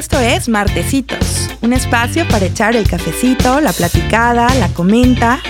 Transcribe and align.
Esto 0.00 0.18
es 0.18 0.48
Martecitos, 0.48 1.50
un 1.60 1.74
espacio 1.74 2.26
para 2.28 2.46
echar 2.46 2.74
el 2.74 2.88
cafecito, 2.88 3.60
la 3.60 3.70
platicada, 3.70 4.48
la 4.54 4.72
comenta. 4.72 5.42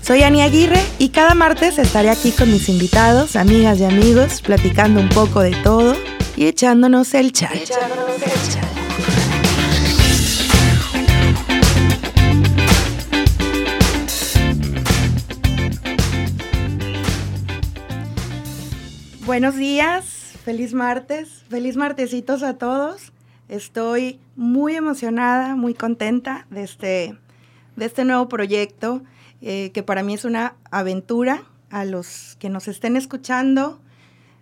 Soy 0.00 0.22
Ani 0.22 0.40
Aguirre 0.40 0.80
y 0.98 1.10
cada 1.10 1.34
martes 1.34 1.78
estaré 1.78 2.08
aquí 2.08 2.32
con 2.32 2.50
mis 2.50 2.70
invitados, 2.70 3.36
amigas 3.36 3.78
y 3.80 3.84
amigos, 3.84 4.40
platicando 4.40 5.02
un 5.02 5.10
poco 5.10 5.40
de 5.40 5.54
todo 5.62 5.94
y 6.36 6.46
echándonos 6.46 7.12
el 7.12 7.32
chal. 7.32 7.54
Echándonos 7.54 8.22
el 8.22 8.50
chal. 8.50 8.64
Buenos 19.26 19.56
días, 19.56 20.04
feliz 20.46 20.72
martes, 20.72 21.44
feliz 21.50 21.76
martesitos 21.76 22.42
a 22.42 22.54
todos. 22.54 23.12
Estoy 23.48 24.20
muy 24.36 24.76
emocionada, 24.76 25.56
muy 25.56 25.72
contenta 25.72 26.46
de 26.50 26.64
este, 26.64 27.18
de 27.76 27.86
este 27.86 28.04
nuevo 28.04 28.28
proyecto, 28.28 29.02
eh, 29.40 29.70
que 29.72 29.82
para 29.82 30.02
mí 30.02 30.14
es 30.14 30.24
una 30.24 30.54
aventura. 30.70 31.44
A 31.70 31.84
los 31.84 32.36
que 32.38 32.48
nos 32.48 32.66
estén 32.66 32.96
escuchando, 32.96 33.78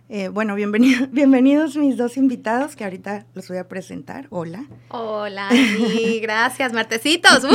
eh, 0.07 0.29
bueno, 0.29 0.55
bienvenido, 0.55 1.07
bienvenidos 1.11 1.75
mis 1.75 1.97
dos 1.97 2.15
invitados 2.15 2.77
que 2.77 2.85
ahorita 2.85 3.25
los 3.33 3.49
voy 3.49 3.57
a 3.57 3.67
presentar. 3.67 4.27
Hola. 4.29 4.65
Hola, 4.89 5.49
y 5.53 6.19
gracias, 6.21 6.71
martesitos. 6.71 7.43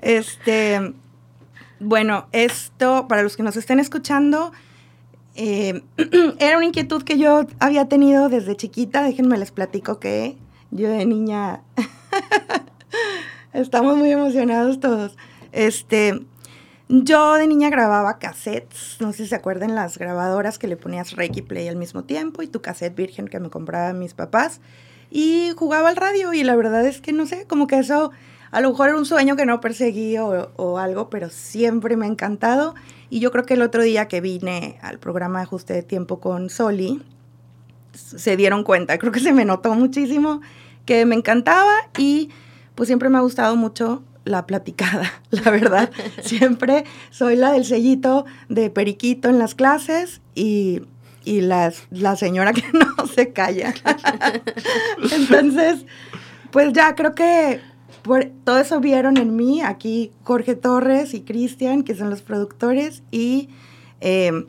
este, 0.00 0.92
bueno, 1.80 2.28
esto, 2.32 3.08
para 3.08 3.22
los 3.22 3.38
que 3.38 3.42
nos 3.42 3.56
estén 3.56 3.80
escuchando, 3.80 4.52
eh, 5.34 5.82
era 6.38 6.56
una 6.56 6.66
inquietud 6.66 7.02
que 7.02 7.18
yo 7.18 7.46
había 7.58 7.88
tenido 7.88 8.28
desde 8.28 8.56
chiquita. 8.56 9.02
Déjenme 9.02 9.38
les 9.38 9.50
platico 9.50 9.98
que 9.98 10.36
yo 10.70 10.88
de 10.88 11.06
niña 11.06 11.62
estamos 13.52 13.96
muy 13.96 14.10
emocionados 14.10 14.80
todos. 14.80 15.16
Este, 15.52 16.20
yo 16.88 17.34
de 17.34 17.46
niña 17.46 17.70
grababa 17.70 18.18
cassettes, 18.18 18.96
no 19.00 19.12
sé 19.12 19.24
si 19.24 19.30
se 19.30 19.34
acuerdan 19.34 19.74
las 19.74 19.98
grabadoras 19.98 20.58
que 20.58 20.66
le 20.66 20.76
ponías 20.76 21.12
Reiki 21.12 21.42
Play 21.42 21.68
al 21.68 21.76
mismo 21.76 22.04
tiempo 22.04 22.42
y 22.42 22.48
tu 22.48 22.60
cassette 22.60 22.94
virgen 22.94 23.28
que 23.28 23.40
me 23.40 23.50
compraban 23.50 23.98
mis 23.98 24.14
papás 24.14 24.60
y 25.10 25.52
jugaba 25.56 25.90
al 25.90 25.96
radio 25.96 26.32
y 26.32 26.42
la 26.42 26.56
verdad 26.56 26.86
es 26.86 27.00
que 27.00 27.12
no 27.12 27.26
sé, 27.26 27.46
como 27.46 27.66
que 27.66 27.78
eso 27.78 28.12
a 28.52 28.60
lo 28.60 28.70
mejor 28.70 28.90
era 28.90 28.98
un 28.98 29.06
sueño 29.06 29.34
que 29.34 29.46
no 29.46 29.60
perseguí 29.60 30.16
o, 30.18 30.52
o 30.56 30.78
algo, 30.78 31.10
pero 31.10 31.30
siempre 31.30 31.96
me 31.96 32.06
ha 32.06 32.08
encantado 32.08 32.74
y 33.10 33.20
yo 33.20 33.30
creo 33.32 33.44
que 33.44 33.54
el 33.54 33.62
otro 33.62 33.82
día 33.82 34.08
que 34.08 34.20
vine 34.20 34.78
al 34.82 34.98
programa 34.98 35.40
de 35.40 35.44
ajuste 35.44 35.74
de 35.74 35.82
tiempo 35.82 36.20
con 36.20 36.48
Soli, 36.50 37.02
se 37.92 38.36
dieron 38.36 38.64
cuenta, 38.64 38.98
creo 38.98 39.12
que 39.12 39.20
se 39.20 39.32
me 39.32 39.44
notó 39.44 39.74
muchísimo 39.74 40.40
que 40.86 41.04
me 41.06 41.14
encantaba 41.14 41.72
y 41.98 42.30
pues 42.74 42.86
siempre 42.86 43.08
me 43.08 43.18
ha 43.18 43.20
gustado 43.20 43.56
mucho 43.56 44.02
la 44.24 44.46
platicada, 44.46 45.12
la 45.30 45.50
verdad. 45.50 45.90
siempre 46.22 46.84
soy 47.10 47.36
la 47.36 47.52
del 47.52 47.64
sellito 47.64 48.24
de 48.48 48.70
periquito 48.70 49.28
en 49.28 49.38
las 49.38 49.54
clases 49.54 50.20
y, 50.34 50.82
y 51.24 51.40
las, 51.40 51.86
la 51.90 52.16
señora 52.16 52.52
que 52.52 52.64
no 52.72 53.06
se 53.06 53.32
calla. 53.32 53.74
Entonces, 55.10 55.84
pues 56.50 56.72
ya 56.72 56.94
creo 56.94 57.14
que 57.14 57.60
todo 58.44 58.58
eso 58.58 58.80
vieron 58.80 59.16
en 59.16 59.36
mí, 59.36 59.62
aquí 59.62 60.12
Jorge 60.24 60.54
Torres 60.54 61.14
y 61.14 61.22
Cristian, 61.22 61.82
que 61.82 61.94
son 61.94 62.10
los 62.10 62.22
productores, 62.22 63.02
y 63.10 63.48
em, 64.00 64.46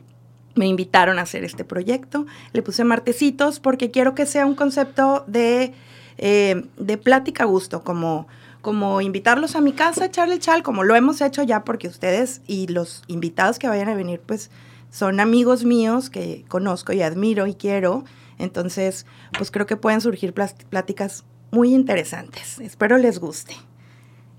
me 0.54 0.66
invitaron 0.66 1.18
a 1.18 1.22
hacer 1.22 1.44
este 1.44 1.64
proyecto. 1.64 2.26
Le 2.52 2.62
puse 2.62 2.84
martecitos 2.84 3.60
porque 3.60 3.90
quiero 3.90 4.14
que 4.14 4.26
sea 4.26 4.46
un 4.46 4.54
concepto 4.54 5.24
de, 5.26 5.72
em, 6.18 6.68
de 6.76 6.98
plática 6.98 7.44
a 7.44 7.46
gusto, 7.46 7.82
como, 7.82 8.26
como 8.60 9.00
invitarlos 9.00 9.56
a 9.56 9.60
mi 9.60 9.72
casa, 9.72 10.06
echarle 10.06 10.38
chal, 10.38 10.62
como 10.62 10.82
lo 10.84 10.96
hemos 10.96 11.20
hecho 11.20 11.42
ya 11.42 11.64
porque 11.64 11.88
ustedes 11.88 12.40
y 12.46 12.66
los 12.68 13.02
invitados 13.06 13.58
que 13.58 13.68
vayan 13.68 13.88
a 13.88 13.94
venir, 13.94 14.20
pues 14.24 14.50
son 14.90 15.20
amigos 15.20 15.64
míos 15.64 16.08
que 16.10 16.44
conozco 16.48 16.92
y 16.92 17.02
admiro 17.02 17.46
y 17.46 17.54
quiero. 17.54 18.04
Entonces, 18.38 19.06
pues 19.36 19.50
creo 19.50 19.66
que 19.66 19.76
pueden 19.76 20.00
surgir 20.00 20.32
pláticas 20.32 21.24
muy 21.54 21.72
interesantes. 21.72 22.58
Espero 22.58 22.98
les 22.98 23.20
guste. 23.20 23.54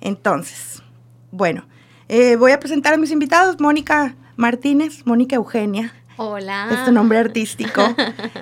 Entonces, 0.01 0.83
bueno, 1.31 1.65
eh, 2.09 2.35
voy 2.35 2.51
a 2.51 2.59
presentar 2.59 2.93
a 2.93 2.97
mis 2.97 3.09
invitados. 3.09 3.59
Mónica 3.59 4.15
Martínez, 4.35 5.05
Mónica 5.05 5.37
Eugenia. 5.37 5.93
Hola. 6.17 6.67
Es 6.71 6.85
tu 6.85 6.91
nombre 6.91 7.17
artístico. 7.17 7.81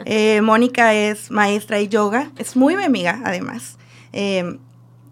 Eh, 0.05 0.41
Mónica 0.41 0.93
es 0.93 1.31
maestra 1.31 1.77
de 1.77 1.87
yoga. 1.87 2.31
Es 2.37 2.57
muy 2.57 2.75
mi 2.75 2.83
amiga, 2.83 3.21
además. 3.23 3.77
Eh, 4.11 4.59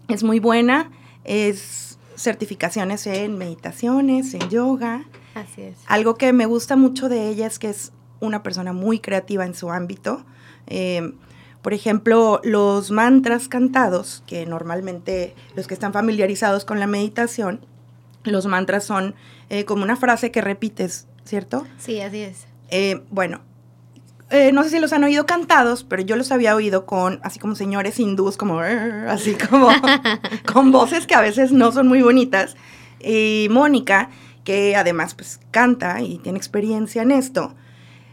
es 0.08 0.22
muy 0.22 0.38
buena. 0.38 0.90
Es 1.24 1.98
certificaciones 2.16 3.06
en 3.06 3.38
meditaciones, 3.38 4.34
en 4.34 4.50
yoga. 4.50 5.04
Así 5.34 5.62
es. 5.62 5.76
Algo 5.86 6.16
que 6.16 6.32
me 6.34 6.44
gusta 6.44 6.76
mucho 6.76 7.08
de 7.08 7.28
ella 7.28 7.46
es 7.46 7.58
que 7.58 7.70
es 7.70 7.92
una 8.20 8.42
persona 8.42 8.74
muy 8.74 8.98
creativa 8.98 9.46
en 9.46 9.54
su 9.54 9.70
ámbito. 9.70 10.26
Por 11.62 11.74
ejemplo, 11.74 12.40
los 12.42 12.90
mantras 12.90 13.48
cantados, 13.48 14.22
que 14.26 14.46
normalmente 14.46 15.34
los 15.54 15.68
que 15.68 15.74
están 15.74 15.92
familiarizados 15.92 16.64
con 16.64 16.80
la 16.80 16.88
meditación, 16.88 17.64
los 18.24 18.46
mantras 18.46 18.84
son 18.84 19.14
eh, 19.48 19.64
como 19.64 19.84
una 19.84 19.96
frase 19.96 20.30
que 20.30 20.40
repites, 20.40 21.06
¿cierto? 21.24 21.64
Sí, 21.78 22.00
así 22.00 22.18
es. 22.18 22.46
Eh, 22.70 23.02
bueno, 23.10 23.42
eh, 24.30 24.50
no 24.50 24.64
sé 24.64 24.70
si 24.70 24.80
los 24.80 24.92
han 24.92 25.04
oído 25.04 25.26
cantados, 25.26 25.84
pero 25.84 26.02
yo 26.02 26.16
los 26.16 26.32
había 26.32 26.56
oído 26.56 26.86
con, 26.86 27.20
así 27.22 27.38
como 27.38 27.54
señores 27.54 28.00
hindús, 28.00 28.36
como, 28.36 28.60
así 29.08 29.34
como, 29.34 29.68
con 30.52 30.72
voces 30.72 31.06
que 31.06 31.14
a 31.14 31.20
veces 31.20 31.52
no 31.52 31.70
son 31.70 31.86
muy 31.86 32.02
bonitas. 32.02 32.56
Y 32.98 33.48
Mónica, 33.50 34.10
que 34.42 34.74
además 34.74 35.14
pues 35.14 35.38
canta 35.50 36.00
y 36.00 36.18
tiene 36.18 36.38
experiencia 36.38 37.02
en 37.02 37.10
esto, 37.10 37.54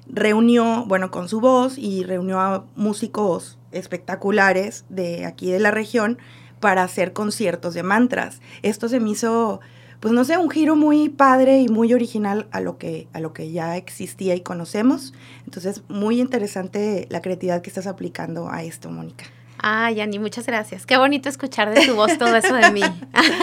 reunió, 0.09 0.85
bueno, 0.85 1.11
con 1.11 1.29
su 1.29 1.39
voz 1.39 1.77
y 1.77 2.03
reunió 2.03 2.39
a 2.39 2.65
músicos 2.75 3.57
espectaculares 3.71 4.85
de 4.89 5.25
aquí 5.25 5.51
de 5.51 5.59
la 5.59 5.71
región 5.71 6.17
para 6.59 6.83
hacer 6.83 7.13
conciertos 7.13 7.73
de 7.73 7.83
mantras. 7.83 8.41
Esto 8.63 8.89
se 8.89 8.99
me 8.99 9.11
hizo, 9.11 9.61
pues 9.99 10.13
no 10.13 10.25
sé, 10.25 10.37
un 10.37 10.49
giro 10.49 10.75
muy 10.75 11.09
padre 11.09 11.61
y 11.61 11.69
muy 11.69 11.93
original 11.93 12.47
a 12.51 12.59
lo 12.59 12.77
que, 12.77 13.07
a 13.13 13.19
lo 13.19 13.33
que 13.33 13.51
ya 13.51 13.77
existía 13.77 14.35
y 14.35 14.41
conocemos. 14.41 15.13
Entonces, 15.45 15.83
muy 15.87 16.19
interesante 16.19 17.07
la 17.09 17.21
creatividad 17.21 17.61
que 17.61 17.69
estás 17.69 17.87
aplicando 17.87 18.49
a 18.49 18.63
esto, 18.63 18.89
Mónica. 18.89 19.25
Ay, 19.61 19.95
Yani, 19.95 20.19
muchas 20.19 20.45
gracias. 20.45 20.85
Qué 20.85 20.97
bonito 20.97 21.27
escuchar 21.27 21.73
de 21.73 21.85
tu 21.85 21.95
voz 21.95 22.17
todo 22.17 22.35
eso 22.35 22.53
de 22.53 22.71
mí. 22.71 22.81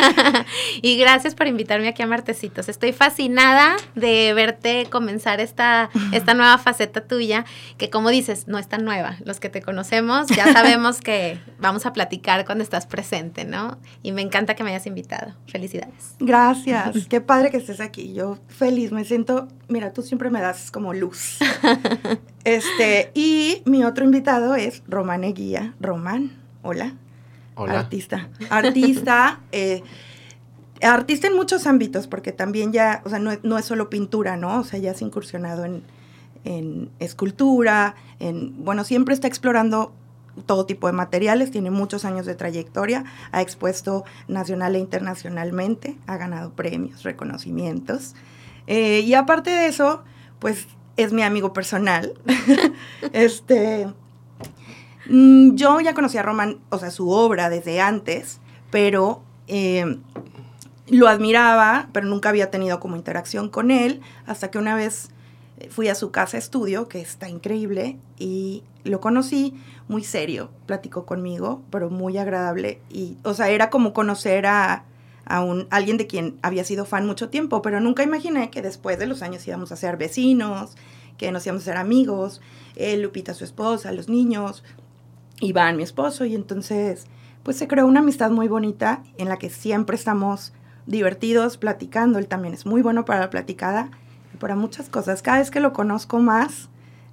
y 0.82 0.98
gracias 0.98 1.34
por 1.34 1.46
invitarme 1.46 1.88
aquí 1.88 2.02
a 2.02 2.06
Martecitos. 2.06 2.68
Estoy 2.68 2.92
fascinada 2.92 3.76
de 3.94 4.32
verte 4.34 4.86
comenzar 4.90 5.40
esta, 5.40 5.90
esta 6.12 6.34
nueva 6.34 6.56
faceta 6.58 7.02
tuya, 7.02 7.44
que 7.76 7.90
como 7.90 8.10
dices, 8.10 8.48
no 8.48 8.58
es 8.58 8.68
tan 8.68 8.84
nueva. 8.84 9.16
Los 9.24 9.40
que 9.40 9.48
te 9.48 9.60
conocemos 9.60 10.26
ya 10.28 10.52
sabemos 10.52 11.00
que 11.00 11.38
vamos 11.58 11.84
a 11.84 11.92
platicar 11.92 12.46
cuando 12.46 12.64
estás 12.64 12.86
presente, 12.86 13.44
¿no? 13.44 13.78
Y 14.02 14.12
me 14.12 14.22
encanta 14.22 14.54
que 14.54 14.64
me 14.64 14.70
hayas 14.70 14.86
invitado. 14.86 15.34
Felicidades. 15.48 16.16
Gracias. 16.18 17.06
Qué 17.08 17.20
padre 17.20 17.50
que 17.50 17.58
estés 17.58 17.80
aquí. 17.80 18.14
Yo 18.14 18.38
feliz, 18.48 18.90
me 18.92 19.04
siento, 19.04 19.48
mira, 19.68 19.92
tú 19.92 20.02
siempre 20.02 20.30
me 20.30 20.40
das 20.40 20.70
como 20.70 20.94
luz. 20.94 21.38
Este, 22.46 23.10
y 23.12 23.60
mi 23.64 23.82
otro 23.82 24.04
invitado 24.04 24.54
es 24.54 24.84
Román 24.86 25.24
Eguía. 25.24 25.74
Román, 25.80 26.05
hola. 26.62 26.94
Hola. 27.54 27.80
Artista. 27.80 28.28
Artista, 28.50 29.40
eh, 29.52 29.82
artista 30.82 31.26
en 31.26 31.36
muchos 31.36 31.66
ámbitos, 31.66 32.06
porque 32.06 32.32
también 32.32 32.72
ya, 32.72 33.02
o 33.04 33.08
sea, 33.08 33.18
no, 33.18 33.58
es 33.58 33.64
solo 33.64 33.88
pintura, 33.88 34.36
¿no? 34.36 34.60
O 34.60 34.64
sea, 34.64 34.78
ya 34.78 34.90
has 34.90 35.00
incursionado 35.00 35.64
en, 35.64 35.82
en 36.44 36.90
escultura, 36.98 37.94
en, 38.20 38.64
bueno, 38.64 38.84
siempre 38.84 39.14
está 39.14 39.26
explorando 39.26 39.92
todo 40.44 40.66
tipo 40.66 40.86
de 40.86 40.92
materiales, 40.92 41.50
tiene 41.50 41.70
muchos 41.70 42.04
años 42.04 42.26
de 42.26 42.34
trayectoria, 42.34 43.04
ha 43.32 43.40
expuesto 43.40 44.04
nacional 44.28 44.76
e 44.76 44.78
internacionalmente, 44.78 45.96
ha 46.06 46.18
ganado 46.18 46.52
premios, 46.52 47.04
reconocimientos. 47.04 48.14
Eh, 48.66 49.00
y 49.00 49.14
aparte 49.14 49.50
de 49.50 49.66
eso, 49.68 50.04
pues 50.38 50.66
es 50.96 51.12
mi 51.12 51.22
amigo 51.22 51.52
personal. 51.54 52.14
este, 53.12 53.88
yo 55.08 55.80
ya 55.80 55.94
conocía 55.94 56.20
a 56.20 56.22
Roman, 56.24 56.58
o 56.70 56.78
sea, 56.78 56.90
su 56.90 57.10
obra 57.10 57.50
desde 57.50 57.80
antes, 57.80 58.40
pero 58.70 59.22
eh, 59.46 59.98
lo 60.88 61.08
admiraba, 61.08 61.88
pero 61.92 62.06
nunca 62.06 62.28
había 62.28 62.50
tenido 62.50 62.80
como 62.80 62.96
interacción 62.96 63.48
con 63.48 63.70
él, 63.70 64.00
hasta 64.26 64.50
que 64.50 64.58
una 64.58 64.74
vez 64.74 65.10
fui 65.70 65.88
a 65.88 65.94
su 65.94 66.10
casa 66.10 66.38
estudio, 66.38 66.88
que 66.88 67.00
está 67.00 67.28
increíble, 67.28 67.98
y 68.18 68.62
lo 68.84 69.00
conocí 69.00 69.54
muy 69.88 70.04
serio, 70.04 70.50
platicó 70.66 71.06
conmigo, 71.06 71.62
pero 71.70 71.90
muy 71.90 72.18
agradable, 72.18 72.80
y, 72.90 73.16
o 73.22 73.34
sea, 73.34 73.48
era 73.48 73.70
como 73.70 73.92
conocer 73.92 74.46
a 74.46 74.84
a 75.26 75.42
un, 75.42 75.66
alguien 75.70 75.96
de 75.96 76.06
quien 76.06 76.38
había 76.40 76.64
sido 76.64 76.84
fan 76.84 77.04
mucho 77.04 77.28
tiempo, 77.28 77.60
pero 77.60 77.80
nunca 77.80 78.02
imaginé 78.02 78.48
que 78.50 78.62
después 78.62 78.98
de 78.98 79.06
los 79.06 79.22
años 79.22 79.46
íbamos 79.46 79.72
a 79.72 79.76
ser 79.76 79.96
vecinos, 79.96 80.76
que 81.18 81.32
nos 81.32 81.44
íbamos 81.46 81.62
a 81.62 81.66
ser 81.66 81.76
amigos, 81.76 82.40
él, 82.76 83.02
Lupita, 83.02 83.34
su 83.34 83.44
esposa, 83.44 83.92
los 83.92 84.08
niños. 84.08 84.62
Iván, 85.40 85.76
mi 85.76 85.82
esposo, 85.82 86.24
y 86.24 86.34
entonces 86.34 87.06
pues 87.42 87.56
se 87.56 87.68
creó 87.68 87.86
una 87.86 88.00
amistad 88.00 88.30
muy 88.30 88.48
bonita 88.48 89.02
en 89.18 89.28
la 89.28 89.36
que 89.36 89.50
siempre 89.50 89.96
estamos 89.96 90.52
divertidos 90.86 91.58
platicando. 91.58 92.18
Él 92.18 92.26
también 92.26 92.54
es 92.54 92.66
muy 92.66 92.82
bueno 92.82 93.04
para 93.04 93.20
la 93.20 93.30
platicada 93.30 93.90
y 94.34 94.36
para 94.38 94.56
muchas 94.56 94.88
cosas. 94.88 95.22
Cada 95.22 95.38
vez 95.38 95.50
que 95.50 95.60
lo 95.60 95.72
conozco 95.72 96.18
más, 96.18 96.68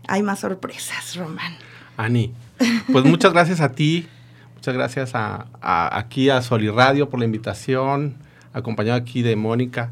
hay 0.07 0.23
más 0.23 0.39
sorpresas, 0.39 1.15
Román. 1.17 1.53
Ani, 1.97 2.33
pues 2.91 3.05
muchas 3.05 3.33
gracias 3.33 3.61
a 3.61 3.73
ti, 3.73 4.07
muchas 4.55 4.73
gracias 4.73 5.11
a, 5.13 5.47
aquí 5.61 6.31
a 6.31 6.41
Soliradio 6.41 7.09
por 7.09 7.19
la 7.19 7.25
invitación 7.25 8.15
acompañado 8.53 8.97
aquí 8.97 9.21
de 9.21 9.35
Mónica. 9.35 9.91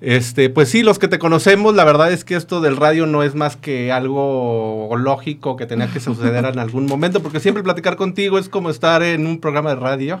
Este, 0.00 0.50
pues 0.50 0.68
sí, 0.68 0.82
los 0.82 0.98
que 0.98 1.08
te 1.08 1.18
conocemos, 1.18 1.74
la 1.74 1.84
verdad 1.84 2.12
es 2.12 2.24
que 2.24 2.34
esto 2.34 2.60
del 2.60 2.76
radio 2.76 3.06
no 3.06 3.22
es 3.22 3.34
más 3.34 3.56
que 3.56 3.92
algo 3.92 4.90
lógico 4.96 5.56
que 5.56 5.66
tenía 5.66 5.88
que 5.92 6.00
suceder 6.00 6.44
en 6.44 6.58
algún 6.58 6.86
momento, 6.86 7.22
porque 7.22 7.40
siempre 7.40 7.62
platicar 7.62 7.96
contigo 7.96 8.38
es 8.38 8.48
como 8.48 8.70
estar 8.70 9.02
en 9.02 9.26
un 9.26 9.40
programa 9.40 9.70
de 9.70 9.76
radio. 9.76 10.20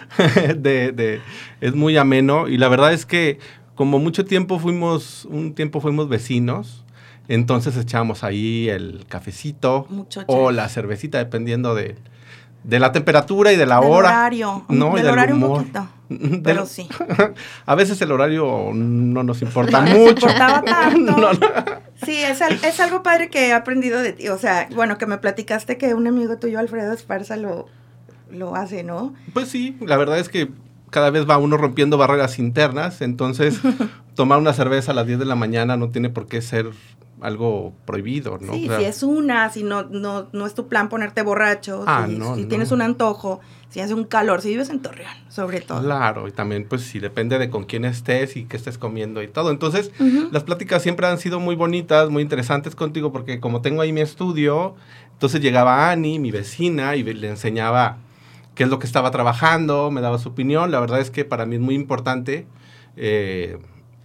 de, 0.56 1.20
es 1.60 1.74
muy 1.74 1.96
ameno 1.96 2.48
y 2.48 2.58
la 2.58 2.68
verdad 2.68 2.92
es 2.92 3.06
que 3.06 3.38
como 3.74 3.98
mucho 3.98 4.24
tiempo 4.24 4.58
fuimos, 4.58 5.24
un 5.24 5.54
tiempo 5.54 5.80
fuimos 5.80 6.08
vecinos, 6.08 6.84
entonces 7.28 7.76
echábamos 7.76 8.24
ahí 8.24 8.68
el 8.68 9.04
cafecito 9.08 9.86
o 10.26 10.50
la 10.50 10.68
cervecita, 10.68 11.18
dependiendo 11.18 11.74
de, 11.74 11.96
de 12.62 12.78
la 12.78 12.92
temperatura 12.92 13.52
y 13.52 13.56
de 13.56 13.66
la 13.66 13.80
hora. 13.80 14.08
Horario. 14.08 14.64
No, 14.68 14.94
del 14.94 15.08
horario 15.08 15.34
un 15.34 15.40
poquito. 15.40 15.88
Pero 16.42 16.66
sí. 16.66 16.88
A 17.66 17.74
veces 17.74 18.00
el 18.02 18.12
horario 18.12 18.70
no 18.74 19.22
nos 19.22 19.42
importa 19.42 19.80
mucho. 19.80 20.10
importaba 20.10 20.62
tanto. 20.62 21.30
Sí, 22.04 22.16
es, 22.16 22.40
es, 22.40 22.80
algo 22.80 23.02
padre 23.02 23.28
que 23.28 23.48
he 23.48 23.52
aprendido 23.52 24.00
de 24.00 24.12
ti. 24.12 24.28
O 24.28 24.38
sea, 24.38 24.68
bueno, 24.74 24.98
que 24.98 25.06
me 25.06 25.18
platicaste 25.18 25.78
que 25.78 25.94
un 25.94 26.06
amigo 26.06 26.38
tuyo, 26.38 26.58
Alfredo 26.58 26.92
Esparza, 26.92 27.36
lo, 27.36 27.66
lo 28.30 28.56
hace, 28.56 28.82
¿no? 28.82 29.14
Pues 29.32 29.48
sí, 29.48 29.76
la 29.80 29.96
verdad 29.96 30.18
es 30.18 30.28
que 30.28 30.50
cada 30.90 31.10
vez 31.10 31.28
va 31.28 31.38
uno 31.38 31.56
rompiendo 31.56 31.98
barreras 31.98 32.38
internas. 32.38 33.00
Entonces, 33.00 33.60
tomar 34.14 34.38
una 34.38 34.52
cerveza 34.52 34.92
a 34.92 34.94
las 34.94 35.06
10 35.06 35.20
de 35.20 35.24
la 35.24 35.36
mañana 35.36 35.76
no 35.76 35.90
tiene 35.90 36.10
por 36.10 36.26
qué 36.26 36.42
ser 36.42 36.70
algo 37.22 37.72
prohibido, 37.84 38.38
¿no? 38.40 38.54
Sí, 38.54 38.68
si 38.78 38.84
es 38.84 39.02
una, 39.02 39.50
si 39.50 39.62
no, 39.62 39.84
no, 39.84 40.28
no 40.32 40.46
es 40.46 40.54
tu 40.54 40.68
plan 40.68 40.88
ponerte 40.88 41.22
borracho, 41.22 41.84
ah, 41.86 42.06
si, 42.36 42.44
tienes 42.46 42.72
un 42.72 42.82
antojo, 42.82 43.40
si 43.68 43.80
hace 43.80 43.94
un 43.94 44.04
calor, 44.04 44.42
si 44.42 44.48
vives 44.48 44.70
en 44.70 44.80
Torreón, 44.80 45.12
sobre 45.28 45.60
todo. 45.60 45.82
Claro, 45.82 46.28
y 46.28 46.32
también 46.32 46.66
pues 46.68 46.82
si 46.82 46.98
depende 46.98 47.38
de 47.38 47.50
con 47.50 47.64
quién 47.64 47.84
estés 47.84 48.36
y 48.36 48.44
qué 48.44 48.56
estés 48.56 48.78
comiendo 48.78 49.22
y 49.22 49.28
todo. 49.28 49.50
Entonces, 49.50 49.92
las 50.30 50.44
pláticas 50.44 50.82
siempre 50.82 51.06
han 51.06 51.18
sido 51.18 51.40
muy 51.40 51.54
bonitas, 51.54 52.10
muy 52.10 52.22
interesantes 52.22 52.74
contigo, 52.74 53.12
porque 53.12 53.40
como 53.40 53.60
tengo 53.60 53.82
ahí 53.82 53.92
mi 53.92 54.00
estudio, 54.00 54.74
entonces 55.12 55.40
llegaba 55.40 55.90
Ani, 55.90 56.18
mi 56.18 56.30
vecina, 56.30 56.96
y 56.96 57.02
le 57.02 57.28
enseñaba 57.28 57.98
qué 58.54 58.64
es 58.64 58.70
lo 58.70 58.78
que 58.78 58.86
estaba 58.86 59.10
trabajando, 59.10 59.90
me 59.90 60.00
daba 60.00 60.18
su 60.18 60.30
opinión. 60.30 60.70
La 60.70 60.80
verdad 60.80 61.00
es 61.00 61.10
que 61.10 61.24
para 61.24 61.46
mí 61.46 61.56
es 61.56 61.60
muy 61.60 61.74
importante. 61.74 62.46
Eh, 62.96 63.58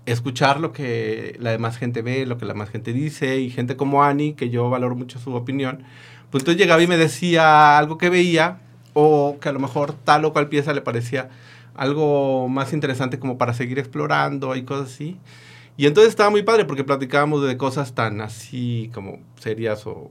escuchar 0.06 0.60
lo 0.60 0.72
que 0.72 1.36
la 1.40 1.52
demás 1.52 1.78
gente 1.78 2.02
ve, 2.02 2.26
lo 2.26 2.38
que 2.38 2.46
la 2.46 2.54
demás 2.54 2.70
gente 2.70 2.94
dice, 2.94 3.40
y 3.40 3.50
gente 3.50 3.76
como 3.76 4.04
Ani, 4.04 4.34
que 4.34 4.50
yo 4.50 4.70
valoro 4.70 4.96
mucho 4.96 5.20
su 5.20 5.34
opinión, 5.34 5.84
pues 6.30 6.42
entonces 6.42 6.62
llegaba 6.62 6.82
y 6.82 6.88
me 6.88 6.98
decía 6.98 7.78
algo 7.78 7.98
que 7.98 8.10
veía, 8.10 8.60
o 8.94 9.38
que 9.40 9.50
a 9.50 9.52
lo 9.52 9.60
mejor 9.60 9.94
tal 9.94 10.26
o 10.26 10.34
cual 10.34 10.48
pieza 10.48 10.74
le 10.74 10.82
parecía 10.82 11.30
algo 11.76 12.48
más 12.48 12.74
interesante 12.74 13.20
como 13.20 13.38
para 13.38 13.54
seguir 13.54 13.80
explorando 13.80 14.56
y 14.56 14.64
cosas 14.64 14.94
así. 14.94 15.18
Y 15.78 15.88
entonces 15.88 16.10
estaba 16.10 16.30
muy 16.30 16.44
padre 16.44 16.66
porque 16.66 16.86
platicábamos 16.86 17.46
de 17.46 17.58
cosas 17.58 17.94
tan 17.94 18.22
así 18.22 18.90
como 18.94 19.20
serias 19.38 19.86
o 19.86 20.10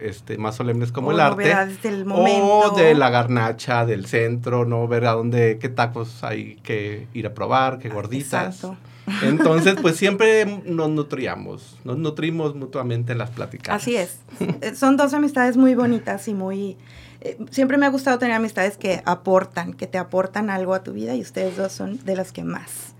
este, 0.00 0.38
más 0.38 0.56
solemnes 0.56 0.90
como 0.90 1.12
el 1.12 1.20
arte. 1.20 1.54
Del 1.82 2.04
momento. 2.04 2.72
O 2.72 2.76
de 2.76 2.94
la 2.94 3.10
garnacha 3.10 3.86
del 3.86 4.06
centro, 4.06 4.64
¿no? 4.64 4.88
Ver 4.88 5.06
a 5.06 5.12
dónde, 5.12 5.58
qué 5.60 5.68
tacos 5.68 6.24
hay 6.24 6.56
que 6.64 7.06
ir 7.14 7.26
a 7.26 7.34
probar, 7.34 7.78
qué 7.78 7.88
gorditas. 7.88 8.56
Exacto. 8.56 8.76
Entonces, 9.22 9.76
pues 9.80 9.96
siempre 9.96 10.46
nos 10.64 10.90
nutríamos, 10.90 11.78
nos 11.84 11.98
nutrimos 11.98 12.54
mutuamente 12.54 13.12
en 13.12 13.18
las 13.18 13.30
pláticas. 13.30 13.74
Así 13.74 13.96
es. 13.96 14.18
Eh, 14.60 14.74
son 14.74 14.96
dos 14.96 15.14
amistades 15.14 15.56
muy 15.56 15.74
bonitas 15.74 16.26
y 16.28 16.34
muy... 16.34 16.76
Eh, 17.20 17.38
siempre 17.50 17.76
me 17.76 17.86
ha 17.86 17.88
gustado 17.90 18.18
tener 18.18 18.34
amistades 18.34 18.76
que 18.76 19.02
aportan, 19.04 19.74
que 19.74 19.86
te 19.86 19.98
aportan 19.98 20.50
algo 20.50 20.74
a 20.74 20.82
tu 20.82 20.92
vida 20.92 21.14
y 21.14 21.20
ustedes 21.20 21.56
dos 21.56 21.72
son 21.72 22.02
de 22.04 22.16
las 22.16 22.32
que 22.32 22.44
más 22.44 22.94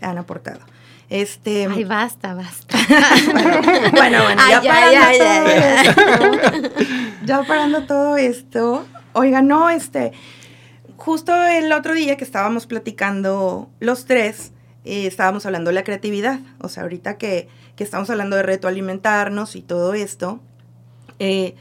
han 0.00 0.18
aportado. 0.18 0.60
Este, 1.10 1.66
Ay, 1.66 1.84
basta, 1.84 2.34
basta. 2.34 2.78
bueno, 3.92 4.22
bueno, 4.22 4.42
ya, 4.48 4.62
parando 4.62 5.16
todo 5.18 5.46
esto, 5.46 6.70
ya 7.24 7.42
parando 7.42 7.86
todo 7.86 8.16
esto. 8.16 8.86
Oiga, 9.12 9.42
no, 9.42 9.70
este, 9.70 10.12
justo 10.96 11.34
el 11.34 11.72
otro 11.72 11.94
día 11.94 12.16
que 12.16 12.22
estábamos 12.22 12.66
platicando 12.66 13.68
los 13.80 14.04
tres, 14.04 14.52
eh, 14.84 15.06
estábamos 15.06 15.44
hablando 15.46 15.70
de 15.70 15.74
la 15.74 15.84
creatividad. 15.84 16.40
O 16.60 16.68
sea, 16.68 16.84
ahorita 16.84 17.18
que, 17.18 17.48
estamos 17.78 18.10
hablando 18.10 18.36
de 18.36 18.42
reto 18.42 18.68
alimentarnos 18.68 19.56
y 19.56 19.62
todo 19.62 19.94
esto, 19.94 20.38
eh, 21.18 21.54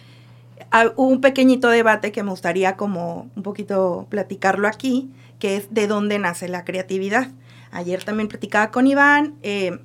hubo 0.98 1.07
un 1.07 1.21
pequeñito 1.21 1.69
debate 1.69 2.12
que 2.12 2.24
me 2.24 2.30
gustaría 2.30 2.75
como 2.75 3.30
un 3.38 3.44
poquito 3.44 4.06
platicarlo 4.10 4.68
aquí, 4.68 5.10
que 5.39 5.56
es 5.56 5.74
de 5.74 5.88
dónde 5.88 6.19
nace 6.19 6.50
la 6.50 6.66
creatividad. 6.66 7.31
Ayer 7.71 8.04
también 8.04 8.27
platicaba 8.27 8.69
con 8.69 8.86
Iván, 8.86 9.36
eh, 9.44 9.80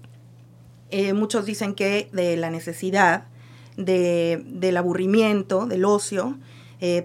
muchos 1.15 1.47
dicen 1.47 1.75
que 1.75 2.09
de 2.13 2.37
la 2.37 2.51
necesidad, 2.51 3.27
del 3.77 4.77
aburrimiento, 4.77 5.67
del 5.67 5.85
ocio, 5.85 6.37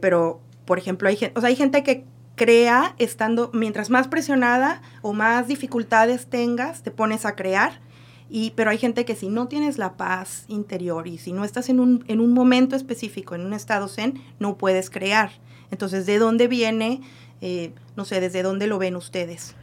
pero 0.01 0.41
por 0.65 0.79
ejemplo 0.79 1.07
hay, 1.07 1.15
o 1.35 1.39
sea, 1.39 1.49
hay 1.49 1.55
gente 1.55 1.83
que 1.83 2.05
crea 2.39 2.95
estando, 3.00 3.51
mientras 3.53 3.89
más 3.89 4.07
presionada 4.07 4.81
o 5.01 5.12
más 5.12 5.50
dificultades 5.50 6.27
tengas, 6.27 6.83
te 6.83 6.89
pones 6.89 7.25
a 7.25 7.36
crear. 7.36 7.81
Y, 8.30 8.51
pero 8.51 8.69
hay 8.69 8.77
gente 8.77 9.03
que 9.03 9.13
si 9.13 9.27
no 9.27 9.50
tienes 9.50 9.77
la 9.77 9.97
paz 9.97 10.45
interior 10.47 11.06
y 11.06 11.18
si 11.18 11.33
no 11.33 11.44
estás 11.44 11.68
en 11.68 11.81
un, 11.81 12.06
en 12.07 12.21
un 12.21 12.31
momento 12.31 12.77
específico, 12.77 13.36
en 13.36 13.45
un 13.45 13.51
estado 13.51 13.89
zen, 13.89 14.24
no 14.39 14.57
puedes 14.57 14.89
crear. 14.89 15.31
Entonces, 15.69 16.06
¿de 16.06 16.18
dónde 16.18 16.47
viene? 16.47 17.01
Eh, 17.41 17.74
no 17.97 18.06
sé, 18.06 18.21
¿desde 18.21 18.42
dónde 18.42 18.68
lo 18.68 18.80
ven 18.80 18.95
ustedes? 18.95 19.53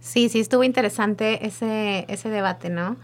Sí, 0.00 0.28
sí, 0.28 0.40
estuvo 0.40 0.64
interesante 0.64 1.44
ese, 1.46 2.06
ese 2.08 2.28
debate, 2.28 2.70
¿no? 2.70 2.96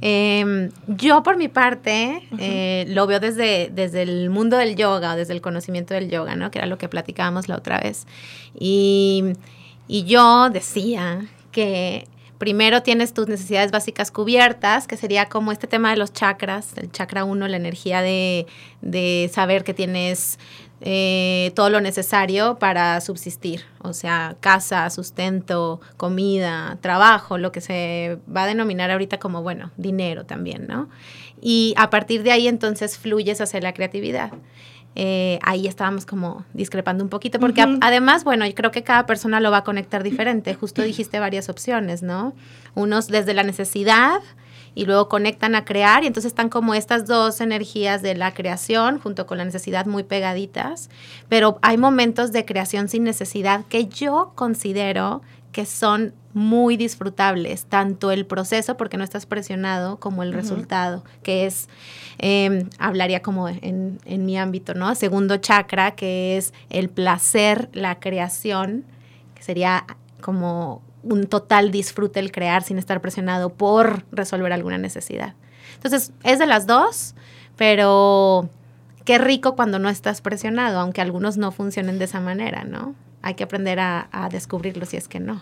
Em, 0.00 0.70
yo 0.86 1.22
por 1.22 1.36
mi 1.36 1.48
parte 1.48 2.22
eh, 2.38 2.84
lo 2.88 3.06
veo 3.06 3.20
desde, 3.20 3.70
desde 3.72 4.02
el 4.02 4.28
mundo 4.30 4.58
del 4.58 4.76
yoga, 4.76 5.16
desde 5.16 5.32
el 5.32 5.40
conocimiento 5.40 5.94
del 5.94 6.10
yoga, 6.10 6.36
¿no? 6.36 6.50
Que 6.50 6.58
era 6.58 6.66
lo 6.66 6.78
que 6.78 6.88
platicábamos 6.88 7.48
la 7.48 7.56
otra 7.56 7.80
vez. 7.80 8.06
Y, 8.58 9.32
y 9.88 10.04
yo 10.04 10.50
decía 10.50 11.26
que 11.52 12.06
primero 12.42 12.82
tienes 12.82 13.14
tus 13.14 13.28
necesidades 13.28 13.70
básicas 13.70 14.10
cubiertas, 14.10 14.86
que 14.86 14.96
sería 14.96 15.28
como 15.28 15.52
este 15.52 15.66
tema 15.66 15.90
de 15.90 15.96
los 15.96 16.12
chakras, 16.12 16.72
el 16.76 16.92
chakra 16.92 17.24
1, 17.24 17.48
la 17.48 17.56
energía 17.56 18.02
de, 18.02 18.46
de 18.80 19.30
saber 19.32 19.64
que 19.64 19.74
tienes 19.74 20.38
eh, 20.84 21.52
todo 21.54 21.70
lo 21.70 21.80
necesario 21.80 22.58
para 22.58 23.00
subsistir, 23.00 23.62
o 23.78 23.92
sea, 23.92 24.34
casa, 24.40 24.90
sustento, 24.90 25.80
comida, 25.96 26.76
trabajo, 26.80 27.38
lo 27.38 27.52
que 27.52 27.60
se 27.60 28.18
va 28.34 28.42
a 28.42 28.46
denominar 28.46 28.90
ahorita 28.90 29.18
como, 29.18 29.42
bueno, 29.42 29.70
dinero 29.76 30.26
también, 30.26 30.66
¿no? 30.66 30.88
Y 31.40 31.72
a 31.76 31.88
partir 31.88 32.24
de 32.24 32.32
ahí 32.32 32.48
entonces 32.48 32.98
fluyes 32.98 33.40
hacia 33.40 33.60
la 33.60 33.74
creatividad. 33.74 34.32
Eh, 34.96 35.38
ahí 35.42 35.68
estábamos 35.68 36.04
como 36.04 36.44
discrepando 36.52 37.04
un 37.04 37.10
poquito, 37.10 37.38
porque 37.38 37.64
además, 37.80 38.24
bueno, 38.24 38.44
yo 38.44 38.54
creo 38.54 38.72
que 38.72 38.82
cada 38.82 39.06
persona 39.06 39.38
lo 39.38 39.52
va 39.52 39.58
a 39.58 39.64
conectar 39.64 40.02
diferente. 40.02 40.52
Justo 40.54 40.82
dijiste 40.82 41.20
varias 41.20 41.48
opciones, 41.48 42.02
¿no? 42.02 42.34
Unos 42.74 43.06
desde 43.06 43.34
la 43.34 43.44
necesidad, 43.44 44.20
y 44.74 44.86
luego 44.86 45.08
conectan 45.08 45.54
a 45.54 45.64
crear 45.64 46.04
y 46.04 46.06
entonces 46.06 46.30
están 46.30 46.48
como 46.48 46.74
estas 46.74 47.06
dos 47.06 47.40
energías 47.40 48.02
de 48.02 48.14
la 48.14 48.32
creación 48.32 48.98
junto 48.98 49.26
con 49.26 49.38
la 49.38 49.44
necesidad 49.44 49.86
muy 49.86 50.02
pegaditas, 50.02 50.90
pero 51.28 51.58
hay 51.62 51.76
momentos 51.76 52.32
de 52.32 52.44
creación 52.44 52.88
sin 52.88 53.04
necesidad 53.04 53.64
que 53.66 53.86
yo 53.86 54.32
considero 54.34 55.22
que 55.52 55.66
son 55.66 56.14
muy 56.34 56.78
disfrutables, 56.78 57.66
tanto 57.66 58.10
el 58.10 58.24
proceso, 58.24 58.78
porque 58.78 58.96
no 58.96 59.04
estás 59.04 59.26
presionado, 59.26 60.00
como 60.00 60.22
el 60.22 60.32
resultado, 60.32 61.04
que 61.22 61.44
es, 61.44 61.68
em, 62.16 62.70
hablaría 62.78 63.20
como 63.20 63.50
en, 63.50 64.00
en 64.06 64.24
mi 64.24 64.38
ámbito, 64.38 64.72
¿no? 64.72 64.94
Segundo 64.94 65.36
chakra, 65.36 65.90
que 65.90 66.38
es 66.38 66.54
el 66.70 66.88
placer, 66.88 67.68
la 67.74 68.00
creación, 68.00 68.84
que 69.34 69.42
sería 69.42 69.84
como 70.22 70.80
un 71.02 71.26
total 71.26 71.70
disfrute 71.70 72.20
el 72.20 72.32
crear 72.32 72.62
sin 72.62 72.78
estar 72.78 73.00
presionado 73.00 73.50
por 73.50 74.04
resolver 74.12 74.52
alguna 74.52 74.78
necesidad. 74.78 75.34
Entonces, 75.74 76.12
es 76.22 76.38
de 76.38 76.46
las 76.46 76.66
dos, 76.66 77.14
pero 77.56 78.48
qué 79.04 79.18
rico 79.18 79.56
cuando 79.56 79.78
no 79.78 79.88
estás 79.88 80.20
presionado, 80.20 80.78
aunque 80.78 81.00
algunos 81.00 81.36
no 81.36 81.52
funcionen 81.52 81.98
de 81.98 82.04
esa 82.04 82.20
manera, 82.20 82.64
¿no? 82.64 82.94
Hay 83.22 83.34
que 83.34 83.44
aprender 83.44 83.78
a, 83.80 84.28
descubrirlo 84.30 84.84
si 84.84 84.96
es 84.96 85.08
que 85.08 85.20
no. 85.20 85.40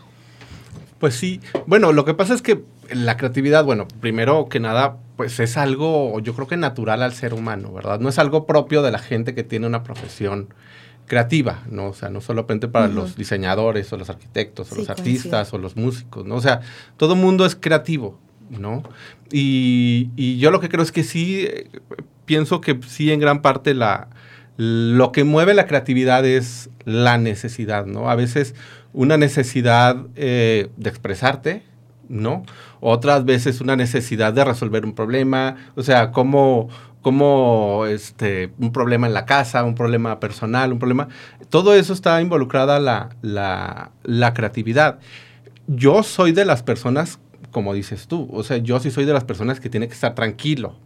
Pues 0.98 1.14
sí, 1.14 1.40
bueno, 1.66 1.92
lo 1.92 2.04
que 2.04 2.12
pasa 2.12 2.34
es 2.34 2.42
que 2.42 2.62
la 2.90 3.16
creatividad, 3.16 3.64
bueno, 3.64 3.88
primero 4.00 4.48
que 4.50 4.60
nada, 4.60 4.98
pues 5.16 5.40
es 5.40 5.56
algo, 5.56 6.20
yo 6.20 6.34
creo 6.34 6.46
que 6.46 6.58
natural 6.58 7.02
al 7.02 7.14
ser 7.14 7.32
humano, 7.32 7.72
¿verdad? 7.72 8.00
No 8.00 8.10
es 8.10 8.18
algo 8.18 8.46
propio 8.46 8.82
de 8.82 8.90
la 8.90 8.98
gente 8.98 9.34
que 9.34 9.42
tiene 9.42 9.66
una 9.66 9.82
profesión 9.82 10.52
creativa, 11.10 11.64
¿no? 11.68 11.88
O 11.88 11.92
sea, 11.92 12.08
no 12.08 12.20
solamente 12.20 12.68
para 12.68 12.86
los 12.86 13.16
diseñadores 13.16 13.92
o 13.92 13.96
los 13.96 14.08
arquitectos 14.10 14.70
o 14.70 14.76
los 14.76 14.88
artistas 14.90 15.52
o 15.52 15.58
los 15.58 15.74
músicos, 15.74 16.24
¿no? 16.24 16.36
O 16.36 16.40
sea, 16.40 16.60
todo 16.98 17.16
mundo 17.16 17.44
es 17.44 17.56
creativo, 17.56 18.16
¿no? 18.48 18.84
Y, 19.32 20.10
y, 20.14 20.38
yo 20.38 20.52
lo 20.52 20.60
que 20.60 20.68
creo 20.68 20.84
es 20.84 20.92
que 20.92 21.02
sí, 21.02 21.46
eh, 21.48 21.68
pienso 22.26 22.60
que 22.60 22.78
sí 22.86 23.10
en 23.10 23.18
gran 23.18 23.42
parte 23.42 23.74
la, 23.74 24.08
lo 24.56 25.10
que 25.10 25.24
mueve 25.24 25.52
la 25.52 25.66
creatividad 25.66 26.24
es 26.24 26.70
la 26.84 27.18
necesidad, 27.18 27.86
¿no? 27.86 28.08
A 28.08 28.14
veces 28.14 28.54
una 28.92 29.16
necesidad 29.16 30.06
eh, 30.14 30.68
de 30.76 30.90
expresarte, 30.90 31.64
¿no? 32.08 32.44
Otras 32.78 33.24
veces 33.24 33.60
una 33.60 33.74
necesidad 33.74 34.32
de 34.32 34.44
resolver 34.44 34.84
un 34.84 34.94
problema, 34.94 35.56
o 35.74 35.82
sea, 35.82 36.12
como 36.12 36.68
como 37.02 37.86
este, 37.86 38.52
un 38.58 38.72
problema 38.72 39.06
en 39.06 39.14
la 39.14 39.24
casa, 39.24 39.64
un 39.64 39.74
problema 39.74 40.20
personal, 40.20 40.72
un 40.72 40.78
problema. 40.78 41.08
Todo 41.48 41.74
eso 41.74 41.92
está 41.92 42.20
involucrada 42.20 42.78
la, 42.78 43.10
la, 43.22 43.90
la 44.02 44.34
creatividad. 44.34 44.98
Yo 45.66 46.02
soy 46.02 46.32
de 46.32 46.44
las 46.44 46.62
personas, 46.62 47.18
como 47.50 47.74
dices 47.74 48.06
tú, 48.06 48.28
o 48.32 48.42
sea, 48.42 48.58
yo 48.58 48.80
sí 48.80 48.90
soy 48.90 49.04
de 49.04 49.12
las 49.12 49.24
personas 49.24 49.60
que 49.60 49.70
tiene 49.70 49.88
que 49.88 49.94
estar 49.94 50.14
tranquilo, 50.14 50.76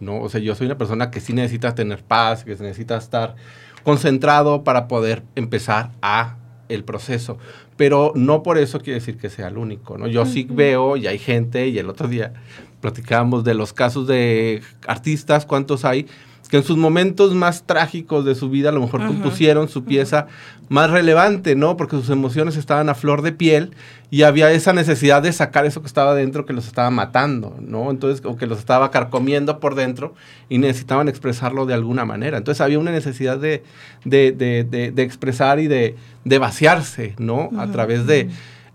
¿no? 0.00 0.20
O 0.20 0.28
sea, 0.28 0.40
yo 0.40 0.54
soy 0.54 0.66
una 0.66 0.78
persona 0.78 1.10
que 1.10 1.20
sí 1.20 1.32
necesita 1.32 1.74
tener 1.74 2.02
paz, 2.02 2.44
que 2.44 2.50
necesita 2.52 2.96
estar 2.96 3.36
concentrado 3.82 4.64
para 4.64 4.88
poder 4.88 5.22
empezar 5.34 5.90
a 6.02 6.36
el 6.68 6.84
proceso. 6.84 7.38
Pero 7.78 8.12
no 8.16 8.42
por 8.42 8.58
eso 8.58 8.80
quiere 8.80 8.98
decir 8.98 9.16
que 9.16 9.30
sea 9.30 9.48
el 9.48 9.56
único, 9.56 9.96
¿no? 9.96 10.08
Yo 10.08 10.26
sí 10.26 10.46
veo 10.50 10.96
y 10.96 11.06
hay 11.06 11.18
gente, 11.18 11.68
y 11.68 11.78
el 11.78 11.88
otro 11.88 12.08
día 12.08 12.34
platicábamos 12.80 13.44
de 13.44 13.54
los 13.54 13.72
casos 13.72 14.08
de 14.08 14.62
artistas, 14.86 15.46
cuántos 15.46 15.84
hay, 15.84 16.06
que 16.48 16.56
en 16.56 16.62
sus 16.62 16.76
momentos 16.76 17.34
más 17.34 17.64
trágicos 17.64 18.24
de 18.24 18.34
su 18.34 18.48
vida 18.48 18.70
a 18.70 18.72
lo 18.72 18.80
mejor 18.80 19.06
compusieron 19.06 19.68
su 19.68 19.84
pieza 19.84 20.26
más 20.68 20.90
relevante, 20.90 21.54
¿no? 21.54 21.76
Porque 21.76 21.96
sus 21.96 22.10
emociones 22.10 22.56
estaban 22.56 22.88
a 22.88 22.94
flor 22.94 23.22
de 23.22 23.32
piel 23.32 23.70
y 24.10 24.22
había 24.22 24.50
esa 24.50 24.72
necesidad 24.72 25.22
de 25.22 25.32
sacar 25.32 25.66
eso 25.66 25.80
que 25.80 25.86
estaba 25.86 26.14
dentro 26.14 26.46
que 26.46 26.52
los 26.52 26.66
estaba 26.66 26.90
matando, 26.90 27.54
¿no? 27.60 27.90
Entonces, 27.90 28.24
o 28.24 28.36
que 28.36 28.46
los 28.46 28.58
estaba 28.58 28.90
carcomiendo 28.90 29.60
por 29.60 29.74
dentro 29.74 30.14
y 30.48 30.58
necesitaban 30.58 31.08
expresarlo 31.08 31.66
de 31.66 31.74
alguna 31.74 32.04
manera. 32.04 32.38
Entonces 32.38 32.60
había 32.60 32.78
una 32.78 32.92
necesidad 32.92 33.38
de, 33.38 33.62
de, 34.04 34.32
de, 34.32 34.64
de, 34.64 35.02
expresar 35.02 35.60
y 35.60 35.66
de, 35.66 35.94
vaciarse, 36.24 37.14
¿no? 37.18 37.50
A 37.58 37.66
través 37.68 38.06
de... 38.06 38.28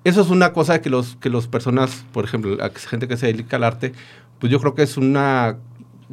Eso 0.03 0.21
es 0.21 0.29
una 0.29 0.51
cosa 0.51 0.81
que 0.81 0.89
los, 0.89 1.15
que 1.15 1.29
los 1.29 1.47
personas, 1.47 2.03
por 2.11 2.25
ejemplo, 2.25 2.57
la 2.57 2.69
gente 2.71 3.07
que 3.07 3.15
se 3.15 3.27
dedica 3.27 3.55
al 3.55 3.63
arte, 3.63 3.93
pues 4.39 4.51
yo 4.51 4.59
creo 4.59 4.75
que 4.75 4.83
es 4.83 4.97
una, 4.97 5.55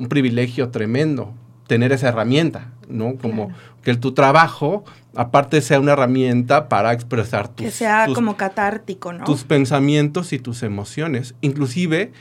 un 0.01 0.09
privilegio 0.09 0.71
tremendo 0.71 1.35
tener 1.67 1.93
esa 1.93 2.09
herramienta, 2.09 2.73
¿no? 2.89 3.17
Como 3.17 3.53
que 3.85 3.95
tu 3.95 4.13
trabajo, 4.13 4.83
aparte, 5.15 5.61
sea 5.61 5.79
una 5.79 5.93
herramienta 5.93 6.69
para 6.69 6.93
expresar 6.93 7.49
tus... 7.49 7.67
Que 7.67 7.71
sea 7.71 8.09
como 8.13 8.37
catártico, 8.37 9.13
¿no? 9.13 9.25
Tus 9.25 9.45
pensamientos 9.45 10.33
y 10.33 10.39
tus 10.39 10.65
emociones, 10.65 11.35
inclusive 11.43 12.13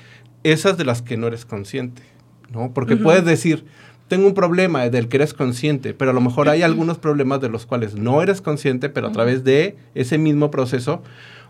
esas 0.43 0.77
de 0.77 0.85
las 0.85 1.01
que 1.01 1.17
no 1.17 1.27
eres 1.27 1.45
consciente, 1.45 2.03
¿no? 2.51 2.73
Porque 2.73 2.97
puedes 2.97 3.25
decir, 3.25 3.65
tengo 4.09 4.27
un 4.27 4.33
problema 4.33 4.87
del 4.89 5.07
que 5.07 5.17
eres 5.17 5.33
consciente, 5.33 5.93
pero 5.93 6.11
a 6.11 6.13
lo 6.13 6.21
mejor 6.21 6.49
hay 6.49 6.61
algunos 6.61 6.97
problemas 6.99 7.39
de 7.39 7.49
los 7.49 7.65
cuales 7.65 7.95
no 7.95 8.21
eres 8.21 8.41
consciente, 8.41 8.89
pero 8.89 9.07
a 9.07 9.11
través 9.13 9.43
de 9.43 9.77
ese 9.95 10.17
mismo 10.17 10.51
proceso 10.51 11.01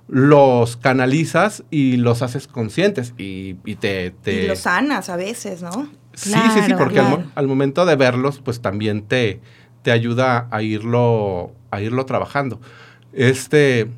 los 0.08 0.78
canalizas 0.78 1.64
y 1.70 1.98
los 1.98 2.22
haces 2.22 2.48
conscientes 2.48 3.14
y, 3.18 3.56
te, 3.76 4.12
te... 4.12 4.46
Y 4.46 4.48
los 4.48 4.60
sanas 4.60 5.10
a 5.10 5.18
veces, 5.18 5.62
¿no? 5.62 5.90
Sí, 6.20 6.34
sí, 6.54 6.60
sí, 6.66 6.74
porque 6.78 7.00
al, 7.00 7.48
momento 7.48 7.86
de 7.86 7.96
verlos, 7.96 8.40
pues 8.44 8.62
también 8.62 9.04
te, 9.04 9.40
te 9.84 9.92
ayuda 9.92 10.48
a 10.52 10.62
irlo, 10.62 11.54
a 11.72 11.82
irlo 11.82 12.06
trabajando. 12.06 12.60
Este, 13.14 13.90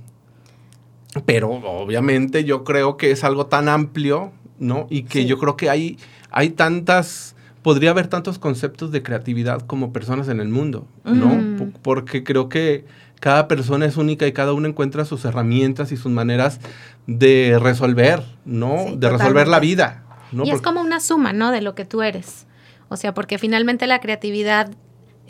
pero 1.25 1.49
obviamente 1.49 2.43
yo 2.43 2.63
creo 2.63 2.95
que 2.95 3.09
es 3.09 3.23
algo 3.23 3.47
tan 3.47 3.67
amplio, 3.67 4.31
¿no? 4.59 4.85
Y 4.91 5.03
que 5.03 5.25
yo 5.25 5.39
creo 5.39 5.57
que 5.57 5.71
hay, 5.71 5.97
hay 6.29 6.51
tantas, 6.51 7.35
podría 7.63 7.89
haber 7.89 8.07
tantos 8.07 8.37
conceptos 8.37 8.91
de 8.91 9.01
creatividad 9.01 9.61
como 9.61 9.91
personas 9.91 10.27
en 10.27 10.39
el 10.39 10.49
mundo, 10.49 10.87
¿no? 11.03 11.67
Porque 11.81 12.23
creo 12.23 12.49
que 12.49 12.85
cada 13.19 13.47
persona 13.47 13.85
es 13.85 13.97
única 13.97 14.27
y 14.27 14.31
cada 14.31 14.53
uno 14.53 14.67
encuentra 14.67 15.05
sus 15.05 15.25
herramientas 15.25 15.91
y 15.91 15.97
sus 15.97 16.11
maneras 16.11 16.59
de 17.07 17.57
resolver, 17.59 18.23
¿no? 18.45 18.95
de 18.95 19.09
resolver 19.09 19.47
la 19.47 19.59
vida. 19.59 20.00
Y 20.31 20.51
es 20.51 20.61
como 20.61 20.81
una 20.81 20.99
suma, 20.99 21.33
¿no? 21.33 21.51
De 21.51 21.61
lo 21.61 21.75
que 21.75 21.85
tú 21.85 22.01
eres. 22.01 22.47
O 22.89 22.97
sea, 22.97 23.13
porque 23.13 23.37
finalmente 23.37 23.87
la 23.87 23.99
creatividad 23.99 24.71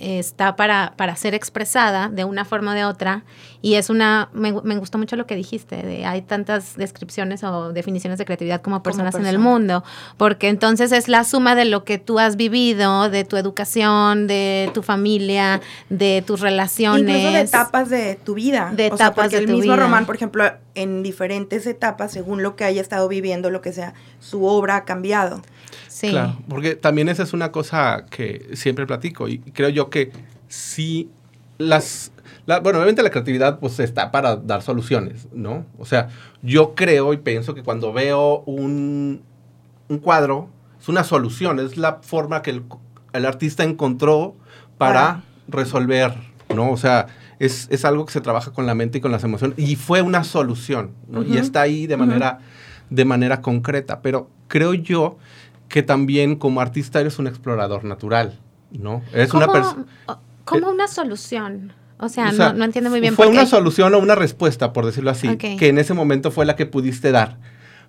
está 0.02 0.56
para, 0.56 0.94
para 0.98 1.16
ser 1.16 1.36
expresada 1.36 2.10
de 2.10 2.26
una 2.26 2.44
forma 2.44 2.72
o 2.72 2.74
de 2.74 2.86
otra. 2.86 3.24
Y 3.62 3.76
es 3.76 3.92
una, 3.92 4.30
me, 4.34 4.52
gustó 4.52 4.98
mucho 4.98 5.16
lo 5.16 5.28
que 5.28 5.36
dijiste, 5.36 5.78
de 5.78 6.06
hay 6.06 6.24
tantas 6.24 6.76
descripciones 6.76 7.44
o 7.44 7.72
definiciones 7.74 8.18
de 8.18 8.26
creatividad 8.26 8.62
como 8.62 8.82
personas 8.82 9.14
en 9.14 9.28
el 9.28 9.38
mundo, 9.38 9.84
porque 10.18 10.50
entonces 10.50 10.92
es 10.92 11.08
la 11.08 11.24
suma 11.24 11.54
de 11.54 11.66
lo 11.66 11.84
que 11.84 12.00
tú 12.00 12.18
has 12.18 12.38
vivido, 12.38 13.10
de 13.10 13.24
tu 13.24 13.38
educación, 13.38 14.26
de 14.26 14.72
tu 14.74 14.82
familia, 14.82 15.62
de 15.90 16.24
tus 16.26 16.40
relaciones. 16.40 17.18
Incluso 17.18 17.32
de 17.34 17.42
etapas 17.42 17.90
de 17.90 18.16
tu 18.16 18.34
vida. 18.34 18.72
De 18.76 18.88
etapas 18.88 19.30
de 19.30 19.38
el 19.38 19.48
mismo 19.48 19.76
Román, 19.76 20.08
por 20.08 20.16
ejemplo, 20.16 20.52
en 20.74 21.04
diferentes 21.04 21.68
etapas, 21.68 22.12
según 22.12 22.42
lo 22.42 22.56
que 22.56 22.64
haya 22.64 22.82
estado 22.82 23.08
viviendo, 23.08 23.52
lo 23.52 23.62
que 23.62 23.74
sea, 23.74 23.94
su 24.20 24.46
obra 24.46 24.78
ha 24.78 24.86
cambiado. 24.86 25.42
Claro, 26.00 26.38
porque 26.48 26.76
también 26.76 27.10
esa 27.10 27.24
es 27.24 27.34
una 27.34 27.52
cosa 27.52 28.06
que 28.10 28.50
siempre 28.54 28.86
platico 28.86 29.28
y 29.28 29.40
creo 29.40 29.70
yo 29.70 29.90
que 29.90 30.12
sí 30.48 31.10
las... 31.58 32.12
bueno, 32.46 32.80
obviamente 32.80 33.04
la 33.04 33.10
creatividad 33.10 33.60
pues 33.60 33.80
está 33.80 34.12
para 34.12 34.36
dar 34.36 34.62
soluciones, 34.62 35.28
¿no? 35.34 35.66
O 35.78 35.86
sea, 35.86 36.10
yo 36.42 36.76
creo 36.76 37.14
y 37.14 37.18
pienso 37.18 37.54
que 37.54 37.64
cuando 37.64 37.94
veo 37.94 38.40
un, 38.46 39.22
un 39.90 39.98
cuadro, 40.00 40.50
es 40.80 40.90
una 40.90 41.04
solución, 41.04 41.60
es 41.60 41.78
la 41.78 42.00
forma 42.02 42.42
que 42.42 42.62
el, 43.14 43.26
artista 43.26 43.64
encontró 43.64 44.36
para 44.78 45.24
resolver, 45.48 46.16
¿no? 46.56 46.72
O 46.72 46.78
sea, 46.78 47.08
es, 47.40 47.68
es, 47.70 47.86
algo 47.86 48.06
que 48.06 48.14
se 48.14 48.22
trabaja 48.22 48.52
con 48.52 48.66
la 48.66 48.74
mente 48.74 48.98
y 48.98 49.02
con 49.02 49.12
las 49.12 49.24
emociones 49.24 49.60
y 49.60 49.76
fue 49.76 50.02
una 50.02 50.24
solución, 50.24 50.92
¿no? 51.08 51.22
Y 51.22 51.38
está 51.38 51.62
ahí 51.62 51.86
de 51.86 51.98
manera, 51.98 52.40
de 52.90 53.06
manera 53.06 53.42
concreta, 53.42 54.02
pero 54.02 54.30
creo 54.48 54.74
yo 54.74 55.18
que 55.72 55.82
también 55.82 56.36
como 56.36 56.62
artista 56.62 57.00
eres 57.00 57.18
un 57.18 57.28
explorador 57.28 57.86
natural, 57.86 58.38
¿no? 58.72 59.02
Eres 59.14 59.34
una 59.34 59.48
persona... 59.48 59.86
Como 60.44 60.70
una 60.70 60.88
solución. 60.88 61.74
O 61.98 62.10
sea, 62.10 62.32
no, 62.32 62.66
entiendo 62.66 62.90
muy 62.90 63.00
bien. 63.00 63.16
Fue 63.16 63.28
una 63.28 63.46
solución 63.46 63.94
o 63.94 64.00
una 64.00 64.16
respuesta, 64.16 64.74
por 64.74 64.86
decirlo 64.86 65.12
así, 65.12 65.38
que 65.38 65.70
en 65.70 65.78
ese 65.78 65.94
momento 65.94 66.30
fue 66.30 66.46
la 66.46 66.56
que 66.56 66.66
pudiste 66.66 67.12
dar. 67.12 67.38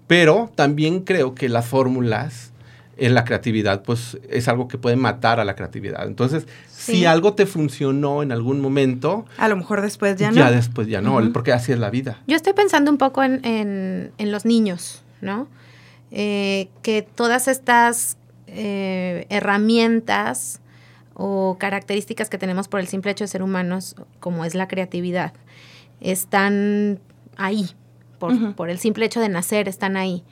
Pero 0.07 0.53
también 0.55 1.01
creo 1.01 1.35
que 1.35 1.49
las 1.49 1.67
fórmulas 1.67 2.53
en 2.99 3.15
la 3.15 3.25
creatividad, 3.25 3.83
pues 3.83 4.19
es 4.29 4.47
algo 4.47 4.69
que 4.69 4.79
puede 4.79 4.97
matar 4.97 5.41
a 5.41 5.45
la 5.45 5.57
creatividad. 5.57 6.07
Entonces, 6.07 6.47
si 6.69 7.05
algo 7.05 7.35
te 7.35 7.47
funcionó 7.47 8.23
en 8.23 8.31
algún 8.31 8.61
momento... 8.61 9.25
A 9.39 9.49
lo 9.49 9.57
mejor 9.57 9.81
después 9.81 10.17
ya 10.17 10.31
no. 10.31 10.37
Ya 10.37 10.53
después 10.53 10.87
ya 10.87 11.01
no, 11.01 11.19
porque 11.33 11.53
así 11.53 11.73
es 11.73 11.79
la 11.79 11.91
vida. 11.91 12.21
Yo 12.29 12.37
estoy 12.37 12.53
pensando 12.53 12.93
un 12.93 12.99
poco 12.99 13.25
en, 13.25 13.41
en 13.43 14.31
los 14.33 14.45
niños, 14.45 15.03
¿no? 15.21 15.49
Eh, 16.15 16.69
que 16.83 17.01
todas 17.01 17.49
estas 17.49 18.19
eh, 18.47 19.25
herramientas 19.31 20.61
o 21.15 21.57
características 21.59 22.29
que 22.29 22.37
tenemos 22.37 22.69
por 22.69 22.81
el 22.81 22.87
simple 22.87 23.11
hecho 23.11 23.25
de 23.25 23.29
ser 23.29 23.43
humanos, 23.43 23.97
como 24.21 24.45
es 24.45 24.55
la 24.55 24.69
creatividad, 24.69 25.33
están 26.01 27.01
ahí, 27.37 27.71
por, 28.19 28.69
el 28.69 28.79
simple 28.79 29.07
hecho 29.07 29.21
de 29.21 29.31
nacer, 29.31 29.69
están 29.69 29.97
ahí. 29.97 30.23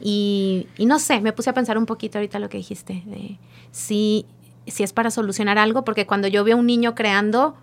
Y, 0.00 0.66
no 0.78 0.98
sé, 0.98 1.20
me 1.22 1.32
puse 1.32 1.48
a 1.48 1.54
pensar 1.54 1.78
un 1.78 1.86
poquito 1.86 2.18
ahorita 2.18 2.38
lo 2.38 2.50
que 2.50 2.58
dijiste, 2.58 3.02
de 3.06 3.38
si, 3.70 4.26
si 4.66 4.82
es 4.82 4.92
para 4.92 5.10
solucionar 5.10 5.56
algo, 5.56 5.82
porque 5.82 6.06
cuando 6.06 6.28
yo 6.28 6.44
veo 6.44 6.56
a 6.56 6.60
un 6.60 6.66
niño 6.66 6.94
creando, 6.94 7.56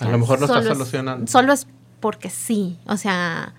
a 0.00 0.08
lo 0.10 0.18
mejor 0.18 0.40
no 0.40 0.46
está 0.46 0.62
solucionando. 0.62 1.26
solo 1.26 1.54
es 1.54 1.66
porque 2.00 2.28
sí, 2.28 2.78
o 2.86 2.98
sea, 2.98 3.54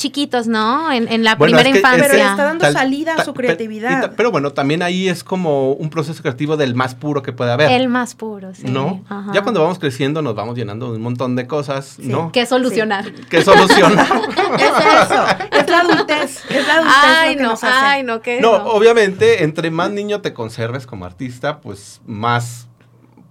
chiquitos, 0.00 0.46
¿no? 0.46 0.90
En, 0.90 1.22
la 1.22 1.36
primera 1.36 1.68
infancia. 1.68 2.08
pero 2.10 2.22
está 2.22 2.44
dando 2.44 2.72
salida 2.72 3.14
a 3.16 3.24
su 3.24 3.34
creatividad. 3.34 4.12
pero 4.16 4.30
bueno, 4.30 4.52
también 4.52 4.82
ahí 4.82 5.08
es 5.08 5.22
como 5.22 5.72
un 5.72 5.90
proceso 5.90 6.22
creativo 6.22 6.56
del 6.56 6.74
más 6.74 6.94
puro 6.94 7.22
que 7.22 7.32
puede 7.32 7.52
haber. 7.52 7.70
El 7.70 7.88
más 7.88 8.14
puro, 8.14 8.54
sí. 8.54 8.66
¿No? 8.66 9.04
Ya 9.32 9.42
cuando 9.42 9.60
vamos 9.60 9.78
creciendo 9.78 10.22
nos 10.22 10.34
vamos 10.34 10.56
llenando 10.56 10.90
de 10.90 10.96
un 10.96 11.02
montón 11.02 11.36
de 11.36 11.46
cosas, 11.46 11.98
¿no? 11.98 12.32
¿Qué 12.32 12.46
solucionar? 12.46 13.12
¿Qué 13.28 13.42
solucionar? 13.42 14.06
es 14.58 14.72
eso, 15.04 15.24
es 15.52 15.70
la 15.70 15.80
adultez, 15.80 16.44
es 16.48 16.66
la 16.66 16.74
adultez 16.74 16.94
Ay, 17.02 17.36
no, 17.36 17.54
ay, 17.62 18.02
no, 18.02 18.22
¿qué? 18.22 18.40
No, 18.40 18.52
obviamente, 18.52 19.44
entre 19.44 19.70
más 19.70 19.90
niño 19.90 20.22
te 20.22 20.32
conserves 20.32 20.86
como 20.86 21.04
artista, 21.04 21.60
pues 21.60 22.00
más, 22.06 22.68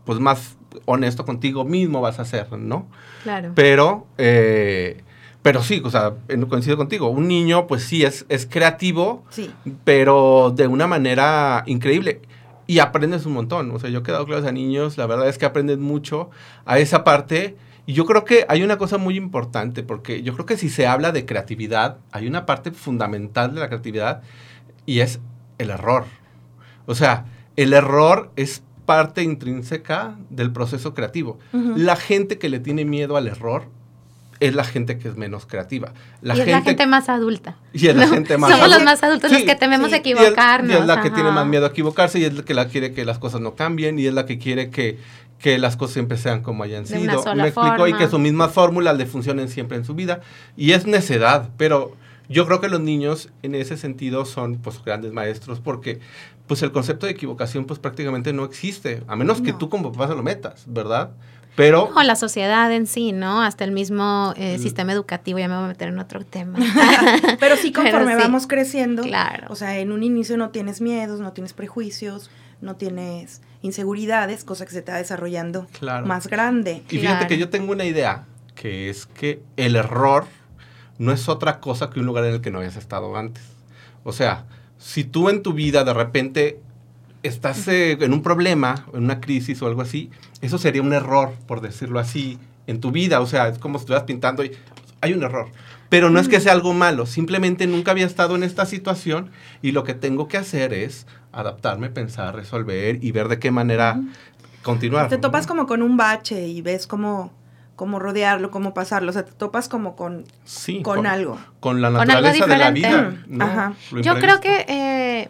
pues 0.05 0.19
más 0.19 0.55
honesto 0.85 1.25
contigo 1.25 1.65
mismo 1.65 1.99
vas 1.99 2.19
a 2.19 2.25
ser, 2.25 2.51
¿no? 2.53 2.87
Claro. 3.23 3.53
Pero, 3.55 4.05
eh, 4.17 5.03
pero 5.41 5.63
sí, 5.63 5.81
o 5.83 5.89
sea, 5.89 6.13
coincido 6.49 6.75
contigo. 6.77 7.09
Un 7.09 7.27
niño, 7.27 7.65
pues 7.67 7.83
sí, 7.83 8.03
es, 8.03 8.25
es 8.29 8.45
creativo, 8.45 9.23
pero 9.83 10.53
de 10.55 10.67
una 10.67 10.87
manera 10.87 11.63
increíble. 11.65 12.21
y 12.67 12.79
aprendes 12.79 13.25
un 13.25 13.33
montón. 13.33 13.71
O 13.71 13.79
sea, 13.79 13.89
yo 13.89 13.99
he 13.99 14.03
quedado 14.03 14.25
clases 14.25 14.47
a 14.47 14.51
niños, 14.51 14.97
la 14.97 15.07
verdad 15.07 15.27
es 15.27 15.37
que 15.37 15.45
aprenden 15.45 15.81
mucho 15.81 16.29
a 16.65 16.77
esa 16.79 17.03
parte. 17.03 17.55
Y 17.85 17.93
yo 17.93 18.05
creo 18.05 18.25
que 18.25 18.45
hay 18.47 18.61
una 18.61 18.77
cosa 18.77 18.97
muy 18.99 19.17
importante, 19.17 19.81
porque 19.81 20.21
yo 20.21 20.33
creo 20.33 20.45
que 20.45 20.57
si 20.57 20.69
se 20.69 20.85
habla 20.85 21.11
de 21.11 21.25
creatividad, 21.25 21.97
hay 22.11 22.27
una 22.27 22.45
parte 22.45 22.71
fundamental 22.71 23.55
de 23.55 23.61
la 23.61 23.69
creatividad 23.69 24.21
y 24.85 24.99
es 24.99 25.19
el 25.57 25.71
error. 25.71 26.05
O 26.85 26.93
sea, 26.93 27.25
el 27.55 27.73
error 27.73 28.31
es 28.35 28.61
parte 28.85 29.23
intrínseca 29.23 30.17
del 30.29 30.51
proceso 30.51 30.93
creativo. 30.93 31.39
La 31.51 31.95
gente 31.95 32.37
que 32.37 32.49
le 32.49 32.59
tiene 32.59 32.85
miedo 32.85 33.17
al 33.17 33.27
error 33.27 33.63
es 34.39 34.55
la 34.55 34.63
gente 34.63 34.97
que 34.97 35.09
es 35.09 35.17
menos 35.17 35.45
creativa. 35.45 35.93
La 36.21 36.35
y 36.35 36.41
es 36.41 36.47
la 36.47 36.61
gente 36.61 36.87
más 36.87 37.09
adulta. 37.09 37.57
Y 37.73 37.87
es 37.87 37.95
la 37.95 38.07
gente 38.07 38.37
más 38.37 38.51
Somos 38.51 38.69
los 38.69 38.83
más 38.83 39.03
adultos 39.03 39.31
los 39.31 39.43
que 39.43 39.55
tememos 39.55 39.91
equivocarnos. 39.91 40.71
Y 40.71 40.79
es, 40.79 40.85
la 40.85 41.01
que 41.01 41.09
tiene 41.11 41.31
más 41.31 41.45
miedo 41.45 41.65
a 41.65 41.69
equivocarse 41.69 42.19
y 42.19 42.25
es 42.25 42.33
la 42.33 42.43
que 42.43 42.53
la 42.53 42.67
quiere 42.67 42.93
que 42.93 43.05
las 43.05 43.19
cosas 43.19 43.41
no 43.41 43.55
cambien 43.55 43.99
y 43.99 44.05
es 44.05 44.13
la 44.13 44.25
que 44.25 44.37
quiere 44.37 44.69
que, 44.69 44.97
que 45.39 45.57
las 45.57 45.75
cosas 45.75 45.93
siempre 45.93 46.17
sean 46.17 46.41
como 46.41 46.63
hayan 46.63 46.85
sido. 46.85 47.23
Me 47.35 47.47
explico 47.47 47.87
y 47.87 47.93
que 47.93 48.07
su 48.07 48.19
misma 48.19 48.47
fórmula 48.47 48.93
le 48.93 49.05
funcionen 49.05 49.49
siempre 49.49 49.77
en 49.77 49.85
su 49.85 49.93
vida. 49.93 50.21
Y 50.55 50.71
es 50.71 50.85
necedad, 50.85 51.49
pero 51.57 51.95
yo 52.29 52.45
creo 52.45 52.61
que 52.61 52.69
los 52.69 52.79
niños 52.79 53.29
en 53.41 53.55
ese 53.55 53.75
sentido 53.75 54.23
son 54.23 54.57
pues 54.57 54.81
grandes 54.83 55.11
maestros 55.11 55.59
porque 55.59 55.99
pues 56.47 56.61
el 56.63 56.71
concepto 56.71 57.05
de 57.05 57.11
equivocación 57.11 57.65
pues 57.65 57.79
prácticamente 57.79 58.33
no 58.33 58.45
existe, 58.45 59.03
a 59.07 59.15
menos 59.15 59.41
que 59.41 59.53
tú 59.53 59.69
como 59.69 59.91
papá 59.91 60.07
se 60.07 60.15
lo 60.15 60.23
metas, 60.23 60.63
¿verdad? 60.67 61.11
Pero... 61.59 61.91
O 61.93 62.03
la 62.03 62.15
sociedad 62.15 62.71
en 62.71 62.87
sí, 62.87 63.11
¿no? 63.11 63.41
Hasta 63.41 63.65
el 63.65 63.73
mismo 63.73 64.33
eh, 64.37 64.55
mm. 64.57 64.61
sistema 64.61 64.93
educativo, 64.93 65.39
ya 65.39 65.49
me 65.49 65.55
voy 65.55 65.65
a 65.65 65.67
meter 65.67 65.89
en 65.89 65.99
otro 65.99 66.23
tema. 66.23 66.57
Pero 67.41 67.57
sí, 67.57 67.73
conforme 67.73 68.15
vamos 68.15 68.47
creciendo, 68.47 69.03
claro. 69.03 69.47
o 69.49 69.57
sea, 69.57 69.77
en 69.77 69.91
un 69.91 70.01
inicio 70.01 70.37
no 70.37 70.51
tienes 70.51 70.79
miedos, 70.79 71.19
no 71.19 71.33
tienes 71.33 71.51
prejuicios, 71.51 72.29
no 72.61 72.77
tienes 72.77 73.41
inseguridades, 73.61 74.45
cosa 74.45 74.65
que 74.65 74.71
se 74.71 74.81
te 74.81 74.93
va 74.93 74.99
desarrollando 74.99 75.67
más 76.05 76.27
grande. 76.27 76.81
Y 76.89 76.99
fíjate 76.99 77.27
que 77.27 77.37
yo 77.37 77.49
tengo 77.49 77.73
una 77.73 77.83
idea, 77.83 78.23
que 78.55 78.89
es 78.89 79.05
que 79.05 79.43
el 79.57 79.75
error 79.75 80.27
no 80.97 81.11
es 81.11 81.27
otra 81.27 81.59
cosa 81.59 81.89
que 81.89 81.99
un 81.99 82.05
lugar 82.05 82.23
en 82.23 82.35
el 82.35 82.39
que 82.39 82.51
no 82.51 82.59
habías 82.59 82.77
estado 82.77 83.17
antes. 83.17 83.43
O 84.05 84.13
sea, 84.13 84.45
si 84.77 85.03
tú 85.03 85.27
en 85.27 85.43
tu 85.43 85.51
vida 85.51 85.83
de 85.83 85.93
repente 85.93 86.61
estás 87.23 87.67
eh, 87.67 87.97
en 87.99 88.13
un 88.13 88.21
problema, 88.21 88.85
en 88.93 89.03
una 89.03 89.19
crisis 89.19 89.61
o 89.61 89.67
algo 89.67 89.81
así, 89.81 90.09
eso 90.41 90.57
sería 90.57 90.81
un 90.81 90.93
error, 90.93 91.33
por 91.47 91.61
decirlo 91.61 91.99
así, 91.99 92.39
en 92.67 92.79
tu 92.79 92.91
vida. 92.91 93.19
O 93.21 93.25
sea, 93.25 93.47
es 93.47 93.57
como 93.57 93.77
si 93.77 93.83
estuvieras 93.83 94.05
pintando 94.05 94.43
y 94.43 94.51
hay 95.01 95.13
un 95.13 95.23
error. 95.23 95.47
Pero 95.89 96.09
no 96.09 96.19
es 96.19 96.29
que 96.29 96.39
sea 96.39 96.51
algo 96.51 96.73
malo, 96.73 97.07
simplemente 97.07 97.65
nunca 97.65 97.91
había 97.91 98.05
estado 98.05 98.35
en 98.35 98.43
esta 98.43 98.65
situación 98.67 99.31
y 99.63 99.71
lo 99.71 99.83
que 99.83 99.95
tengo 99.95 100.27
que 100.27 100.37
hacer 100.37 100.71
es 100.71 101.07
adaptarme, 101.31 101.89
pensar, 101.89 102.35
resolver 102.35 103.03
y 103.03 103.11
ver 103.11 103.27
de 103.27 103.39
qué 103.39 103.49
manera 103.49 103.99
continuar. 104.61 105.09
Te 105.09 105.17
topas 105.17 105.47
como 105.47 105.65
con 105.65 105.81
un 105.81 105.97
bache 105.97 106.47
y 106.47 106.61
ves 106.61 106.85
cómo 106.85 107.33
cómo 107.79 107.97
rodearlo, 107.97 108.51
cómo 108.51 108.73
pasarlo. 108.73 109.09
O 109.09 109.13
sea, 109.13 109.23
te 109.23 109.31
topas 109.31 109.69
como 109.69 109.95
con, 109.95 110.25
con, 110.83 111.07
algo. 111.07 111.39
Con 111.61 111.81
la 111.81 111.89
naturaleza 111.89 112.45
de 112.45 112.57
la 112.57 112.71
vida. 112.71 113.23
Ajá. 113.39 113.73
Yo 114.01 114.19
creo 114.19 114.41
que, 114.41 114.65
eh, 114.67 115.29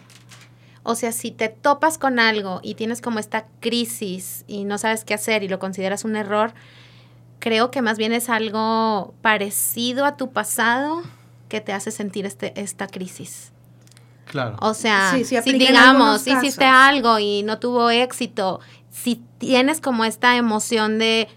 o 0.84 0.96
sea, 0.96 1.12
si 1.12 1.32
te 1.32 1.50
topas 1.50 1.98
con 1.98 2.20
algo 2.20 2.60
y 2.64 2.76
tienes 2.76 3.02
como 3.02 3.20
esta 3.20 3.46
crisis 3.60 4.44
y 4.48 4.64
no 4.64 4.78
sabes 4.78 5.04
qué 5.04 5.14
hacer 5.14 5.44
y 5.44 5.48
lo 5.48 5.60
consideras 5.60 6.06
un 6.06 6.16
error, 6.16 6.54
creo 7.40 7.72
que 7.72 7.82
más 7.82 7.98
bien 7.98 8.14
es 8.14 8.30
algo 8.30 9.14
parecido 9.22 10.06
a 10.06 10.18
tu 10.18 10.32
pasado 10.32 11.02
que 11.48 11.62
te 11.62 11.74
hace 11.74 11.92
sentir 11.92 12.26
este, 12.26 12.60
esta 12.60 12.88
crisis. 12.88 13.52
Claro. 14.26 14.58
O 14.62 14.76
sea, 14.76 15.16
si 15.24 15.54
digamos, 15.54 16.28
hiciste 16.28 16.66
algo 16.66 17.18
y 17.18 17.42
no 17.42 17.58
tuvo 17.58 17.90
éxito 17.90 18.60
si 18.92 19.22
tienes 19.38 19.82
como 19.82 20.04
esta 20.04 20.36
emoción 20.36 21.00
de, 21.00 21.28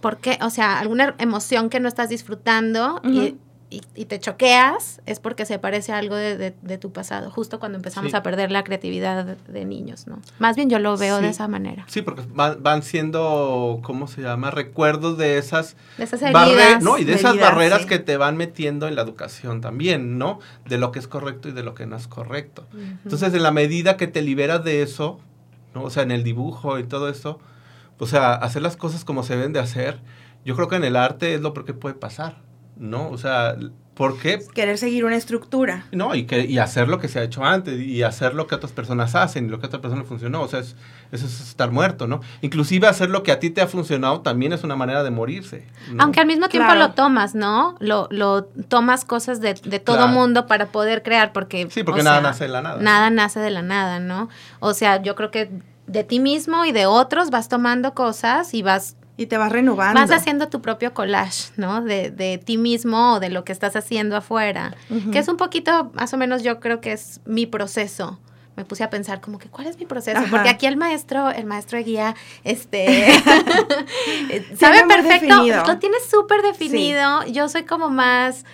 ¿por 0.00 0.18
qué? 0.18 0.38
O 0.42 0.50
sea, 0.50 0.78
alguna 0.78 1.14
emoción 1.18 1.70
que 1.70 1.80
no 1.80 1.88
estás 1.88 2.08
disfrutando 2.08 3.00
y, 3.04 3.36
te 3.68 4.20
choqueas, 4.20 5.00
es 5.06 5.18
porque 5.18 5.44
se 5.44 5.58
parece 5.58 5.92
a 5.92 5.98
algo 5.98 6.14
de, 6.14 6.78
tu 6.78 6.92
pasado, 6.92 7.30
justo 7.30 7.58
cuando 7.58 7.76
empezamos 7.76 8.14
a 8.14 8.22
perder 8.22 8.52
la 8.52 8.62
creatividad 8.62 9.24
de, 9.24 9.64
niños, 9.64 10.06
¿no? 10.06 10.20
Más 10.38 10.54
bien 10.54 10.70
yo 10.70 10.78
lo 10.78 10.96
veo 10.96 11.20
de 11.20 11.28
esa 11.28 11.48
manera. 11.48 11.84
Sí, 11.88 12.02
porque 12.02 12.22
van, 12.32 12.82
siendo, 12.82 13.80
¿cómo 13.82 14.06
se 14.06 14.22
llama? 14.22 14.50
Recuerdos 14.50 15.18
de 15.18 15.38
esas... 15.38 15.76
De 15.98 16.04
esas 16.04 16.22
heridas. 16.22 16.82
¿no? 16.82 16.98
Y 16.98 17.04
de 17.04 17.14
esas 17.14 17.38
barreras 17.38 17.86
que 17.86 17.98
te 17.98 18.16
van 18.16 18.36
metiendo 18.36 18.86
en 18.86 18.94
la 18.94 19.02
educación 19.02 19.60
también, 19.60 20.18
¿no? 20.18 20.38
De 20.64 20.78
lo 20.78 20.92
que 20.92 20.98
es 20.98 21.08
correcto 21.08 21.48
y 21.48 21.52
de 21.52 21.62
lo 21.62 21.74
que 21.74 21.86
no 21.86 21.96
es 21.96 22.06
correcto. 22.06 22.66
Entonces, 23.04 23.34
en 23.34 23.42
la 23.42 23.50
medida 23.50 23.96
que 23.96 24.06
te 24.06 24.22
liberas 24.22 24.62
de 24.62 24.82
eso, 24.82 25.18
o 25.74 25.90
sea, 25.90 26.04
en 26.04 26.12
el 26.12 26.22
dibujo 26.22 26.78
y 26.78 26.84
todo 26.84 27.08
esto, 27.08 27.40
o 27.98 28.06
sea, 28.06 28.34
hacer 28.34 28.62
las 28.62 28.76
cosas 28.76 29.04
como 29.04 29.22
se 29.22 29.36
deben 29.36 29.52
de 29.52 29.60
hacer, 29.60 30.00
yo 30.44 30.54
creo 30.54 30.68
que 30.68 30.76
en 30.76 30.84
el 30.84 30.96
arte 30.96 31.34
es 31.34 31.40
lo 31.40 31.52
que 31.52 31.74
puede 31.74 31.96
pasar, 31.96 32.36
¿no? 32.76 33.08
O 33.08 33.18
sea, 33.18 33.56
¿por 33.94 34.18
qué? 34.18 34.40
Querer 34.54 34.76
seguir 34.78 35.04
una 35.04 35.16
estructura. 35.16 35.86
No, 35.92 36.14
y, 36.14 36.24
que, 36.24 36.44
y 36.44 36.58
hacer 36.58 36.88
lo 36.88 36.98
que 36.98 37.08
se 37.08 37.18
ha 37.18 37.22
hecho 37.22 37.44
antes, 37.44 37.80
y 37.80 38.02
hacer 38.02 38.34
lo 38.34 38.46
que 38.46 38.54
otras 38.54 38.72
personas 38.72 39.14
hacen, 39.14 39.46
y 39.46 39.48
lo 39.48 39.58
que 39.58 39.66
a 39.66 39.68
otra 39.68 39.80
persona 39.80 40.04
funcionó, 40.04 40.42
o 40.42 40.48
sea, 40.48 40.60
eso 40.60 40.74
es 41.10 41.40
estar 41.40 41.70
muerto, 41.70 42.06
¿no? 42.06 42.20
Inclusive 42.42 42.86
hacer 42.86 43.10
lo 43.10 43.22
que 43.22 43.32
a 43.32 43.40
ti 43.40 43.50
te 43.50 43.62
ha 43.62 43.66
funcionado 43.66 44.20
también 44.20 44.52
es 44.52 44.64
una 44.64 44.76
manera 44.76 45.02
de 45.02 45.10
morirse. 45.10 45.66
Aunque 45.98 46.20
al 46.20 46.26
mismo 46.26 46.48
tiempo 46.48 46.74
lo 46.74 46.92
tomas, 46.92 47.34
¿no? 47.34 47.76
Lo, 47.80 48.08
lo 48.10 48.44
tomas 48.44 49.04
cosas 49.04 49.40
de, 49.40 49.54
de 49.54 49.80
todo 49.80 50.08
mundo 50.08 50.46
para 50.46 50.66
poder 50.66 51.02
crear, 51.02 51.32
porque... 51.32 51.66
Sí, 51.70 51.82
porque 51.82 52.02
nada 52.02 52.20
nace 52.20 52.44
de 52.44 52.50
la 52.50 52.62
nada. 52.62 52.82
Nada 52.82 53.10
nace 53.10 53.40
de 53.40 53.50
la 53.50 53.62
nada, 53.62 53.98
¿no? 53.98 54.28
O 54.60 54.74
sea, 54.74 55.02
yo 55.02 55.14
creo 55.14 55.30
que 55.30 55.50
de 55.86 56.04
ti 56.04 56.20
mismo 56.20 56.64
y 56.64 56.72
de 56.72 56.86
otros 56.86 57.30
vas 57.30 57.48
tomando 57.48 57.94
cosas 57.94 58.54
y 58.54 58.62
vas 58.62 58.96
y 59.16 59.26
te 59.26 59.38
vas 59.38 59.50
renovando. 59.50 60.00
Vas 60.00 60.10
haciendo 60.10 60.48
tu 60.48 60.60
propio 60.60 60.92
collage, 60.92 61.50
¿no? 61.56 61.82
De, 61.82 62.10
de 62.10 62.38
ti 62.38 62.58
mismo 62.58 63.14
o 63.14 63.20
de 63.20 63.30
lo 63.30 63.44
que 63.44 63.52
estás 63.52 63.76
haciendo 63.76 64.16
afuera. 64.16 64.74
Que 65.10 65.18
es 65.18 65.28
un 65.28 65.36
poquito, 65.36 65.90
más 65.94 66.12
o 66.12 66.16
menos 66.16 66.42
yo 66.42 66.60
creo 66.60 66.80
que 66.80 66.92
es 66.92 67.20
mi 67.24 67.46
proceso. 67.46 68.18
Me 68.56 68.64
puse 68.64 68.84
a 68.84 68.88
pensar 68.88 69.20
como 69.20 69.38
que, 69.38 69.48
¿cuál 69.48 69.66
es 69.66 69.78
mi 69.78 69.84
proceso? 69.84 70.20
Porque 70.30 70.48
aquí 70.48 70.66
el 70.66 70.78
maestro, 70.78 71.30
el 71.30 71.44
maestro 71.44 71.76
de 71.76 71.84
guía, 71.84 72.14
este, 72.42 72.86
sabe 74.58 74.86
perfecto, 74.86 75.44
lo 75.66 75.78
tiene 75.78 75.96
súper 76.08 76.42
definido. 76.42 77.24
Yo 77.26 77.48
soy 77.48 77.64
como 77.64 77.90
más 77.90 78.44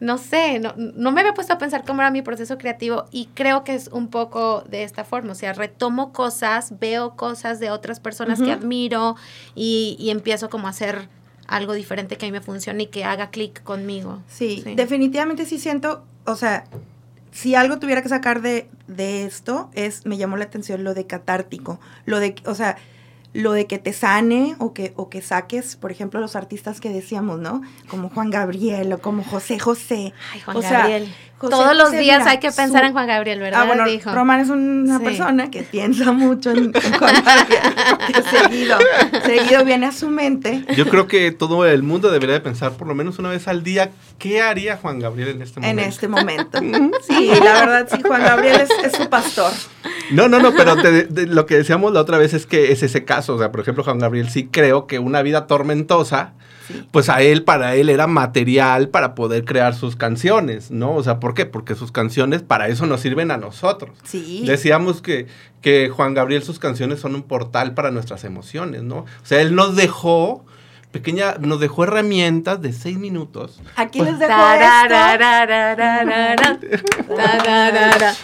no 0.00 0.18
sé, 0.18 0.60
no, 0.60 0.74
no, 0.76 1.10
me 1.10 1.20
había 1.20 1.34
puesto 1.34 1.52
a 1.52 1.58
pensar 1.58 1.84
cómo 1.84 2.02
era 2.02 2.10
mi 2.10 2.22
proceso 2.22 2.56
creativo 2.58 3.06
y 3.10 3.26
creo 3.34 3.64
que 3.64 3.74
es 3.74 3.88
un 3.88 4.08
poco 4.08 4.62
de 4.68 4.84
esta 4.84 5.04
forma, 5.04 5.32
o 5.32 5.34
sea, 5.34 5.52
retomo 5.52 6.12
cosas, 6.12 6.78
veo 6.78 7.16
cosas 7.16 7.58
de 7.58 7.70
otras 7.70 7.98
personas 7.98 8.40
que 8.40 8.52
admiro 8.52 9.16
y, 9.54 9.96
y, 9.98 10.10
empiezo 10.10 10.50
como 10.50 10.68
a 10.68 10.70
hacer 10.70 11.08
algo 11.46 11.72
diferente 11.72 12.16
que 12.16 12.26
a 12.26 12.28
mí 12.28 12.32
me 12.32 12.40
funcione 12.40 12.84
y 12.84 12.86
que 12.86 13.04
haga 13.04 13.30
clic 13.30 13.62
conmigo. 13.62 14.22
Sí, 14.28 14.62
definitivamente 14.76 15.46
sí 15.46 15.58
siento, 15.58 16.04
o 16.26 16.36
sea, 16.36 16.64
si 17.32 17.54
algo 17.54 17.78
tuviera 17.78 18.02
que 18.02 18.08
sacar 18.08 18.40
de, 18.42 18.68
de 18.86 19.24
esto 19.24 19.70
es, 19.74 20.06
me 20.06 20.16
llamó 20.16 20.36
la 20.36 20.44
atención 20.44 20.84
lo 20.84 20.94
de 20.94 21.06
catártico, 21.06 21.80
lo 22.04 22.20
de, 22.20 22.36
o 22.44 22.54
sea, 22.54 22.76
lo 23.32 23.52
de 23.52 23.66
que 23.66 23.78
te 23.78 23.92
sane 23.92 24.56
o 24.58 24.72
que, 24.72 24.92
o 24.96 25.10
que 25.10 25.20
saques, 25.22 25.76
por 25.76 25.92
ejemplo, 25.92 26.20
los 26.20 26.36
artistas 26.36 26.80
que 26.80 26.90
decíamos, 26.90 27.38
¿no? 27.38 27.62
Como 27.88 28.08
Juan 28.08 28.30
Gabriel 28.30 28.92
o 28.92 28.98
como 28.98 29.22
José 29.22 29.58
José. 29.58 30.12
Ay, 30.32 30.40
Juan 30.40 30.60
Gabriel. 30.60 31.14
Todos 31.40 31.76
los 31.76 31.92
días 31.92 32.26
hay 32.26 32.38
que 32.38 32.50
pensar 32.50 32.84
en 32.84 32.92
Juan 32.92 33.06
Gabriel, 33.06 33.38
¿verdad? 33.38 33.62
Ah, 33.62 33.64
bueno, 33.64 33.84
Román 34.12 34.40
es 34.40 34.50
una 34.50 34.98
persona 34.98 35.50
que 35.50 35.62
piensa 35.62 36.10
mucho 36.10 36.50
en, 36.50 36.72
Juan 36.72 37.14
Gabriel, 37.24 38.24
seguido, 38.30 38.78
seguido 39.24 39.64
viene 39.64 39.86
a 39.86 39.92
su 39.92 40.08
mente. 40.08 40.64
Yo 40.76 40.86
creo 40.86 41.06
que 41.06 41.30
todo 41.30 41.64
el 41.64 41.82
mundo 41.84 42.10
debería 42.10 42.34
de 42.34 42.40
pensar 42.40 42.72
por 42.72 42.88
lo 42.88 42.94
menos 42.94 43.18
una 43.20 43.28
vez 43.28 43.46
al 43.46 43.62
día 43.62 43.90
qué 44.18 44.42
haría 44.42 44.76
Juan 44.78 44.98
Gabriel 44.98 45.28
en 45.28 45.42
este 45.42 45.60
momento. 45.60 45.82
En 45.82 45.88
este 45.88 46.08
momento. 46.08 46.58
sí, 47.06 47.30
la 47.42 47.52
verdad, 47.52 47.88
sí, 47.90 48.02
Juan 48.04 48.22
Gabriel 48.22 48.60
es, 48.84 48.92
su 48.92 49.08
pastor. 49.08 49.52
No, 50.10 50.28
no, 50.28 50.40
no, 50.40 50.52
pero 50.54 50.74
lo 51.26 51.46
que 51.46 51.56
decíamos 51.56 51.92
la 51.92 52.00
otra 52.00 52.18
vez 52.18 52.34
es 52.34 52.46
que 52.46 52.72
es 52.72 52.82
ese 52.82 53.04
caso. 53.04 53.34
O 53.34 53.38
sea, 53.38 53.52
por 53.52 53.60
ejemplo, 53.60 53.84
Juan 53.84 53.98
Gabriel 53.98 54.28
sí 54.28 54.48
creo 54.50 54.86
que 54.86 54.98
una 54.98 55.22
vida 55.22 55.46
tormentosa 55.46 56.32
pues 56.90 57.08
a 57.08 57.22
él, 57.22 57.44
para 57.44 57.74
él 57.74 57.88
era 57.88 58.06
material 58.06 58.88
para 58.88 59.14
poder 59.14 59.44
crear 59.44 59.74
sus 59.74 59.96
canciones, 59.96 60.70
¿no? 60.70 60.94
O 60.94 61.02
sea, 61.02 61.20
¿por 61.20 61.34
qué? 61.34 61.46
Porque 61.46 61.74
sus 61.74 61.92
canciones 61.92 62.42
para 62.42 62.68
eso 62.68 62.86
nos 62.86 63.00
sirven 63.00 63.30
a 63.30 63.36
nosotros. 63.36 63.96
Sí. 64.04 64.44
Decíamos 64.46 65.02
que, 65.02 65.26
que 65.60 65.88
Juan 65.88 66.14
Gabriel, 66.14 66.42
sus 66.42 66.58
canciones 66.58 67.00
son 67.00 67.14
un 67.14 67.22
portal 67.22 67.74
para 67.74 67.90
nuestras 67.90 68.24
emociones, 68.24 68.82
¿no? 68.82 68.98
O 68.98 69.06
sea, 69.24 69.40
él 69.40 69.54
nos 69.54 69.76
dejó 69.76 70.44
pequeña, 70.90 71.34
nos 71.38 71.60
dejó 71.60 71.84
herramientas 71.84 72.60
de 72.62 72.72
seis 72.72 72.98
minutos. 72.98 73.60
Aquí 73.76 73.98
les 74.00 74.16
Pues, 74.16 74.18
dejo 74.20 74.32
esto. 74.32 74.94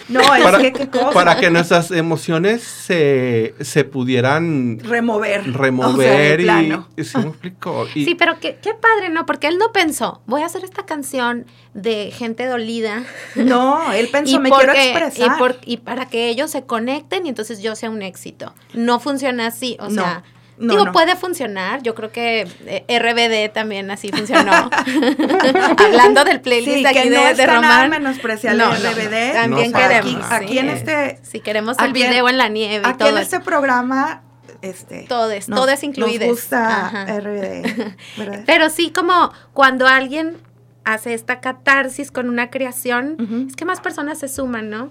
No, 0.09 0.21
es 0.35 0.43
para, 0.43 0.57
que 0.59 0.73
qué 0.73 0.89
cosa. 0.89 1.11
para 1.11 1.37
que 1.37 1.49
nuestras 1.49 1.91
emociones 1.91 2.63
se, 2.63 3.55
se 3.61 3.83
pudieran 3.83 4.79
remover. 4.79 5.41
O 5.41 5.43
sea, 5.43 5.51
de 5.51 5.57
remover 5.57 6.39
y, 6.41 6.73
y 6.97 7.03
¿sí 7.03 7.17
me 7.17 7.27
explico? 7.27 7.87
Y- 7.93 8.05
Sí, 8.05 8.15
pero 8.15 8.39
qué, 8.39 8.57
qué 8.61 8.73
padre, 8.73 9.09
¿no? 9.09 9.25
Porque 9.25 9.47
él 9.47 9.57
no 9.57 9.71
pensó, 9.71 10.21
voy 10.25 10.41
a 10.41 10.45
hacer 10.45 10.63
esta 10.63 10.85
canción 10.85 11.45
de 11.73 12.11
gente 12.11 12.45
dolida. 12.45 13.03
No, 13.35 13.91
él 13.93 14.09
pensó, 14.11 14.39
me 14.39 14.49
porque- 14.49 14.65
quiero 14.67 14.79
expresar. 15.05 15.35
Y, 15.35 15.39
por- 15.39 15.57
y 15.65 15.77
para 15.77 16.07
que 16.07 16.29
ellos 16.29 16.51
se 16.51 16.65
conecten 16.65 17.25
y 17.25 17.29
entonces 17.29 17.61
yo 17.61 17.75
sea 17.75 17.89
un 17.89 18.01
éxito. 18.01 18.53
No 18.73 18.99
funciona 18.99 19.47
así, 19.47 19.77
o 19.79 19.89
No, 19.89 20.01
sea... 20.03 20.23
no, 20.57 20.73
digo, 20.73 20.85
no. 20.85 20.91
puede 20.91 21.15
funcionar. 21.15 21.81
Yo 21.83 21.93
creo 21.95 22.11
que 22.11 22.47
eh, 22.65 22.99
RBD 22.99 23.53
también 23.53 23.91
así 23.91 24.09
funcionó. 24.09 24.51
Hablando 25.77 26.23
del 26.23 26.41
playlist 26.41 26.75
Sí, 26.77 26.83
de 26.83 26.89
aquí 26.89 27.01
que 27.03 27.09
de, 27.09 27.15
no 27.17 27.23
de 27.23 27.31
está 27.31 27.45
nada 27.61 27.83
Román. 27.83 27.89
menospreciable 27.89 28.63
No, 28.63 28.73
el 28.75 28.83
no, 28.83 28.91
RBD. 28.91 29.33
También 29.33 29.73
queremos. 29.73 30.25
aquí- 30.31 30.45
aquí 30.45 30.59
en 30.59 30.69
este- 30.69 31.19
Si 31.23 31.39
queremos 31.39 31.77
el 31.79 31.85
en- 31.87 31.93
video 31.93 32.29
en 32.29 32.37
la 32.37 32.47
nieve 32.49 32.83
y 32.85 32.89
Aquí 32.89 32.99
todo 32.99 33.09
en 33.09 33.17
este 33.17 33.39
programa, 33.39 34.21
este. 34.61 35.05
Todo 35.07 35.31
es- 35.31 35.49
nos- 35.49 35.59
todo 35.59 35.69
es 35.69 35.83
incluido. 35.83 36.25
Nos 36.27 36.35
gusta 36.37 36.85
Ajá. 36.87 37.05
RBD, 37.19 37.95
¿verdad? 38.17 38.43
Pero 38.45 38.69
sí, 38.69 38.91
como 38.91 39.31
cuando 39.53 39.87
alguien 39.87 40.37
hace 40.85 41.13
esta 41.13 41.39
catarsis 41.41 42.11
con 42.11 42.29
una 42.29 42.49
creación, 42.51 43.47
es 43.49 43.55
que 43.55 43.65
más 43.65 43.81
personas 43.81 44.19
se 44.19 44.27
suman, 44.27 44.69
¿no? 44.69 44.89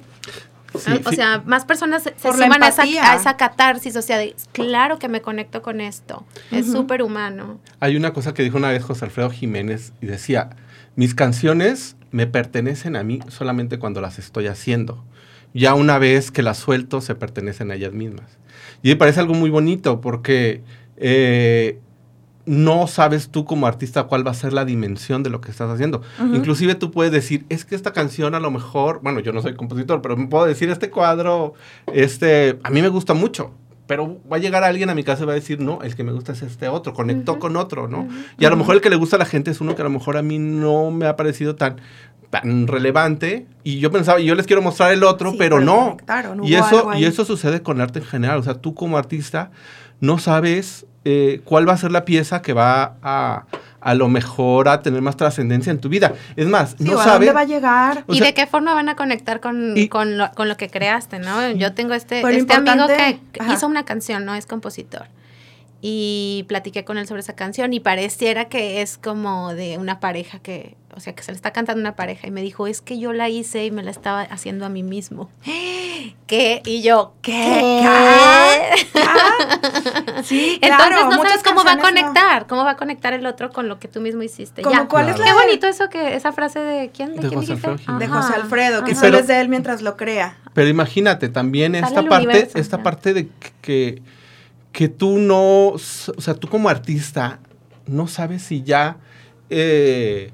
Sí, 0.79 1.01
o 1.05 1.11
sí. 1.11 1.17
sea, 1.17 1.43
más 1.47 1.65
personas 1.65 2.03
se, 2.03 2.15
suman 2.19 2.63
a 2.63 2.69
esa, 2.69 2.83
a 2.83 3.17
esa 3.17 3.37
catarsis, 3.37 3.97
o 3.97 4.03
sea, 4.03 4.19
de, 4.19 4.35
claro 4.53 4.99
que 4.99 5.09
me 5.09 5.23
conecto 5.23 5.63
con 5.63 5.81
esto, 5.81 6.25
es 6.51 6.71
súper 6.71 7.03
humano. 7.03 7.59
Hay 7.81 7.97
una 7.97 8.13
cosa 8.13 8.35
que 8.35 8.43
dijo 8.43 8.57
una 8.57 8.71
vez 8.71 8.83
José 8.83 9.05
Alfredo 9.05 9.31
Jiménez 9.31 9.93
y 10.01 10.07
decía, 10.07 10.51
mis 10.97 11.15
canciones 11.15 11.97
me 12.11 12.27
pertenecen 12.27 12.95
a 12.97 13.03
mí 13.03 13.21
solamente 13.29 13.79
cuando 13.79 14.01
las 14.01 14.19
estoy 14.19 14.47
haciendo. 14.47 15.05
Ya 15.53 15.75
una 15.75 15.99
vez 15.99 16.31
que 16.31 16.43
las 16.43 16.59
suelto, 16.59 17.01
se 17.01 17.15
pertenecen 17.15 17.71
a 17.71 17.75
ellas 17.75 17.93
mismas. 17.93 18.39
Y 18.83 18.89
me 18.89 18.97
parece 18.97 19.21
algo 19.21 19.35
muy 19.35 19.51
bonito 19.51 20.01
porque 20.01 20.63
eh, 20.97 21.81
no 22.47 22.87
sabes 22.87 23.31
tú 23.31 23.45
como 23.45 23.67
artista 23.67 24.05
cuál 24.05 24.27
va 24.27 24.33
a 24.33 24.35
ser 24.35 24.53
la 24.53 24.65
dimensión 24.65 25.23
de 25.23 25.31
lo 25.31 25.41
que 25.41 25.51
estás 25.51 25.71
haciendo. 25.71 26.03
Inclusive 26.33 26.75
tú 26.75 26.91
puedes 26.91 27.13
decir, 27.13 27.47
es 27.49 27.65
que 27.65 27.75
esta 27.75 27.93
canción 27.93 28.35
a 28.35 28.41
lo 28.41 28.51
mejor, 28.51 29.01
bueno, 29.03 29.21
yo 29.21 29.33
no 29.33 29.41
soy 29.41 29.55
compositor, 29.55 30.03
pero 30.03 30.17
me 30.17 30.27
puedo 30.27 30.45
decir, 30.45 30.69
este 30.71 30.91
cuadro, 30.91 31.55
este, 31.93 32.59
a 32.63 32.71
mí 32.71 32.83
me 32.83 32.89
gusta 32.89 33.15
mucho. 33.15 33.53
Pero 33.87 34.19
va 34.31 34.37
a 34.37 34.41
llegar 34.41 34.65
alguien 34.65 34.89
a 34.89 34.95
mi 34.95 35.05
casa 35.05 35.25
y 35.25 35.27
va 35.27 35.33
a 35.33 35.35
decir, 35.35 35.61
no, 35.61 35.83
el 35.83 35.95
que 35.95 36.05
me 36.05 36.13
gusta 36.13 36.33
es 36.33 36.41
este 36.41 36.69
otro, 36.69 36.95
conectó 36.95 37.39
con 37.39 37.55
otro, 37.57 37.87
¿no? 37.87 38.09
Y 38.39 38.47
a 38.47 38.51
lo 38.51 38.57
mejor 38.57 38.77
el 38.77 38.81
que 38.81 38.89
le 38.89 38.97
gusta 38.97 39.17
a 39.17 39.19
la 39.19 39.27
gente 39.27 39.51
es 39.51 39.61
uno 39.61 39.75
que 39.75 39.83
a 39.83 39.85
lo 39.85 39.91
mejor 39.91 40.17
a 40.17 40.23
mí 40.23 40.39
no 40.39 40.91
me 40.91 41.05
ha 41.07 41.17
parecido 41.17 41.55
tan, 41.55 41.77
tan 42.31 42.67
relevante. 42.67 43.47
Y 43.63 43.81
yo 43.81 43.91
pensaba, 43.91 44.21
yo 44.21 44.35
les 44.35 44.47
quiero 44.47 44.63
mostrar 44.63 44.91
el 44.93 45.05
otro, 45.05 45.33
Sí, 45.33 45.37
pero 45.39 45.61
no. 45.61 45.99
Y 46.45 46.55
eso, 46.55 46.95
y 46.95 47.05
eso 47.05 47.27
sucede 47.27 47.61
con 47.61 47.81
arte 47.83 47.99
en 47.99 48.07
general. 48.07 48.39
O 48.39 48.43
sea, 48.43 48.55
tú 48.55 48.75
como 48.75 48.97
artista 48.97 49.51
no 50.01 50.17
sabes 50.19 50.87
eh, 51.05 51.41
cuál 51.45 51.69
va 51.69 51.73
a 51.75 51.77
ser 51.77 51.93
la 51.93 52.05
pieza 52.05 52.41
que 52.43 52.53
va 52.53 52.95
a, 53.03 53.45
a 53.81 53.95
lo 53.95 54.09
mejor 54.09 54.69
a 54.69 54.81
tener 54.81 55.03
más 55.03 55.17
trascendencia 55.17 55.71
en 55.71 55.79
tu 55.79 55.89
vida. 55.91 56.13
Es 56.37 56.47
más, 56.47 56.75
Sí, 56.79 56.85
no 56.85 56.97
o 56.97 57.01
¿A 57.01 57.05
sabes. 57.05 57.19
dónde 57.21 57.33
va 57.33 57.41
a 57.41 57.45
llegar? 57.45 58.05
O 58.07 58.15
¿Y 58.15 58.19
sea- 58.19 58.27
de 58.29 58.35
qué 58.35 58.47
forma 58.47 58.73
van 58.75 58.89
a 58.89 58.97
conectar 58.97 59.41
con, 59.41 59.77
Y- 59.77 59.89
con, 59.89 60.17
lo, 60.17 60.31
con 60.33 60.49
lo 60.49 60.57
que 60.57 60.69
creaste, 60.71 61.19
no? 61.19 61.51
Yo 61.51 61.75
tengo 61.75 61.93
este, 61.95 62.21
este 62.21 62.55
amigo 62.55 62.87
que 62.87 62.93
importante- 62.95 63.21
que 63.33 63.41
ajá. 63.43 63.53
hizo 63.55 63.67
una 63.67 63.85
canción, 63.85 64.25
¿no? 64.25 64.35
Es 64.35 64.47
compositor. 64.47 65.07
Y 65.87 66.47
platiqué 66.49 66.83
con 66.83 66.97
él 66.97 67.07
sobre 67.07 67.21
esa 67.21 67.35
canción 67.37 67.75
y 67.75 67.81
pareciera 67.81 68.47
que 68.47 68.81
es 68.81 68.97
como 68.97 69.53
de 69.53 69.77
una 69.77 70.01
pareja 70.01 70.39
que, 70.39 70.77
o 70.97 71.01
sea, 71.01 71.15
que 71.15 71.23
se 71.23 71.31
le 71.31 71.37
está 71.37 71.53
cantando 71.53 71.79
una 71.83 71.95
pareja. 71.95 72.27
Y 72.27 72.31
me 72.31 72.41
dijo, 72.41 72.67
es 72.67 72.81
que 72.81 72.99
yo 72.99 73.13
la 73.13 73.29
hice 73.29 73.67
y 73.67 73.71
me 73.71 73.83
la 73.83 73.91
estaba 73.91 74.23
haciendo 74.23 74.65
a 74.65 74.71
mí 74.71 74.83
mismo. 74.83 75.29
¿Qué? 76.27 76.63
Y 76.65 76.81
yo, 76.81 77.13
¿qué? 77.21 77.61
Sí, 80.23 80.59
Entonces 80.63 80.89
claro, 80.89 81.11
no 81.11 81.17
muchas 81.17 81.33
sabes 81.33 81.43
cómo 81.45 81.65
va 81.65 81.73
a 81.73 81.77
no. 81.77 81.83
conectar, 81.83 82.47
cómo 82.47 82.65
va 82.65 82.71
a 82.73 82.77
conectar 82.77 83.13
el 83.13 83.27
otro 83.27 83.51
con 83.51 83.69
lo 83.69 83.79
que 83.79 83.89
tú 83.89 84.01
mismo 84.01 84.23
hiciste. 84.23 84.63
Como 84.63 84.75
Ya. 84.75 84.89
cuál 84.89 85.09
es 85.11 85.19
la 85.19 85.25
Qué 85.27 85.33
de- 85.33 85.39
bonito 85.39 85.67
eso 85.67 85.89
que 85.91 86.15
esa 86.17 86.33
frase 86.33 86.61
de 86.61 86.91
quién, 86.91 87.11
de, 87.15 87.23
De 87.23 87.29
quién 87.29 87.41
José 87.41 87.47
dijiste? 87.57 87.69
Alfredo 87.71 87.79
Jiménez. 87.79 87.99
de 88.09 88.15
Ajá, 88.17 88.23
José 88.27 88.41
Alfredo, 88.41 88.85
que 88.85 88.93
ajá. 88.93 89.01
solo 89.03 89.19
es 89.19 89.27
de 89.27 89.41
él 89.41 89.49
mientras 89.49 89.83
lo 89.83 89.97
crea. 89.99 90.39
Pero 90.55 90.69
imagínate 90.69 91.29
también 91.29 91.75
Sale 91.75 91.87
esta 91.87 92.03
parte, 92.09 92.27
universo, 92.27 92.59
esta 92.59 92.77
ya. 92.79 92.83
parte 92.83 93.13
de 93.15 93.29
que, 93.61 94.03
que 94.75 94.89
tú 94.89 95.19
no, 95.19 95.69
o 95.69 95.79
sea, 95.79 96.35
tú 96.35 96.49
como 96.49 96.69
artista 96.69 97.39
no 97.87 98.09
sabes 98.09 98.43
si 98.43 98.65
ya 98.65 98.97
eh, 99.49 100.33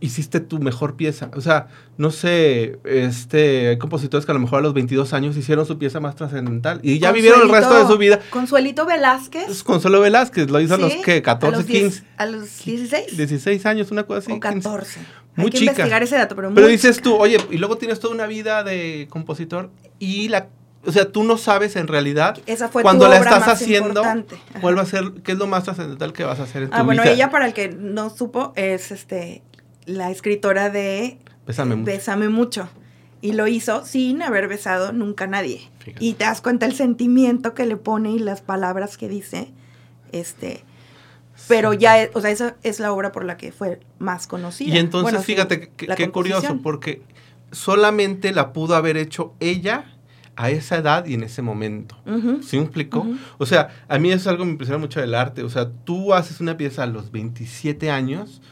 hiciste 0.00 0.40
tu 0.40 0.58
mejor 0.60 0.96
pieza. 0.96 1.30
O 1.36 1.42
sea, 1.42 1.68
no 1.98 2.10
sé, 2.10 2.78
este, 2.84 3.68
hay 3.68 3.78
compositores 3.78 4.24
que 4.24 4.32
a 4.32 4.34
lo 4.34 4.40
mejor 4.40 4.60
a 4.60 4.62
los 4.62 4.72
22 4.72 5.12
años 5.12 5.36
hicieron 5.36 5.66
su 5.66 5.76
pieza 5.78 6.00
más 6.00 6.16
trascendental 6.16 6.80
y 6.82 6.98
ya 6.98 7.12
vivieron 7.12 7.42
el 7.42 7.50
resto 7.50 7.78
de 7.78 7.86
su 7.86 7.98
vida. 7.98 8.18
Consuelito 8.30 8.86
Velázquez. 8.86 9.62
Consuelo 9.62 10.00
Velázquez, 10.00 10.50
lo 10.50 10.58
hizo 10.60 10.74
a 10.74 10.78
los 10.78 10.94
que 10.96 11.20
14, 11.20 11.54
a 11.54 11.58
los 11.58 11.66
10 11.66 11.82
15, 11.82 12.04
A 12.16 12.26
los 12.26 12.64
16 12.64 13.16
16 13.16 13.66
años, 13.66 13.90
una 13.90 14.04
cosa 14.04 14.20
así. 14.20 14.32
o 14.32 14.40
15. 14.40 14.40
14. 14.40 15.00
Muy 15.36 15.44
Hay 15.46 15.50
que 15.50 15.58
chica. 15.58 15.70
investigar 15.72 16.02
ese 16.02 16.16
dato, 16.16 16.34
pero, 16.34 16.48
Pero 16.54 16.66
muy 16.66 16.72
dices 16.72 16.96
chica. 16.96 17.04
tú, 17.04 17.16
oye, 17.16 17.36
y 17.50 17.58
luego 17.58 17.76
tienes 17.76 18.00
toda 18.00 18.14
una 18.14 18.26
vida 18.26 18.64
de 18.64 19.06
compositor 19.10 19.70
y 19.98 20.28
la, 20.28 20.48
o 20.86 20.92
sea, 20.92 21.10
tú 21.10 21.24
no 21.24 21.36
sabes 21.36 21.76
en 21.76 21.88
realidad 21.88 22.38
Esa 22.46 22.68
fue 22.68 22.82
cuando 22.82 23.04
tu 23.06 23.10
la 23.10 23.18
obra 23.20 23.30
estás 23.30 23.46
más 23.48 23.60
haciendo, 23.62 24.02
va 24.02 24.80
a 24.82 24.86
ser, 24.86 25.12
qué 25.24 25.32
es 25.32 25.38
lo 25.38 25.46
más 25.46 25.64
trascendental 25.64 26.12
que 26.12 26.24
vas 26.24 26.40
a 26.40 26.44
hacer 26.44 26.62
en 26.64 26.70
tu 26.70 26.76
Ah, 26.76 26.82
bueno, 26.82 27.02
vida. 27.02 27.12
ella 27.12 27.30
para 27.30 27.46
el 27.46 27.52
que 27.54 27.68
no 27.68 28.10
supo 28.10 28.52
es 28.56 28.90
este 28.92 29.42
la 29.84 30.10
escritora 30.10 30.70
de 30.70 31.18
Bésame 31.46 31.76
mucho. 31.76 31.86
Bésame 31.86 32.28
mucho. 32.28 32.68
Y 33.22 33.32
lo 33.32 33.46
hizo 33.46 33.84
sin 33.84 34.20
haber 34.22 34.46
besado 34.48 34.92
nunca 34.92 35.24
a 35.24 35.26
nadie. 35.28 35.68
Fíjate. 35.78 36.04
Y 36.04 36.12
te 36.14 36.24
das 36.24 36.40
cuenta 36.40 36.66
el 36.66 36.74
sentimiento 36.74 37.54
que 37.54 37.64
le 37.66 37.76
pone 37.76 38.10
y 38.12 38.18
las 38.18 38.40
palabras 38.40 38.96
que 38.96 39.08
dice. 39.08 39.52
Este, 40.12 40.64
pero 41.48 41.72
Sí. 41.72 41.78
ya, 41.78 42.00
es- 42.02 42.10
o 42.14 42.20
sea, 42.20 42.30
esa 42.30 42.56
es 42.62 42.78
la 42.80 42.92
obra 42.92 43.12
por 43.12 43.24
la 43.24 43.36
que 43.36 43.52
fue 43.52 43.80
más 43.98 44.26
conocida. 44.26 44.74
Y 44.74 44.78
entonces, 44.78 45.04
Bueno, 45.12 45.22
fíjate, 45.22 45.70
qué- 45.76 45.86
la 45.86 45.94
qué 45.96 46.10
curioso, 46.10 46.58
porque 46.62 47.02
solamente 47.52 48.32
la 48.32 48.52
pudo 48.52 48.74
haber 48.76 48.96
hecho 48.96 49.34
ella 49.40 49.95
a 50.36 50.50
esa 50.50 50.76
edad 50.76 51.06
y 51.06 51.14
en 51.14 51.22
ese 51.22 51.40
momento. 51.42 51.96
Ujú. 52.06 52.42
¿Sí 52.42 52.56
me 52.58 52.64
explico? 52.64 53.00
Ujú. 53.00 53.16
O 53.38 53.46
sea, 53.46 53.68
a 53.88 53.98
mí 53.98 54.08
eso 54.10 54.20
es 54.20 54.26
algo 54.26 54.40
que 54.40 54.46
me 54.46 54.50
impresiona 54.52 54.78
mucho 54.78 55.00
del 55.00 55.14
arte. 55.14 55.42
O 55.42 55.48
sea, 55.48 55.70
tú 55.84 56.12
haces 56.14 56.40
una 56.40 56.56
pieza 56.56 56.82
a 56.82 56.86
los 56.86 57.10
27 57.10 57.90
años, 57.90 58.42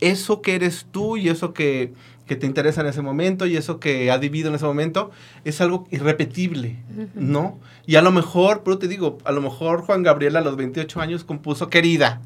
eso 0.00 0.40
que 0.40 0.54
eres 0.54 0.86
tú 0.90 1.16
y 1.18 1.28
eso 1.28 1.52
que, 1.52 1.92
que 2.26 2.36
te 2.36 2.46
interesa 2.46 2.80
en 2.80 2.86
ese 2.86 3.02
momento 3.02 3.44
y 3.46 3.56
eso 3.56 3.78
que 3.80 4.10
has 4.10 4.18
vivido 4.20 4.48
en 4.48 4.54
ese 4.54 4.64
momento 4.64 5.10
es 5.44 5.60
algo 5.60 5.86
irrepetible, 5.90 6.78
¿no? 7.14 7.58
Y 7.86 7.96
a 7.96 8.02
lo 8.02 8.10
mejor, 8.12 8.62
pero 8.64 8.78
te 8.78 8.88
digo, 8.88 9.18
a 9.24 9.32
lo 9.32 9.42
mejor 9.42 9.82
Juan 9.82 10.02
Gabriel 10.02 10.36
a 10.36 10.40
los 10.40 10.56
28 10.56 11.00
años 11.00 11.24
compuso 11.24 11.68
Querida. 11.68 12.20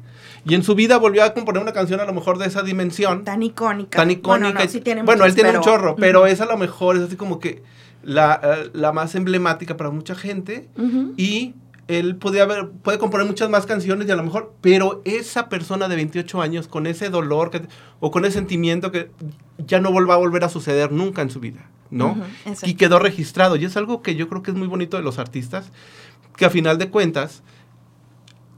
Y 0.47 0.53
en 0.53 0.63
su 0.63 0.75
vida 0.75 0.97
volvió 0.97 1.23
a 1.23 1.33
componer 1.33 1.61
una 1.63 1.73
canción 1.73 1.99
a 1.99 2.05
lo 2.05 2.13
mejor 2.13 2.37
de 2.37 2.45
esa 2.45 2.61
dimensión 2.61 3.23
Tan 3.25 3.41
icónica. 3.41 3.97
tan 3.97 4.11
icónica. 4.11 4.51
Bueno, 4.51 4.63
no, 4.63 4.69
sí 4.69 4.79
tiene 4.79 5.01
Bueno, 5.03 5.23
muchas, 5.23 5.29
él 5.31 5.35
tiene 5.35 5.49
pero- 5.49 5.59
un 5.59 5.65
chorro, 5.65 5.95
pero 5.95 6.27
es 6.27 6.39
a 6.39 6.45
lo 6.45 6.55
mejor, 6.55 6.95
es 6.97 7.01
así 7.03 7.15
como 7.15 7.39
que 7.39 7.63
la, 8.05 8.39
eh, 8.41 8.69
la 8.73 8.91
más 8.93 9.15
emblemática 9.15 9.75
para 9.75 9.89
mucha 9.89 10.15
gente. 10.15 10.69
Y 11.17 11.55
él 11.87 12.15
podía 12.15 12.43
haber, 12.43 12.69
puede 12.69 12.97
componer 12.97 13.27
muchas 13.27 13.49
más 13.49 13.65
canciones 13.65 14.07
y 14.07 14.11
a 14.11 14.15
lo 14.15 14.23
mejor, 14.23 14.53
pero 14.61 15.01
esa 15.05 15.49
persona 15.49 15.87
de 15.87 15.95
28 15.97 16.41
años 16.41 16.67
con 16.67 16.87
ese 16.87 17.09
dolor 17.09 17.49
que- 17.51 17.61
o 17.99 18.09
con 18.11 18.25
ese 18.25 18.35
sentimiento 18.35 18.91
que 18.91 19.11
ya 19.67 19.79
no 19.81 19.91
vuelva 19.91 20.13
a 20.13 20.17
volver 20.17 20.43
a 20.43 20.49
suceder 20.49 20.91
nunca 20.91 21.21
en 21.21 21.29
su 21.29 21.39
vida, 21.39 21.69
¿no? 21.91 22.15
Y 22.69 22.73
quedó 22.75 22.97
registrado. 22.99 23.55
Y 23.55 23.65
es 23.65 23.75
algo 23.77 24.01
que 24.01 24.15
yo 24.15 24.29
creo 24.29 24.41
que 24.41 24.51
es 24.51 24.57
muy 24.57 24.67
bonito 24.67 24.97
de 24.97 25.03
los 25.03 25.19
artistas, 25.19 25.71
que 26.37 26.45
a 26.45 26.49
final 26.49 26.77
de 26.79 26.89
cuentas, 26.89 27.43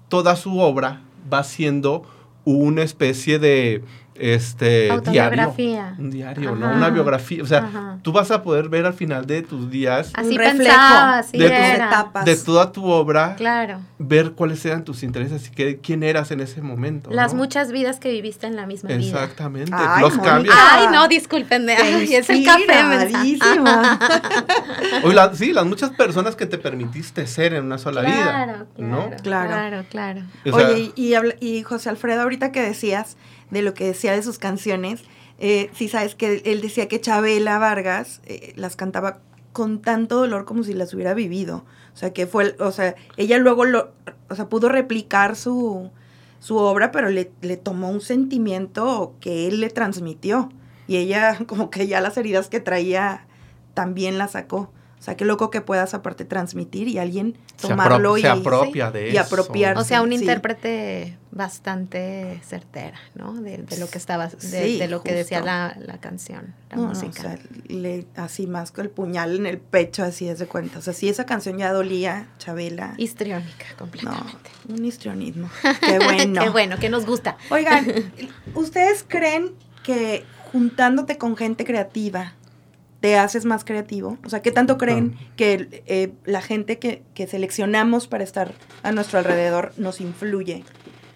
toda 0.09 0.35
su 0.35 0.59
obra 0.59 1.01
va 1.31 1.43
siendo 1.43 2.03
una 2.45 2.81
especie 2.83 3.39
de 3.39 3.83
este 4.19 4.89
diario. 5.09 5.53
Un 5.97 6.09
diario, 6.11 6.55
¿no? 6.55 6.71
Una 6.73 6.89
biografía. 6.89 7.43
O 7.43 7.45
sea, 7.45 7.59
Ajá. 7.59 7.97
tú 8.01 8.11
vas 8.11 8.31
a 8.31 8.43
poder 8.43 8.69
ver 8.69 8.85
al 8.85 8.93
final 8.93 9.25
de 9.25 9.41
tus 9.41 9.69
días, 9.69 10.11
Así 10.13 10.31
Un 10.31 10.37
reflejo 10.37 10.57
pensaba, 10.63 11.17
así 11.19 11.37
de 11.37 11.49
tus 11.49 11.57
era. 11.57 11.85
etapas. 11.87 12.25
de 12.25 12.35
toda 12.37 12.71
tu 12.71 12.85
obra, 12.85 13.35
Claro. 13.35 13.79
ver 13.99 14.31
cuáles 14.33 14.63
eran 14.65 14.83
tus 14.83 15.03
intereses 15.03 15.47
y 15.47 15.51
qué, 15.51 15.79
quién 15.81 16.03
eras 16.03 16.31
en 16.31 16.39
ese 16.39 16.61
momento. 16.61 17.09
Las 17.11 17.33
¿no? 17.33 17.39
muchas 17.39 17.71
vidas 17.71 17.99
que 17.99 18.11
viviste 18.11 18.47
en 18.47 18.55
la 18.55 18.65
misma 18.65 18.89
vida. 18.89 18.99
Exactamente. 19.21 19.71
Los 19.99 20.13
Mónica. 20.15 20.33
cambios. 20.33 20.55
Ay, 20.57 20.87
no, 20.91 21.07
discúlpenme. 21.07 21.75
Ay, 21.75 22.15
es 22.15 22.29
el 22.29 22.43
café, 22.43 22.65
la- 25.13 25.33
sí, 25.33 25.53
las 25.53 25.65
muchas 25.65 25.89
personas 25.91 26.35
que 26.35 26.45
te 26.45 26.57
permitiste 26.57 27.25
ser 27.27 27.53
en 27.53 27.65
una 27.65 27.77
sola 27.77 28.01
vida. 28.01 28.23
Claro, 28.23 28.67
¿no? 28.77 29.09
claro, 29.09 29.17
Claro. 29.23 29.49
claro, 29.49 29.85
claro. 29.89 30.21
O 30.51 30.57
sea, 30.59 30.67
Oye, 30.69 30.91
y, 30.95 31.01
y 31.01 31.13
habla- 31.15 31.35
y 31.39 31.63
José 31.63 31.89
Alfredo, 31.89 32.21
ahorita 32.21 32.51
que 32.51 32.61
decías 32.61 33.17
de 33.51 33.61
lo 33.61 33.73
que 33.73 33.85
decía 33.85 34.13
de 34.13 34.23
sus 34.23 34.39
canciones, 34.39 35.03
eh, 35.39 35.69
sí 35.73 35.87
sabes 35.87 36.15
que 36.15 36.41
él 36.45 36.61
decía 36.61 36.87
que 36.87 36.99
Chabela 36.99 37.59
Vargas 37.59 38.21
eh, 38.25 38.53
las 38.55 38.75
cantaba 38.75 39.19
con 39.53 39.81
tanto 39.81 40.17
dolor 40.17 40.45
como 40.45 40.63
si 40.63 40.73
las 40.73 40.93
hubiera 40.93 41.13
vivido. 41.13 41.65
O 41.93 41.97
sea, 41.97 42.13
que 42.13 42.27
fue, 42.27 42.55
o 42.59 42.71
sea, 42.71 42.95
ella 43.17 43.37
luego 43.37 43.65
lo, 43.65 43.91
o 44.29 44.35
sea, 44.35 44.49
pudo 44.49 44.69
replicar 44.69 45.35
su, 45.35 45.89
su 46.39 46.57
obra, 46.57 46.91
pero 46.91 47.09
le, 47.09 47.31
le 47.41 47.57
tomó 47.57 47.89
un 47.89 48.01
sentimiento 48.01 49.15
que 49.19 49.47
él 49.47 49.59
le 49.59 49.69
transmitió. 49.69 50.49
Y 50.87 50.97
ella, 50.97 51.39
como 51.47 51.69
que 51.69 51.87
ya 51.87 52.01
las 52.01 52.17
heridas 52.17 52.49
que 52.49 52.59
traía, 52.59 53.25
también 53.73 54.17
las 54.17 54.31
sacó. 54.31 54.71
O 55.07 55.09
sea, 55.09 55.15
qué 55.15 55.23
loco 55.23 55.49
que 55.49 55.61
puedas 55.61 55.93
aparte 55.93 56.25
transmitir 56.25 56.89
y 56.89 56.97
alguien 56.97 57.37
tomarlo 57.61 58.15
se 58.15 58.19
y, 58.19 58.23
se 58.23 58.27
apropia 58.27 58.91
de 58.91 59.07
y 59.11 59.15
eso. 59.15 59.21
apropiarse. 59.21 59.81
O 59.81 59.85
sea, 59.85 60.01
un 60.01 60.09
Sí. 60.09 60.15
intérprete 60.15 61.17
bastante 61.31 62.41
certera, 62.43 62.97
¿no? 63.15 63.33
De, 63.33 63.57
de 63.59 63.77
lo 63.77 63.87
que 63.89 63.97
estaba, 63.97 64.27
de, 64.27 64.39
Sí, 64.41 64.77
de 64.77 64.87
lo 64.89 65.01
que 65.03 65.13
decía 65.13 65.39
la, 65.41 65.77
la 65.79 65.97
canción, 65.99 66.53
la 66.69 66.75
No, 66.75 66.81
no, 66.83 66.87
música. 66.89 67.09
o 67.19 67.21
sea, 67.21 67.39
le, 67.69 68.05
así 68.17 68.47
más 68.47 68.71
con 68.71 68.83
el 68.85 68.91
puñal 68.91 69.35
en 69.37 69.45
el 69.45 69.59
pecho, 69.59 70.03
así 70.03 70.27
es 70.27 70.39
de 70.39 70.45
cuenta. 70.47 70.79
O 70.79 70.81
sea, 70.81 70.91
si 70.93 71.07
esa 71.07 71.25
canción 71.25 71.57
ya 71.57 71.71
dolía, 71.71 72.27
Chabela. 72.37 72.93
Histriónica, 72.97 73.65
no, 73.71 73.77
completamente. 73.77 74.49
un 74.67 74.83
histrionismo. 74.83 75.49
Qué 75.81 75.99
bueno. 75.99 76.41
Qué 76.43 76.49
bueno, 76.49 76.77
que 76.79 76.89
nos 76.89 77.05
gusta. 77.05 77.37
Oigan, 77.49 77.85
¿ustedes 78.55 79.05
creen 79.07 79.51
que 79.83 80.25
juntándote 80.51 81.17
con 81.17 81.35
gente 81.37 81.63
creativa 81.65 82.33
te 83.07 83.17
haces 83.17 83.45
más 83.45 83.63
creativo? 83.63 84.17
O 84.25 84.29
sea, 84.29 84.41
¿qué 84.41 84.51
tanto 84.51 84.77
creen 84.77 85.15
que 85.37 85.81
eh, 85.87 86.11
la 86.25 86.41
gente 86.41 86.77
que, 86.77 87.03
que 87.13 87.25
seleccionamos 87.25 88.05
para 88.05 88.25
estar 88.25 88.51
a 88.83 88.91
nuestro 88.91 89.17
alrededor 89.17 89.71
nos 89.77 90.01
influye? 90.01 90.65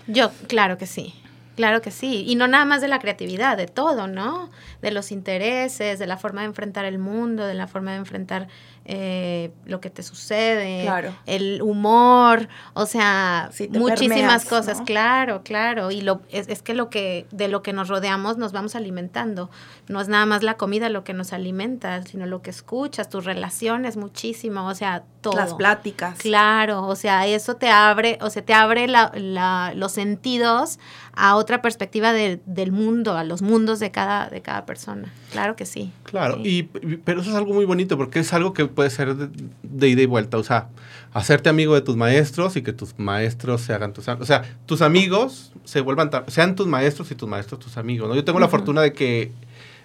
Yo, 0.07 0.31
claro 0.47 0.77
que 0.77 0.87
sí. 0.87 1.13
Claro 1.57 1.81
que 1.81 1.91
sí. 1.91 2.23
Y 2.25 2.35
no 2.35 2.47
nada 2.47 2.63
más 2.63 2.79
de 2.79 2.87
la 2.87 2.99
creatividad, 2.99 3.57
de 3.57 3.67
todo, 3.67 4.07
¿no? 4.07 4.49
De 4.81 4.91
los 4.91 5.11
intereses, 5.11 5.99
de 5.99 6.07
la 6.07 6.15
forma 6.15 6.41
de 6.41 6.47
enfrentar 6.47 6.85
el 6.85 6.97
mundo, 6.97 7.45
de 7.45 7.55
la 7.55 7.67
forma 7.67 7.91
de 7.91 7.97
enfrentar 7.97 8.47
eh, 8.85 9.51
lo 9.65 9.79
que 9.79 9.89
te 9.89 10.03
sucede, 10.03 10.83
Claro. 10.83 11.13
el 11.25 11.61
humor, 11.61 12.49
o 12.73 12.85
sea, 12.85 13.49
muchísimas 13.69 13.99
permeas, 13.99 14.45
cosas, 14.45 14.79
¿no? 14.79 14.85
claro, 14.85 15.41
claro. 15.43 15.91
Y 15.91 16.01
lo, 16.01 16.21
es, 16.29 16.47
es 16.49 16.61
que 16.61 16.73
lo 16.73 16.89
que, 16.89 17.25
de 17.31 17.47
lo 17.47 17.61
que 17.61 17.73
nos 17.73 17.87
rodeamos 17.89 18.37
nos 18.37 18.51
vamos 18.51 18.75
alimentando. 18.75 19.49
No 19.87 20.01
es 20.01 20.07
nada 20.07 20.25
más 20.25 20.41
la 20.43 20.55
comida 20.57 20.89
lo 20.89 21.03
que 21.03 21.13
nos 21.13 21.31
alimenta, 21.33 22.01
sino 22.03 22.25
lo 22.25 22.41
que 22.41 22.49
escuchas, 22.49 23.09
tus 23.09 23.25
relaciones, 23.25 23.97
muchísimo, 23.97 24.65
o 24.67 24.73
sea, 24.75 25.03
todo. 25.21 25.35
Las 25.35 25.53
pláticas. 25.53 26.17
Claro, 26.17 26.87
o 26.87 26.95
sea, 26.95 27.27
eso 27.27 27.55
te 27.57 27.69
abre, 27.69 28.17
o 28.21 28.29
sea, 28.29 28.43
te 28.43 28.53
abre 28.53 28.87
la- 28.87 29.11
la- 29.15 29.73
los 29.75 29.91
sentidos 29.91 30.79
a 31.13 31.35
otra 31.35 31.61
perspectiva 31.61 32.13
de- 32.13 32.39
del 32.45 32.71
mundo, 32.71 33.15
a 33.17 33.23
los 33.23 33.41
mundos 33.41 33.79
de 33.79 33.91
cada, 33.91 34.29
de 34.29 34.41
cada 34.41 34.65
persona. 34.65 35.11
Claro 35.31 35.55
que 35.55 35.65
sí. 35.65 35.91
Claro, 36.03 36.35
Sí. 36.37 36.69
y, 36.81 36.97
pero 36.97 37.21
eso 37.21 37.29
es 37.29 37.35
algo 37.35 37.53
muy 37.53 37.65
bonito 37.65 37.97
porque 37.97 38.19
es 38.19 38.33
algo 38.33 38.53
que 38.53 38.70
puede 38.71 38.89
ser 38.89 39.15
de, 39.15 39.29
de 39.63 39.87
ida 39.87 40.01
y 40.01 40.05
vuelta. 40.05 40.37
O 40.37 40.43
sea, 40.43 40.69
hacerte 41.13 41.49
amigo 41.49 41.75
de 41.75 41.81
tus 41.81 41.95
maestros 41.97 42.55
y 42.57 42.61
que 42.61 42.73
tus 42.73 42.97
maestros 42.97 43.61
se 43.61 43.73
hagan 43.73 43.93
tus 43.93 44.07
amigos. 44.07 44.23
O 44.23 44.27
sea, 44.27 44.43
tus 44.65 44.81
amigos 44.81 45.51
se 45.65 45.81
vuelvan, 45.81 46.09
sean 46.27 46.55
tus 46.55 46.67
maestros 46.67 47.11
y 47.11 47.15
tus 47.15 47.27
maestros 47.29 47.59
tus 47.59 47.77
amigos. 47.77 48.07
¿no? 48.09 48.15
Yo 48.15 48.23
tengo 48.23 48.39
la 48.39 48.47
fortuna 48.47 48.81
de 48.81 48.93
que 48.93 49.31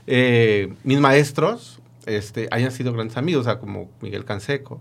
eh, 0.07 0.72
mis 0.85 1.01
maestros 1.01 1.81
este, 2.07 2.49
hayan 2.53 2.70
sido 2.72 2.92
grandes 2.92 3.16
amigos, 3.16 3.42
o 3.42 3.44
sea, 3.51 3.59
como 3.59 3.90
Miguel 4.01 4.25
Canseco. 4.25 4.81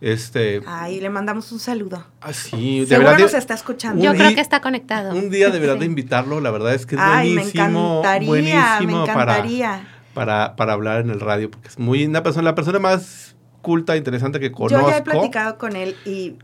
Este, 0.00 0.60
Ay, 0.66 1.00
le 1.00 1.08
mandamos 1.08 1.50
un 1.52 1.58
saludo. 1.60 2.04
así, 2.20 2.80
de 2.80 2.86
Seguro 2.86 3.08
verdad. 3.10 3.24
nos 3.24 3.34
está 3.34 3.54
escuchando. 3.54 4.02
Yo 4.04 4.12
creo 4.12 4.34
que 4.34 4.40
está 4.40 4.60
conectado. 4.60 5.14
un 5.14 5.30
día 5.30 5.48
de 5.50 5.58
verdad 5.58 5.74
de 5.76 5.80
Sí. 5.80 5.86
invitarlo, 5.86 6.40
la 6.40 6.50
verdad 6.50 6.74
es 6.74 6.84
que 6.84 6.96
es 6.96 7.00
Ay, 7.02 7.30
me 7.30 7.34
buenísimo, 7.42 7.98
encantaría, 8.00 8.28
buenísimo 8.28 8.96
me 8.98 9.02
encantaría. 9.10 9.68
para, 9.70 9.93
para 10.14 10.72
hablar 10.72 11.00
en 11.00 11.10
el 11.10 11.20
radio, 11.20 11.50
porque 11.50 11.68
es 11.68 11.78
muy 11.78 12.04
una 12.06 12.22
persona, 12.22 12.44
la 12.44 12.54
persona 12.54 12.78
más 12.78 13.34
culta, 13.64 13.96
interesante 13.96 14.38
que 14.38 14.52
conozco. 14.52 14.80
Yo 14.80 14.88
ya 14.88 14.98
he 14.98 15.02
platicado 15.02 15.58
con 15.58 15.74
él 15.74 15.96
y 16.04 16.36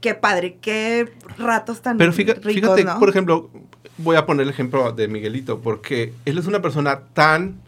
qué 0.00 0.14
padre, 0.14 0.58
qué 0.60 1.12
ratos 1.38 1.80
tan 1.80 1.96
Pero 1.96 2.12
fíjate, 2.12 2.40
ricos, 2.40 2.54
fíjate 2.54 2.84
¿no? 2.84 2.98
por 2.98 3.08
ejemplo, 3.08 3.50
voy 3.98 4.16
a 4.16 4.26
poner 4.26 4.42
el 4.42 4.50
ejemplo 4.50 4.92
de 4.92 5.06
Miguelito, 5.06 5.60
porque 5.60 6.12
él 6.24 6.38
es 6.38 6.46
una 6.46 6.60
persona 6.60 7.00
tan 7.12 7.60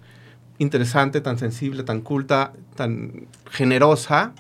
interesante, 0.59 1.21
tan 1.21 1.39
sensible, 1.39 1.85
tan 1.85 2.01
culta, 2.01 2.53
tan 2.75 3.29
generosa, 3.51 4.33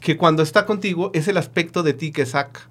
que 0.00 0.16
cuando 0.16 0.42
está 0.42 0.64
contigo 0.64 1.10
es 1.12 1.28
el 1.28 1.36
aspecto 1.36 1.82
de 1.82 1.92
ti 1.92 2.12
que 2.12 2.24
saca. 2.24 2.68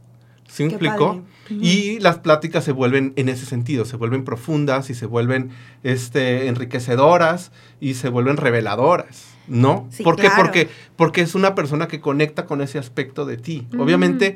¿Sí 0.48 0.64
me 0.64 0.70
explico? 0.70 1.24
Y 1.50 2.00
las 2.00 2.20
pláticas 2.20 2.64
se 2.64 2.72
vuelven 2.72 3.14
en 3.16 3.30
ese 3.30 3.46
sentido, 3.46 3.86
se 3.86 3.96
vuelven 3.96 4.24
profundas 4.24 4.90
y 4.90 4.94
se 4.94 5.06
vuelven 5.06 5.52
este, 5.84 6.48
enriquecedoras 6.48 7.52
y 7.80 7.94
se 7.94 8.10
vuelven 8.10 8.38
reveladoras, 8.38 9.28
¿no? 9.48 9.88
Sí, 9.92 10.04
¿Por 10.04 10.16
qué? 10.16 10.24
claro. 10.24 10.44
Porque, 10.44 10.70
porque 10.96 11.22
es 11.22 11.36
una 11.36 11.56
persona 11.56 11.88
que 11.88 12.00
conecta 12.00 12.46
con 12.46 12.62
ese 12.62 12.80
aspecto 12.80 13.26
de 13.26 13.38
ti. 13.38 13.68
Obviamente, 13.78 14.36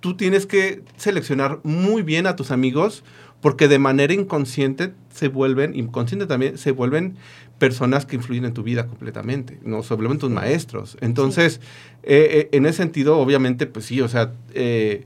tú 0.00 0.16
tienes 0.16 0.46
que 0.46 0.82
seleccionar 0.96 1.60
muy 1.62 2.02
bien 2.02 2.26
a 2.26 2.36
tus 2.36 2.50
amigos 2.50 3.02
porque 3.42 3.66
de 3.66 3.80
manera 3.80 4.14
inconsciente 4.14 4.94
se 5.12 5.28
vuelven, 5.28 5.74
inconsciente 5.74 6.26
también, 6.26 6.56
se 6.58 6.70
vuelven 6.70 7.16
personas 7.58 8.06
que 8.06 8.16
influyen 8.16 8.44
en 8.44 8.54
tu 8.54 8.62
vida 8.62 8.86
completamente, 8.86 9.58
¿no? 9.64 9.82
Se 9.82 9.94
vuelven 9.94 10.18
tus 10.18 10.30
maestros. 10.30 10.96
Entonces, 11.00 11.60
eh, 12.04 12.28
eh, 12.30 12.48
en 12.52 12.66
ese 12.66 12.78
sentido, 12.78 13.18
obviamente, 13.18 13.66
pues 13.66 13.84
sí, 13.84 14.00
o 14.00 14.08
sea, 14.08 14.32
eh, 14.54 15.04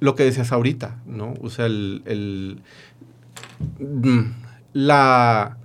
lo 0.00 0.14
que 0.14 0.24
decías 0.24 0.52
ahorita, 0.52 0.96
¿no? 1.06 1.34
O 1.42 1.50
sea, 1.50 1.66
el, 1.66 2.02
el- 2.06 2.60
mm, 3.78 4.20
la... 4.74 5.56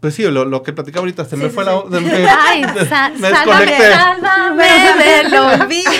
Pues 0.00 0.14
sí, 0.14 0.22
lo, 0.22 0.44
lo 0.44 0.62
que 0.62 0.72
platicaba 0.72 1.00
ahorita, 1.00 1.24
se 1.24 1.36
Sí, 1.36 1.42
me 1.42 1.48
sí, 1.48 1.54
fue 1.56 1.64
sí. 1.64 1.70
la... 1.70 2.00
me- 2.00 2.28
Ay, 2.28 2.62
sa- 2.88 3.10
me 3.10 3.30
sálvame, 3.30 3.66
desconecté. 3.66 3.92
sálvame 3.92 4.64
del 4.64 5.34
olvido. 5.62 5.92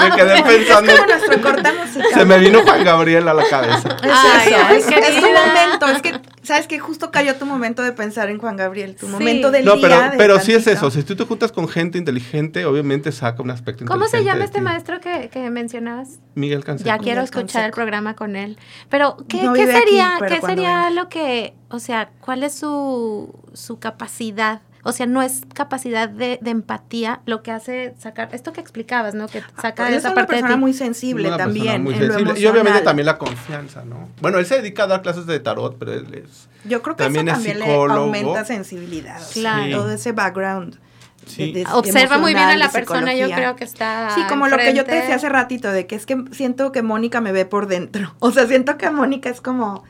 Me 0.00 0.16
quedé 0.16 0.42
pensando... 0.42 0.92
Es 0.92 0.98
como 1.00 1.12
nuestro 1.12 1.40
corte 1.42 1.72
musical. 1.72 2.08
Se 2.12 2.24
me 2.24 2.38
vino 2.38 2.62
Juan 2.62 2.84
Gabriel 2.84 3.28
a 3.28 3.34
la 3.34 3.44
cabeza. 3.48 3.96
Es 4.02 4.10
Ay, 4.12 4.48
eso, 4.52 4.56
ay, 4.68 4.76
es, 4.78 4.88
es 4.88 4.94
querida. 4.94 5.46
momento. 5.46 5.86
Es 5.86 6.02
que, 6.02 6.20
¿sabes 6.46 6.66
que 6.66 6.78
Justo 6.78 7.10
cayó 7.10 7.36
tu 7.36 7.44
momento 7.46 7.82
de 7.82 7.92
pensar 7.92 8.30
en 8.30 8.38
Juan 8.38 8.56
Gabriel, 8.56 8.96
tu 8.96 9.06
Sí. 9.06 9.12
momento 9.12 9.50
del 9.50 9.64
No, 9.64 9.76
día. 9.76 9.88
pero, 9.88 10.10
de 10.12 10.16
pero 10.16 10.40
sí 10.40 10.52
es 10.52 10.66
eso. 10.66 10.90
Si 10.90 11.02
tú 11.02 11.16
te 11.16 11.24
juntas 11.24 11.52
con 11.52 11.68
gente 11.68 11.98
inteligente, 11.98 12.64
obviamente 12.64 13.12
saca 13.12 13.42
un 13.42 13.50
aspecto 13.50 13.84
¿Cómo 13.84 14.06
se 14.06 14.18
inteligente 14.18 14.32
llama 14.32 14.44
este 14.44 14.58
ti. 14.58 14.64
maestro 14.64 15.00
que, 15.00 15.28
que 15.28 15.50
mencionabas? 15.50 16.20
Miguel 16.34 16.64
Canseco. 16.64 16.86
Ya 16.86 16.98
quiero 16.98 17.22
Miguel 17.22 17.24
escuchar 17.24 17.64
el 17.66 17.72
programa 17.72 18.14
con 18.14 18.36
él. 18.36 18.56
Pero, 18.88 19.16
¿qué, 19.28 19.42
No 19.42 19.52
qué 19.52 19.62
aquí, 19.62 19.72
sería, 19.72 20.16
pero 20.20 20.34
¿qué 20.36 20.40
sería 20.46 20.76
venga. 20.84 20.90
lo 20.90 21.08
que, 21.08 21.54
o 21.68 21.78
sea, 21.78 22.10
cuál 22.20 22.42
es 22.42 22.54
su, 22.54 23.34
su 23.52 23.78
capacidad? 23.78 24.60
O 24.86 24.92
sea, 24.92 25.06
no 25.06 25.20
es 25.22 25.42
capacidad 25.54 26.08
de, 26.08 26.38
de 26.40 26.50
empatía 26.50 27.20
lo 27.26 27.42
que 27.42 27.50
hace 27.50 27.94
sacar, 27.98 28.28
esto 28.32 28.52
que 28.52 28.60
explicabas, 28.60 29.14
¿no? 29.14 29.26
Que 29.26 29.42
saca 29.60 29.88
Él 29.88 29.94
es 29.94 29.98
esa 30.00 30.08
una 30.10 30.14
parte 30.14 30.34
de 30.36 30.40
persona 30.42 30.54
ti. 30.54 30.60
muy 30.60 30.72
sensible 30.72 31.28
Una 31.28 31.36
también 31.36 31.82
muy 31.82 31.94
en 31.94 32.06
lo 32.08 32.14
sensible. 32.14 32.40
Y 32.40 32.46
obviamente 32.46 32.80
también 32.82 33.06
la 33.06 33.18
confianza, 33.18 33.84
¿no? 33.84 34.08
Bueno, 34.20 34.38
él 34.38 34.46
se 34.46 34.56
dedica 34.56 34.84
a 34.84 34.86
dar 34.86 35.02
clases 35.02 35.26
de 35.26 35.40
tarot, 35.40 35.76
pero 35.78 35.92
él 35.92 36.06
es... 36.24 36.48
Yo 36.64 36.82
creo 36.82 36.96
que 36.96 37.04
también 37.04 37.28
eso 37.28 37.36
es 37.38 37.44
también 37.44 37.58
le 37.60 37.64
psicólogo. 37.66 38.00
aumenta 38.00 38.44
sensibilidad. 38.44 39.20
Claro. 39.32 39.76
Todo 39.78 39.90
ese 39.92 40.12
background. 40.12 40.78
Sí. 41.26 41.52
de- 41.52 41.64
de- 41.64 41.72
Observa 41.72 42.18
muy 42.18 42.34
bien 42.34 42.46
a 42.46 42.56
la 42.56 42.66
de 42.68 42.72
persona, 42.72 43.12
yo 43.14 43.28
creo 43.30 43.56
que 43.56 43.64
está 43.64 44.10
Sí, 44.14 44.22
como 44.28 44.46
lo 44.46 44.56
que 44.56 44.72
yo 44.74 44.84
te 44.84 44.94
decía 44.94 45.16
hace 45.16 45.28
ratito, 45.28 45.72
de 45.72 45.86
que 45.88 45.96
es 45.96 46.06
que 46.06 46.22
siento 46.30 46.70
que 46.70 46.82
Mónica 46.82 47.20
me 47.20 47.32
ve 47.32 47.44
por 47.44 47.66
dentro. 47.66 48.14
O 48.20 48.30
sea, 48.30 48.46
siento 48.46 48.78
que 48.78 48.88
Mónica 48.90 49.28
es 49.30 49.40
como, 49.40 49.82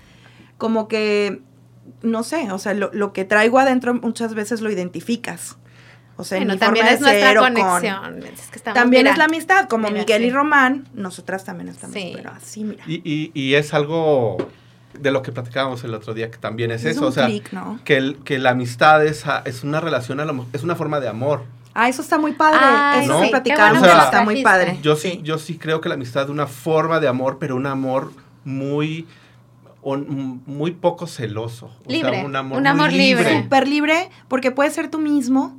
como 0.56 0.88
que, 0.88 1.42
no 2.02 2.22
sé, 2.22 2.50
o 2.52 2.58
sea, 2.58 2.74
lo, 2.74 2.90
lo 2.92 3.12
que 3.12 3.24
traigo 3.24 3.58
adentro 3.58 3.94
muchas 3.94 4.34
veces 4.34 4.60
lo 4.60 4.70
identificas. 4.70 5.56
O 6.18 6.24
sea, 6.24 6.38
en 6.38 6.44
Bueno, 6.44 6.54
mi 6.54 6.60
también 6.60 6.86
forma 6.86 6.94
es 6.94 7.00
de 7.00 7.06
nuestra 7.06 7.28
ser 7.28 7.38
o 7.38 7.42
con- 7.42 7.54
conexión. 7.54 8.22
Es 8.32 8.48
que 8.50 8.56
estamos, 8.56 8.74
También 8.80 9.02
mira, 9.02 9.12
es 9.12 9.18
la 9.18 9.24
amistad, 9.26 9.68
como 9.68 9.88
mira, 9.88 10.00
Miguel 10.00 10.22
sí. 10.22 10.28
y 10.28 10.30
Román, 10.30 10.88
nosotras 10.94 11.44
también 11.44 11.68
estamos, 11.68 11.94
Sí. 11.94 12.12
pero 12.14 12.30
así, 12.30 12.64
mira. 12.64 12.82
Y, 12.86 13.02
y- 13.04 13.30
y 13.34 13.54
es 13.54 13.74
algo 13.74 14.38
de 14.98 15.10
lo 15.10 15.20
que 15.20 15.30
platicábamos 15.30 15.84
el 15.84 15.92
otro 15.92 16.14
día, 16.14 16.30
que 16.30 16.38
también 16.38 16.70
es, 16.70 16.86
eso. 16.86 17.02
un 17.02 17.06
O 17.08 17.12
sea, 17.12 17.28
¿no? 17.52 17.78
que, 17.84 17.98
el- 17.98 18.16
que 18.24 18.38
la 18.38 18.50
amistad 18.50 19.04
es, 19.04 19.26
a- 19.26 19.42
es 19.44 19.62
una 19.62 19.80
relación, 19.80 20.18
a 20.20 20.24
lo 20.24 20.32
mo- 20.32 20.46
es 20.54 20.62
una 20.62 20.74
forma 20.74 21.00
de 21.00 21.08
amor. 21.08 21.42
Ah, 21.74 21.90
eso 21.90 22.00
está 22.00 22.16
muy 22.16 22.32
padre. 22.32 22.58
Ay, 22.62 23.04
eso 23.04 23.12
sí, 23.16 23.18
que 23.18 23.24
qué 23.26 23.30
platicábamos 23.32 23.80
bueno 23.80 24.02
está 24.02 24.22
muy 24.24 24.42
padre. 24.42 24.78
Yo 24.80 24.96
sí, 24.96 25.20
yo 25.22 25.36
sí 25.36 25.58
creo 25.58 25.82
que 25.82 25.90
la 25.90 25.96
amistad 25.96 26.22
es 26.24 26.30
una 26.30 26.46
forma 26.46 26.98
de 27.00 27.08
amor, 27.08 27.36
pero 27.38 27.54
un 27.56 27.66
amor 27.66 28.10
muy, 28.46 29.06
muy 29.94 30.72
poco 30.72 31.06
celoso. 31.06 31.66
O 31.66 31.90
sea, 31.90 31.96
Libre, 32.10 32.24
un 32.24 32.34
amor, 32.34 32.56
un 32.58 32.62
muy 32.64 32.70
amor 32.70 32.92
libre. 32.92 33.42
Súper 33.42 33.68
libre, 33.68 34.10
porque 34.28 34.50
puedes 34.50 34.72
ser 34.74 34.90
tú 34.90 34.98
mismo. 34.98 35.56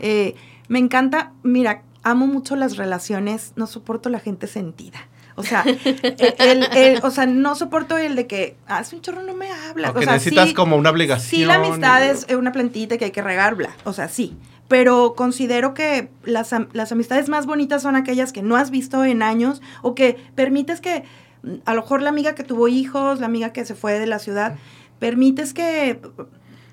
Eh, 0.00 0.34
me 0.68 0.78
encanta, 0.80 1.32
mira, 1.42 1.82
amo 2.02 2.26
mucho 2.26 2.56
las 2.56 2.76
relaciones, 2.76 3.52
no 3.56 3.66
soporto 3.66 4.08
la 4.08 4.18
gente 4.20 4.46
sentida. 4.48 4.98
O 5.36 5.44
sea, 5.44 5.62
el, 5.84 6.34
el- 6.38 6.68
el- 6.76 7.00
o 7.04 7.10
sea, 7.12 7.26
no 7.26 7.54
soporto 7.54 7.96
el 7.96 8.16
de 8.16 8.26
que, 8.26 8.56
ah, 8.66 8.80
es 8.80 8.92
un 8.92 9.00
chorro, 9.00 9.22
no 9.22 9.34
me 9.34 9.48
habla. 9.52 9.92
O 9.92 10.02
sea, 10.02 10.12
necesitas 10.14 10.48
sí- 10.48 10.54
como 10.54 10.74
una 10.76 10.90
obligación. 10.90 11.28
Sí, 11.30 11.44
la 11.46 11.54
amistad 11.54 12.02
y- 12.02 12.08
es 12.08 12.26
eh, 12.28 12.34
una 12.36 12.50
plantita 12.50 12.98
que 12.98 13.04
hay 13.04 13.10
que 13.12 13.22
regar, 13.22 13.54
bla. 13.54 13.70
O 13.84 13.92
sea, 13.92 14.08
sí. 14.08 14.36
Pero 14.66 15.14
considero 15.16 15.72
que 15.72 16.10
las, 16.24 16.52
am- 16.52 16.68
las 16.72 16.90
amistades 16.92 17.28
más 17.28 17.46
bonitas 17.46 17.80
son 17.82 17.94
aquellas 17.96 18.32
que 18.32 18.42
no 18.42 18.56
has 18.56 18.70
visto 18.70 19.04
en 19.04 19.22
años 19.22 19.62
o 19.82 19.94
que 19.94 20.16
permites 20.34 20.80
que, 20.80 21.04
a 21.64 21.74
lo 21.74 21.82
mejor 21.82 22.02
la 22.02 22.08
amiga 22.10 22.34
que 22.34 22.44
tuvo 22.44 22.68
hijos, 22.68 23.20
la 23.20 23.26
amiga 23.26 23.52
que 23.52 23.64
se 23.64 23.74
fue 23.74 23.98
de 23.98 24.06
la 24.06 24.18
ciudad, 24.18 24.56
permites 24.98 25.54
que, 25.54 26.00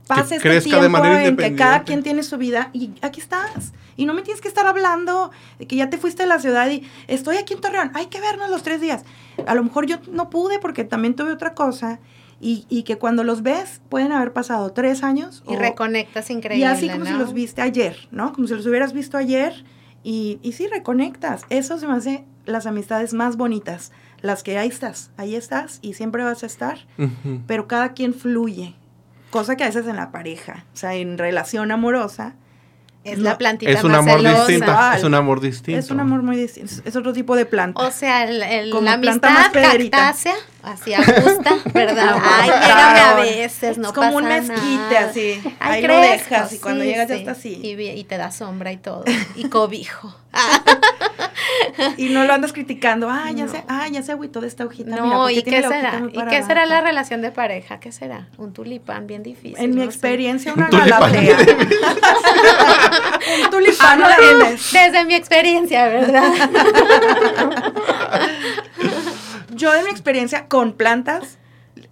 pase 0.07 0.35
este 0.35 0.47
crezca 0.49 0.75
de 0.75 0.81
tiempo 0.81 0.89
manera 0.99 1.25
en 1.25 1.35
que 1.37 1.55
cada 1.55 1.83
quien 1.83 2.03
tiene 2.03 2.23
su 2.23 2.37
vida 2.37 2.69
y 2.73 2.91
aquí 3.01 3.19
estás. 3.21 3.73
Y 3.97 4.05
no 4.05 4.13
me 4.13 4.23
tienes 4.23 4.41
que 4.41 4.47
estar 4.47 4.67
hablando 4.67 5.31
de 5.57 5.67
que 5.67 5.75
ya 5.77 5.89
te 5.89 5.97
fuiste 5.97 6.23
de 6.23 6.29
la 6.29 6.39
ciudad 6.39 6.69
y 6.69 6.83
estoy 7.07 7.37
aquí 7.37 7.53
en 7.53 7.61
Torreón, 7.61 7.91
hay 7.93 8.07
que 8.07 8.19
vernos 8.19 8.49
los 8.49 8.61
tres 8.61 8.81
días. 8.81 9.03
A 9.47 9.55
lo 9.55 9.63
mejor 9.63 9.85
yo 9.85 9.97
no 10.11 10.29
pude 10.29 10.59
porque 10.59 10.83
también 10.83 11.15
tuve 11.15 11.31
otra 11.31 11.53
cosa 11.53 11.99
y, 12.41 12.65
y 12.69 12.83
que 12.83 12.97
cuando 12.97 13.23
los 13.23 13.41
ves 13.41 13.81
pueden 13.89 14.11
haber 14.11 14.33
pasado 14.33 14.73
tres 14.73 15.01
años. 15.03 15.43
Y 15.47 15.55
o- 15.55 15.59
reconectas 15.59 16.29
increíble. 16.29 16.65
y 16.65 16.69
así 16.69 16.89
como 16.89 17.05
si 17.05 17.13
los 17.13 17.33
viste 17.33 17.61
ayer, 17.61 18.07
¿no? 18.11 18.33
Como 18.33 18.47
si 18.47 18.53
los 18.55 18.65
hubieras 18.65 18.91
visto 18.91 19.17
ayer 19.17 19.63
y, 20.03 20.39
y 20.43 20.51
sí, 20.51 20.67
reconectas. 20.67 21.43
Eso 21.49 21.79
se 21.79 21.87
me 21.87 21.93
hace 21.93 22.25
las 22.45 22.65
amistades 22.65 23.13
más 23.13 23.37
bonitas. 23.37 23.91
Las 24.25 24.41
que 24.43 24.57
ahí 24.57 24.67
estás, 24.69 25.11
ahí 25.17 25.35
estás 25.35 25.79
y 25.81 25.93
siempre 25.93 26.23
vas 26.23 26.41
a 26.43 26.47
estar, 26.47 26.79
pero 27.47 27.67
cada 27.67 27.93
quien 27.93 28.13
fluye. 28.13 28.73
Cosa 29.29 29.55
que 29.55 29.63
a 29.63 29.67
veces 29.67 29.85
en 29.87 29.95
la 29.97 30.11
pareja, 30.11 30.65
o 30.73 30.77
sea, 30.77 30.93
en 30.95 31.17
relación 31.17 31.71
amorosa, 31.71 32.33
Es 33.03 33.19
No, 33.19 33.25
la 33.25 33.37
plantita 33.37 33.71
Es 33.71 33.83
un 33.83 33.91
más 33.91 33.99
amor 33.99 34.17
celosa. 34.17 34.37
distinto. 34.47 34.71
Es 34.97 35.03
un 35.03 35.13
amor 35.13 35.39
distinto. 35.39 35.79
es 35.79 35.91
un 35.91 35.99
amor 35.99 36.23
muy 36.23 36.37
distinto. 36.37 36.73
Es- 36.85 36.95
otro 36.95 37.13
tipo 37.13 37.35
de 37.35 37.45
planta. 37.45 37.79
O 37.85 37.91
sea, 37.91 38.23
el, 38.23 38.41
el- 38.41 38.71
Como 38.71 38.81
la 38.85 38.99
planta 38.99 39.27
amistad 39.27 39.61
más 39.61 39.73
cactácea, 39.77 40.33
así 40.63 40.91
gusta, 41.23 41.55
¿verdad? 41.71 42.15
Ay, 42.23 42.49
llégame 42.49 42.99
a 43.01 43.13
veces, 43.17 43.77
no 43.77 43.89
es 43.89 43.93
como 43.93 44.07
pasa 44.07 44.17
un 44.17 44.27
mezquite 44.27 44.93
nada. 44.95 45.09
así. 45.11 45.39
Ay, 45.59 45.73
ahí 45.75 45.81
lo 45.83 45.87
crezco, 45.99 46.29
dejas 46.33 46.53
y 46.53 46.57
cuando 46.57 46.81
sí, 46.83 46.87
llegas 46.89 47.07
ya 47.09 47.15
está 47.15 47.31
así. 47.33 47.59
Y, 47.61 47.79
y 47.79 48.03
te 48.05 48.17
da 48.17 48.31
sombra 48.31 48.71
y 48.71 48.77
todo. 48.77 49.03
Y 49.35 49.49
cobijo. 49.49 50.15
Y 51.97 52.09
no 52.09 52.23
lo 52.25 52.33
andas 52.33 52.53
criticando. 52.53 53.09
Ah, 53.09 53.31
ya 53.31 53.45
No. 53.45 53.51
sé, 53.51 53.63
ah, 53.67 53.87
ya 53.91 54.01
se 54.03 54.11
agüitó 54.11 54.41
de 54.41 54.47
esta 54.47 54.65
hojita. 54.65 54.91
Mira, 54.91 55.03
No, 55.03 55.21
¿por 55.23 55.31
¿y 55.31 55.41
tiene 55.43 55.61
qué 55.61 55.67
será? 55.67 56.01
¿Y 56.11 56.25
qué 56.29 56.43
será 56.43 56.65
la 56.65 56.81
relación 56.81 57.21
de 57.21 57.31
pareja? 57.31 57.79
¿Qué 57.79 57.91
será? 57.91 58.27
Un 58.37 58.53
tulipán 58.53 59.07
bien 59.07 59.23
difícil. 59.23 59.55
En 59.57 59.71
mi 59.71 59.77
no 59.77 59.81
sé. 59.83 59.87
experiencia, 59.87 60.53
una 60.53 60.69
galatea. 60.69 61.37
un 63.43 63.49
tulipán 63.49 64.03
Hablo 64.03 64.07
de- 64.07 64.13
holandés. 64.35 64.71
desde 64.73 65.05
mi 65.05 65.15
experiencia, 65.15 65.87
¿verdad? 65.87 66.23
Yo 69.55 69.71
de 69.71 69.83
mi 69.83 69.89
experiencia 69.89 70.47
con 70.47 70.73
plantas, 70.73 71.37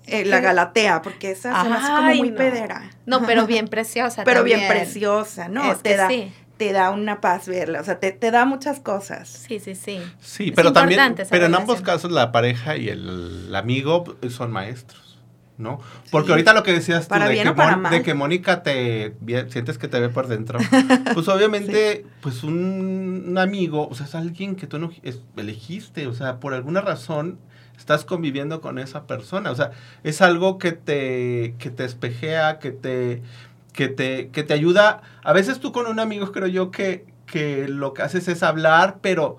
eh, 0.05 0.25
la 0.25 0.39
galatea, 0.41 1.01
porque 1.01 1.31
esa 1.31 1.63
se 1.63 1.69
me 1.69 1.75
hace 1.75 1.87
como 1.87 2.13
muy 2.15 2.29
no. 2.31 2.37
pedera. 2.37 2.89
No, 3.05 3.25
pero 3.25 3.47
bien 3.47 3.67
preciosa 3.67 4.23
Pero 4.23 4.43
bien 4.43 4.67
preciosa, 4.67 5.47
¿no? 5.47 5.71
Es 5.71 5.81
te 5.81 5.91
que 5.91 5.97
da, 5.97 6.07
sí. 6.09 6.31
Te 6.67 6.71
da 6.73 6.91
una 6.91 7.19
paz 7.19 7.47
verla, 7.47 7.81
o 7.81 7.83
sea, 7.83 7.99
te, 7.99 8.11
te 8.13 8.31
da 8.31 8.45
muchas 8.45 8.79
cosas. 8.79 9.27
Sí, 9.27 9.59
sí, 9.59 9.75
sí. 9.75 9.99
Sí, 10.21 10.45
Es 10.49 10.53
pero 10.55 10.71
también, 10.71 11.15
pero 11.29 11.45
en 11.47 11.55
ambos 11.55 11.81
casos 11.81 12.11
la 12.11 12.31
pareja 12.31 12.77
y 12.77 12.87
el, 12.89 13.45
el 13.47 13.55
amigo 13.55 14.03
son 14.29 14.51
maestros, 14.51 15.19
¿no? 15.57 15.79
Porque 16.09 16.27
Sí. 16.27 16.31
ahorita 16.31 16.53
lo 16.53 16.63
que 16.63 16.71
decías 16.71 17.03
tú 17.03 17.09
Para 17.09 17.27
de 17.27 17.41
que, 17.41 17.49
o 17.49 17.55
para 17.55 17.71
Mon- 17.71 17.81
mal. 17.81 17.91
de 17.91 18.01
que 18.01 18.13
Mónica 18.13 18.63
te 18.63 19.13
sientes 19.49 19.77
que 19.77 19.87
te 19.89 19.99
ve 19.99 20.07
por 20.09 20.27
dentro, 20.27 20.57
pues 21.13 21.27
obviamente, 21.27 22.05
pues 22.21 22.43
un, 22.43 23.25
un 23.27 23.37
amigo, 23.37 23.87
o 23.89 23.93
sea, 23.95 24.05
es 24.05 24.15
alguien 24.15 24.55
que 24.55 24.65
tú 24.67 24.79
no 24.79 24.91
es- 25.03 25.19
elegiste, 25.35 26.07
o 26.07 26.13
sea, 26.13 26.39
por 26.39 26.53
alguna 26.53 26.79
razón 26.81 27.39
estás 27.77 28.05
conviviendo 28.05 28.61
con 28.61 28.79
esa 28.79 29.05
persona, 29.07 29.51
o 29.51 29.55
sea, 29.55 29.71
es 30.03 30.21
algo 30.21 30.57
que 30.59 30.71
te, 30.71 31.55
que 31.59 31.69
te 31.71 31.83
espejea, 31.83 32.59
que 32.59 32.71
te, 32.71 33.21
que 33.73 33.87
te, 33.89 34.29
que 34.29 34.43
te 34.43 34.53
ayuda. 34.53 35.01
A 35.23 35.33
veces 35.33 35.59
tú 35.59 35.71
con 35.71 35.87
un 35.87 35.99
amigo 35.99 36.31
creo 36.31 36.47
yo 36.47 36.71
que, 36.71 37.05
que 37.25 37.67
lo 37.67 37.93
que 37.93 38.01
haces 38.03 38.27
es 38.27 38.43
hablar, 38.43 38.97
pero 39.01 39.37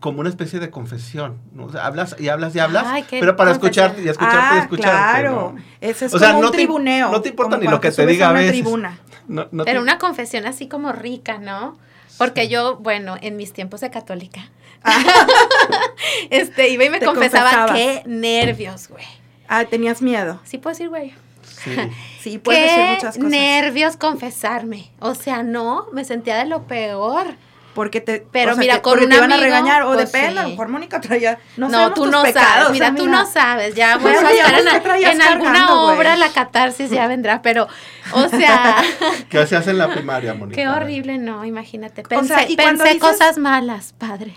como 0.00 0.20
una 0.20 0.28
especie 0.28 0.60
de 0.60 0.70
confesión, 0.70 1.38
¿no? 1.52 1.64
O 1.64 1.72
sea, 1.72 1.86
hablas 1.86 2.14
y 2.18 2.28
hablas 2.28 2.54
y 2.54 2.58
hablas, 2.60 2.84
Ay, 2.86 3.04
pero 3.10 3.34
para 3.34 3.52
confesión. 3.52 3.86
escucharte 3.86 4.02
y 4.02 4.08
escucharte 4.08 4.54
y 4.54 4.58
ah, 4.58 4.62
escucharte. 4.62 4.90
claro. 5.20 5.52
¿no? 5.56 5.62
Ese 5.80 6.06
es 6.06 6.14
O 6.14 6.18
sea, 6.18 6.28
como 6.28 6.42
no 6.42 6.46
un 6.48 6.52
te- 6.52 6.58
tribuneo. 6.58 7.10
no 7.10 7.20
te 7.22 7.30
importa 7.30 7.56
ni 7.56 7.66
lo 7.66 7.80
que 7.80 7.90
te 7.90 8.06
diga 8.06 8.28
a 8.28 8.30
una 8.30 8.40
veces. 8.40 8.52
tribuna. 8.54 8.98
No- 9.28 9.48
no 9.50 9.64
Pero 9.64 9.78
te- 9.80 9.82
una 9.82 9.98
confesión 9.98 10.46
así 10.46 10.68
como 10.68 10.92
rica, 10.92 11.38
¿no? 11.38 11.76
Porque 12.18 12.42
Sí. 12.42 12.48
yo, 12.50 12.76
bueno, 12.76 13.16
en 13.20 13.36
mis 13.36 13.52
tiempos 13.52 13.80
de 13.80 13.90
católica, 13.90 14.50
este, 16.30 16.68
iba 16.68 16.84
y 16.84 16.90
me 16.90 17.00
confesaba 17.00 17.72
qué 17.74 18.02
nervios, 18.06 18.88
güey. 18.88 19.04
Ah, 19.48 19.64
tenías 19.64 20.02
miedo. 20.02 20.40
Sí 20.44 20.58
puedo 20.58 20.74
decir, 20.74 20.88
güey. 20.88 21.12
Sí. 21.62 21.70
Sí, 22.20 22.38
puedes 22.38 22.62
decir 22.62 22.76
Qué 22.84 22.94
muchas 22.94 23.16
cosas. 23.16 23.30
nervios 23.30 23.96
confesarme. 23.96 24.90
O 24.98 25.14
sea, 25.14 25.44
no, 25.44 25.86
me 25.92 26.04
sentía 26.04 26.36
de 26.38 26.46
lo 26.46 26.66
peor. 26.66 27.36
Porque 27.76 28.00
te, 28.00 28.26
Pero 28.32 28.50
o 28.52 28.54
sea, 28.54 28.60
mira, 28.60 28.74
que- 28.76 28.80
con 28.82 28.92
porque 28.92 29.04
un 29.04 29.10
te 29.10 29.16
iban 29.18 29.32
a 29.32 29.36
regañar, 29.36 29.82
o 29.82 29.92
pues 29.92 30.10
depende, 30.10 30.40
a 30.40 30.42
sí. 30.42 30.48
lo 30.48 30.48
mejor 30.50 30.68
Mónica 30.68 31.00
traía, 31.00 31.38
no, 31.56 31.68
tú 31.92 32.02
tus 32.02 32.10
no 32.10 32.22
pecados, 32.24 32.48
sabes. 32.48 32.70
Mira, 32.72 32.94
tú 32.94 33.06
no 33.06 33.26
sabes. 33.26 33.74
Ya 33.76 33.98
voy 33.98 34.12
a 34.12 35.10
en, 35.12 35.22
alguna 35.22 35.74
obra 35.82 36.16
la 36.16 36.30
catarsis 36.30 36.90
ya 36.90 37.06
vendrá, 37.06 37.42
pero, 37.42 37.68
o 38.12 38.28
sea, 38.30 38.82
¿Qué 39.28 39.38
hacías 39.38 39.66
en 39.68 39.78
la 39.78 39.88
primaria, 39.92 40.34
Mónica? 40.38 40.56
qué 40.56 40.68
horrible, 40.68 41.18
no, 41.18 41.44
imagínate. 41.44 42.00
O 42.02 42.08
Pensé, 42.08 42.28
sea, 42.34 42.50
y 42.50 42.56
cuando 42.56 42.84
pensé 42.84 42.98
dices- 42.98 43.10
cosas 43.10 43.38
malas, 43.38 43.92
padre. 43.96 44.34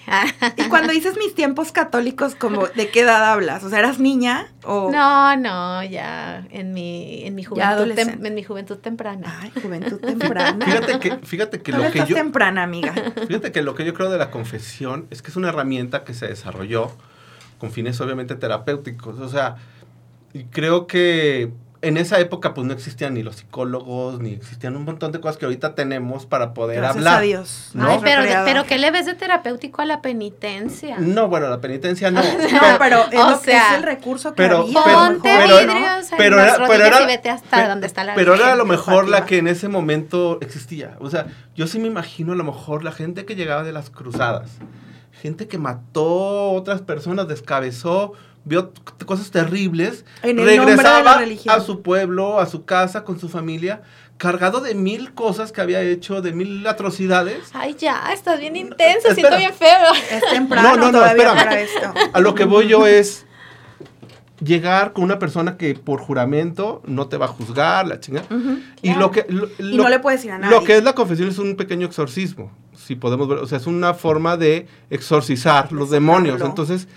Y 0.57 0.63
cuando 0.63 0.91
dices 0.91 1.15
mis 1.17 1.33
tiempos 1.33 1.71
católicos, 1.71 2.35
como 2.35 2.67
¿de 2.67 2.89
qué 2.89 3.01
edad 3.01 3.31
hablas? 3.31 3.63
O 3.63 3.69
sea, 3.69 3.79
¿eras 3.79 3.99
niña 3.99 4.47
o 4.65 4.91
No, 4.91 5.35
no, 5.37 5.81
ya 5.83 6.43
en 6.51 6.73
mi, 6.73 7.23
en 7.25 7.35
mi 7.35 7.43
juventud, 7.43 7.91
tem- 7.93 8.25
en 8.25 8.35
mi 8.35 8.43
juventud 8.43 8.77
temprana. 8.79 9.39
Ay, 9.41 9.51
juventud 9.61 9.99
temprana. 9.99 10.65
Fíjate 10.65 10.99
que, 10.99 11.17
fíjate 11.25 11.61
que 11.61 11.71
lo 11.71 11.89
que 11.91 12.05
yo... 12.05 12.15
temprana, 12.15 12.63
amiga. 12.63 12.93
Fíjate 13.29 13.51
que 13.51 13.61
lo 13.61 13.75
que 13.75 13.85
yo 13.85 13.93
creo 13.93 14.09
de 14.09 14.17
la 14.17 14.31
confesión 14.31 15.05
es 15.11 15.21
que 15.21 15.29
es 15.29 15.37
una 15.37 15.49
herramienta 15.49 16.03
que 16.03 16.15
se 16.15 16.27
desarrolló 16.27 16.91
con 17.59 17.71
fines 17.71 18.01
obviamente 18.01 18.33
terapéuticos. 18.33 19.19
O 19.19 19.29
sea, 19.29 19.57
creo 20.49 20.87
que 20.87 21.51
en 21.81 21.95
esa 21.97 22.19
época 22.19 22.53
pues 22.53 22.67
no 22.67 22.73
existían 22.73 23.13
ni 23.13 23.23
los 23.23 23.37
psicólogos, 23.37 24.19
ni 24.19 24.33
existían 24.33 24.75
un 24.75 24.83
montón 24.83 25.11
de 25.13 25.21
cosas 25.21 25.37
que 25.37 25.45
ahorita 25.45 25.75
tenemos 25.75 26.25
para 26.25 26.53
poder 26.53 26.77
Gracias 26.77 26.97
hablar. 26.97 27.17
a 27.19 27.21
Dios. 27.21 27.69
¿no? 27.73 27.87
Ay, 27.89 27.99
pero, 28.03 28.21
pero 28.43 28.65
¿qué 28.65 28.77
le 28.77 28.91
ves 28.91 29.05
de 29.05 29.13
terapéutico 29.13 29.81
a 29.81 29.85
la 29.85 30.01
penitencia? 30.01 30.97
No, 30.99 31.29
bueno, 31.29 31.47
la 31.49 31.61
penitencia 31.61 32.11
no. 32.11 32.21
No, 32.51 32.77
pero 32.79 33.05
es, 33.11 33.19
O 33.19 33.29
lo 33.29 33.39
que 33.39 33.45
sea, 33.51 33.71
es 33.71 33.77
el 33.77 33.83
recurso 33.83 34.31
que 34.31 34.35
pero- 34.43 34.57
había. 34.63 34.81
pero- 34.83 34.97
Ponte 34.97 35.21
pero- 35.37 35.57
vidrios 35.57 36.11
en 36.11 36.17
pero 36.17 36.35
las 36.35 36.55
era- 36.57 36.67
pero 36.67 37.03
y 37.03 37.05
vete 37.05 37.29
hasta 37.29 37.57
pe- 37.63 37.67
donde 37.69 37.87
está 37.87 38.03
la 38.03 38.15
Pero 38.15 38.35
era 38.35 38.51
a 38.51 38.55
lo 38.55 38.65
mejor 38.65 39.07
la 39.07 39.25
que 39.25 39.37
en 39.37 39.47
ese 39.47 39.69
momento 39.69 40.37
existía. 40.41 40.97
O 40.99 41.09
sea, 41.09 41.27
yo 41.55 41.65
sí 41.67 41.79
me 41.79 41.87
imagino 41.87 42.33
a 42.33 42.35
lo 42.35 42.43
mejor 42.43 42.83
la 42.83 42.91
gente 42.91 43.25
que 43.25 43.35
llegaba 43.35 43.63
de 43.63 43.71
las 43.71 43.89
cruzadas. 43.89 44.51
Gente 45.21 45.47
que 45.47 45.57
mató 45.57 46.51
otras 46.51 46.81
personas, 46.81 47.27
descabezó, 47.27 48.13
vio 48.45 48.71
cosas 49.05 49.31
terribles. 49.31 50.05
En 50.23 50.39
el 50.39 50.57
nombre 50.57 50.75
de 50.75 50.83
la 50.83 51.17
regresaba 51.17 51.55
a 51.57 51.61
su 51.61 51.81
pueblo, 51.81 52.39
a 52.39 52.45
su 52.45 52.65
casa, 52.65 53.03
con 53.03 53.19
su 53.19 53.29
familia, 53.29 53.81
cargado 54.17 54.59
de 54.61 54.75
mil 54.75 55.13
cosas 55.13 55.51
que 55.51 55.61
había 55.61 55.81
hecho, 55.81 56.21
de 56.21 56.33
mil 56.33 56.65
atrocidades. 56.67 57.49
Ay, 57.53 57.75
ya, 57.79 58.11
estás 58.13 58.39
bien 58.39 58.55
intenso, 58.55 59.09
Espera. 59.09 59.13
siento 59.15 59.37
bien 59.37 59.53
feo. 59.53 59.93
Es 60.11 60.23
temprano 60.31 60.69
No, 60.69 60.75
no, 60.77 60.85
no, 60.91 60.99
todavía 60.99 61.23
espérame. 61.31 61.37
para 61.45 61.59
esto. 61.61 61.93
A 62.13 62.19
lo 62.19 62.35
que 62.35 62.43
voy 62.45 62.67
yo 62.67 62.85
es 62.87 63.25
llegar 64.43 64.93
con 64.93 65.03
una 65.03 65.19
persona 65.19 65.57
que 65.57 65.73
por 65.75 65.99
juramento 65.99 66.81
no 66.85 67.07
te 67.07 67.17
va 67.17 67.25
a 67.25 67.29
juzgar, 67.29 67.87
la 67.87 67.99
chingada. 67.99 68.27
Y 68.81 68.93
lo 68.93 69.11
que 69.11 69.25
lo, 69.29 69.47
Y 69.59 69.75
lo- 69.75 69.83
no 69.83 69.89
le 69.89 69.99
puedes 69.99 70.19
decir 70.21 70.31
a 70.31 70.37
nadie. 70.37 70.55
lo 70.57 70.63
que 70.63 70.77
es 70.77 70.83
la 70.83 70.93
confesión 70.93 71.27
es 71.29 71.37
un 71.39 71.55
pequeño 71.57 71.85
exorcismo, 71.85 72.51
si 72.73 72.95
podemos 72.95 73.27
ver, 73.27 73.39
o 73.39 73.47
sea, 73.47 73.57
es 73.57 73.67
una 73.67 73.93
forma 73.93 74.37
de 74.37 74.67
exorcizar 74.89 75.71
los 75.73 75.89
De 75.89 75.97
demonios. 75.97 76.41
Entonces, 76.41 76.87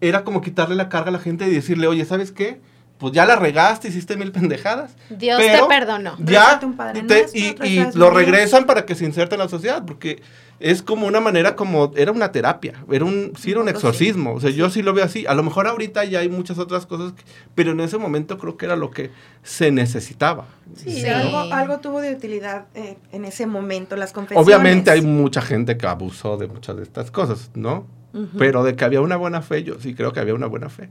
era 0.00 0.24
como 0.24 0.40
quitarle 0.40 0.74
la 0.76 0.88
carga 0.88 1.08
a 1.10 1.12
la 1.12 1.18
gente 1.18 1.46
y 1.46 1.50
decirle, 1.54 1.86
"Oye, 1.86 2.04
¿sabes 2.04 2.32
qué? 2.32 2.60
Pues 2.98 3.14
ya 3.14 3.24
la 3.24 3.36
regaste, 3.36 3.88
hiciste 3.88 4.16
mil 4.16 4.30
pendejadas." 4.32 4.92
Dios 5.08 5.38
pero 5.40 5.64
te 5.66 5.68
perdonó. 5.74 6.16
Ya 6.18 6.60
te- 6.60 6.66
Nuestro, 6.66 7.38
y- 7.66 7.78
y 7.78 7.86
lo 7.94 8.10
regresan 8.10 8.66
para 8.66 8.84
que 8.84 8.94
se 8.94 9.04
inserte 9.04 9.34
en 9.36 9.40
la 9.40 9.48
sociedad, 9.48 9.84
porque 9.86 10.20
es 10.58 10.82
como 10.82 11.06
una 11.06 11.20
manera 11.20 11.56
como 11.56 11.92
era 11.96 12.12
una 12.12 12.30
terapia, 12.32 12.74
era 12.92 13.06
un 13.06 13.32
sí 13.38 13.50
era 13.52 13.60
un 13.60 13.66
sí. 13.66 13.70
exorcismo, 13.72 14.34
o 14.34 14.40
sea, 14.40 14.50
yo 14.50 14.68
sí 14.68 14.82
lo 14.82 14.92
veo 14.92 15.04
así. 15.06 15.24
A 15.26 15.32
lo 15.32 15.42
mejor 15.42 15.66
ahorita 15.66 16.04
ya 16.04 16.18
hay 16.18 16.28
muchas 16.28 16.58
otras 16.58 16.84
cosas, 16.84 17.12
que- 17.14 17.22
pero 17.54 17.72
en 17.72 17.80
ese 17.80 17.96
momento 17.96 18.36
creo 18.36 18.58
que 18.58 18.66
era 18.66 18.76
lo 18.76 18.90
que 18.90 19.10
se 19.42 19.70
necesitaba. 19.70 20.44
Sí, 20.76 21.00
Sí. 21.00 21.06
Algo, 21.08 21.38
algo 21.54 21.78
tuvo 21.80 22.02
de 22.02 22.12
utilidad 22.14 22.66
eh, 22.74 22.98
en 23.12 23.24
ese 23.24 23.46
momento, 23.46 23.96
las 23.96 24.12
confesiones. 24.12 24.46
Obviamente 24.46 24.90
hay 24.90 25.00
mucha 25.00 25.40
gente 25.40 25.78
que 25.78 25.86
abusó 25.86 26.36
de 26.36 26.46
muchas 26.48 26.76
de 26.76 26.82
estas 26.82 27.10
cosas, 27.10 27.50
¿no? 27.54 27.86
Ujú. 28.12 28.38
Pero 28.38 28.62
de 28.64 28.74
que 28.76 28.84
había 28.84 29.00
una 29.00 29.16
buena 29.16 29.42
fe, 29.42 29.62
yo 29.62 29.78
sí 29.80 29.94
creo 29.94 30.12
que 30.12 30.20
había 30.20 30.34
una 30.34 30.46
buena 30.46 30.68
fe, 30.68 30.88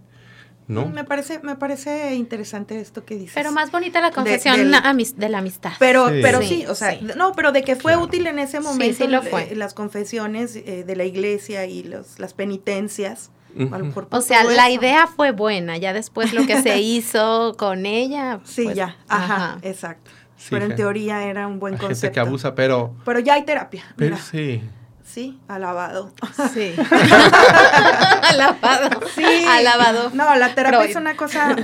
¿no? 0.68 0.86
Me 0.88 1.04
parece, 1.04 1.40
me 1.44 1.56
parece 1.56 2.16
interesante 2.16 2.80
esto 2.80 3.04
que 3.06 3.16
dices. 3.16 3.34
Pero 3.36 3.52
más 3.52 3.72
bonita 3.72 4.00
la 4.02 4.12
confesión 4.12 4.56
del- 4.58 4.72
la 4.72 4.82
amis- 4.84 5.16
de 5.16 5.28
la 5.30 5.40
amistad. 5.40 5.72
Pero, 5.80 6.10
Sí. 6.10 6.20
pero 6.22 6.42
Sí, 6.42 6.48
sí, 6.48 6.66
o 6.68 6.76
sea, 6.76 6.92
sí. 6.98 7.08
no, 7.18 7.34
pero 7.34 7.52
de 7.52 7.64
que 7.64 7.76
fue 7.76 7.92
Claro. 7.94 8.04
útil 8.06 8.28
en 8.28 8.40
ese 8.40 8.60
momento 8.60 9.04
sí 9.06 9.10
lo 9.10 9.22
fue. 9.24 9.54
las 9.56 9.74
confesiones 9.74 10.56
eh, 10.56 10.84
de 10.86 10.96
la 10.96 11.06
iglesia 11.06 11.66
y 11.66 11.84
los, 11.84 12.20
las 12.20 12.34
penitencias. 12.34 13.32
A 13.72 13.80
lo 13.80 13.86
mejor 13.86 14.08
o 14.12 14.22
sea, 14.22 14.44
la 14.44 14.70
eso. 14.70 14.80
idea 14.80 15.08
fue 15.08 15.32
buena, 15.32 15.76
ya 15.78 15.92
después 15.92 16.34
lo 16.34 16.46
que 16.46 16.62
se 16.62 16.80
hizo 16.82 17.56
con 17.58 17.88
ella. 17.88 18.40
Sí, 18.44 18.64
pues, 18.66 18.76
ya, 18.76 18.96
ajá, 19.08 19.58
exacto. 19.64 20.12
Sí, 20.38 20.50
pero 20.52 20.66
en 20.66 20.76
teoría 20.76 21.24
era 21.26 21.48
un 21.48 21.60
buen 21.60 21.74
concepto. 21.76 22.00
gente 22.02 22.12
que 22.14 22.20
abusa, 22.20 22.54
pero, 22.54 22.94
Pero 23.04 23.20
ya 23.20 23.34
hay 23.34 23.44
terapia. 23.46 23.84
pero 23.98 24.12
Mira, 24.16 24.24
sí. 24.24 24.62
Sí, 25.10 25.40
alabado. 25.48 26.14
Sí. 26.54 26.74
lavado. 28.38 28.90
Sí. 29.16 29.24
Alabado. 29.48 30.12
No, 30.14 30.36
la 30.36 30.54
terapia 30.56 30.80
Freud. 30.80 30.92
es 30.92 30.96
una 30.96 31.16
cosa 31.16 31.56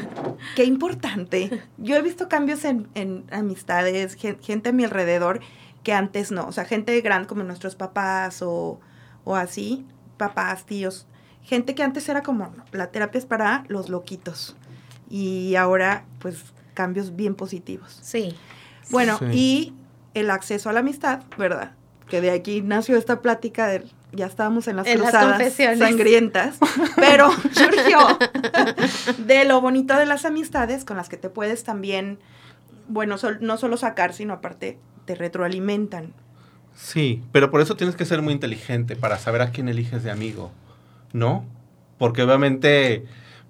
que 0.56 0.64
importante. 0.66 1.64
Yo 1.78 1.96
he 1.96 2.02
visto 2.02 2.28
cambios 2.30 2.66
en, 2.66 2.88
en 2.96 3.26
amistades, 3.32 4.16
gen- 4.16 4.40
gente 4.42 4.70
a 4.70 4.74
mi 4.74 4.84
alrededor 4.84 5.40
que 5.84 5.94
antes 5.94 6.32
no. 6.32 6.48
O 6.48 6.52
sea, 6.52 6.66
gente 6.66 7.00
grande 7.02 7.28
como 7.28 7.44
nuestros 7.44 7.76
papás 7.76 8.42
o, 8.42 8.80
o 9.24 9.36
así, 9.36 9.86
papás, 10.18 10.66
tíos. 10.66 11.08
Gente 11.44 11.76
que 11.76 11.84
antes 11.84 12.10
era 12.10 12.24
como, 12.24 12.46
"No, 12.48 12.66
la 12.72 12.88
terapia 12.88 13.20
es 13.20 13.26
para 13.26 13.64
los 13.68 13.90
loquitos. 13.90 14.56
Y 15.10 15.56
ahora, 15.56 16.06
pues, 16.20 16.44
cambios 16.74 17.16
bien 17.16 17.36
positivos. 17.36 18.00
Sí. 18.02 18.36
Bueno, 18.90 19.18
Sí. 19.20 19.26
y 19.32 19.74
el 20.16 20.32
acceso 20.32 20.70
a 20.70 20.74
la 20.74 20.80
amistad, 20.80 21.22
¿verdad? 21.38 21.72
Que 22.10 22.22
de 22.22 22.32
aquí 22.32 22.62
nació 22.62 22.98
esta 22.98 23.22
plática 23.22 23.68
de 23.68 23.84
ya 24.12 24.28
estábamos 24.28 24.68
en 24.70 24.78
las 24.78 24.88
En 24.88 25.00
las 25.00 25.10
cruzadas 25.12 25.38
confesiones. 25.38 25.80
sangrientas, 25.80 26.58
pero 26.96 27.30
surgió 27.52 28.00
de 29.18 29.46
lo 29.46 29.60
bonito 29.62 29.98
de 29.98 30.06
las 30.06 30.24
amistades 30.26 30.86
con 30.86 30.98
las 30.98 31.10
que 31.10 31.18
te 31.18 31.30
puedes 31.30 31.64
también, 31.64 32.20
bueno, 32.88 33.18
sol- 33.18 33.40
no 33.42 33.58
solo 33.58 33.76
sacar, 33.78 34.14
sino 34.14 34.34
aparte 34.34 34.78
te 35.06 35.16
retroalimentan. 35.16 36.14
Sí, 36.76 37.24
pero 37.32 37.52
por 37.52 37.62
eso 37.62 37.76
tienes 37.76 37.96
que 37.96 38.06
ser 38.06 38.22
muy 38.22 38.34
inteligente 38.34 38.96
para 38.96 39.18
saber 39.18 39.42
a 39.42 39.52
quién 39.52 39.68
eliges 39.70 40.04
de 40.04 40.12
amigo, 40.12 40.52
¿no? 41.14 41.46
Porque 41.98 42.22
obviamente, 42.24 43.06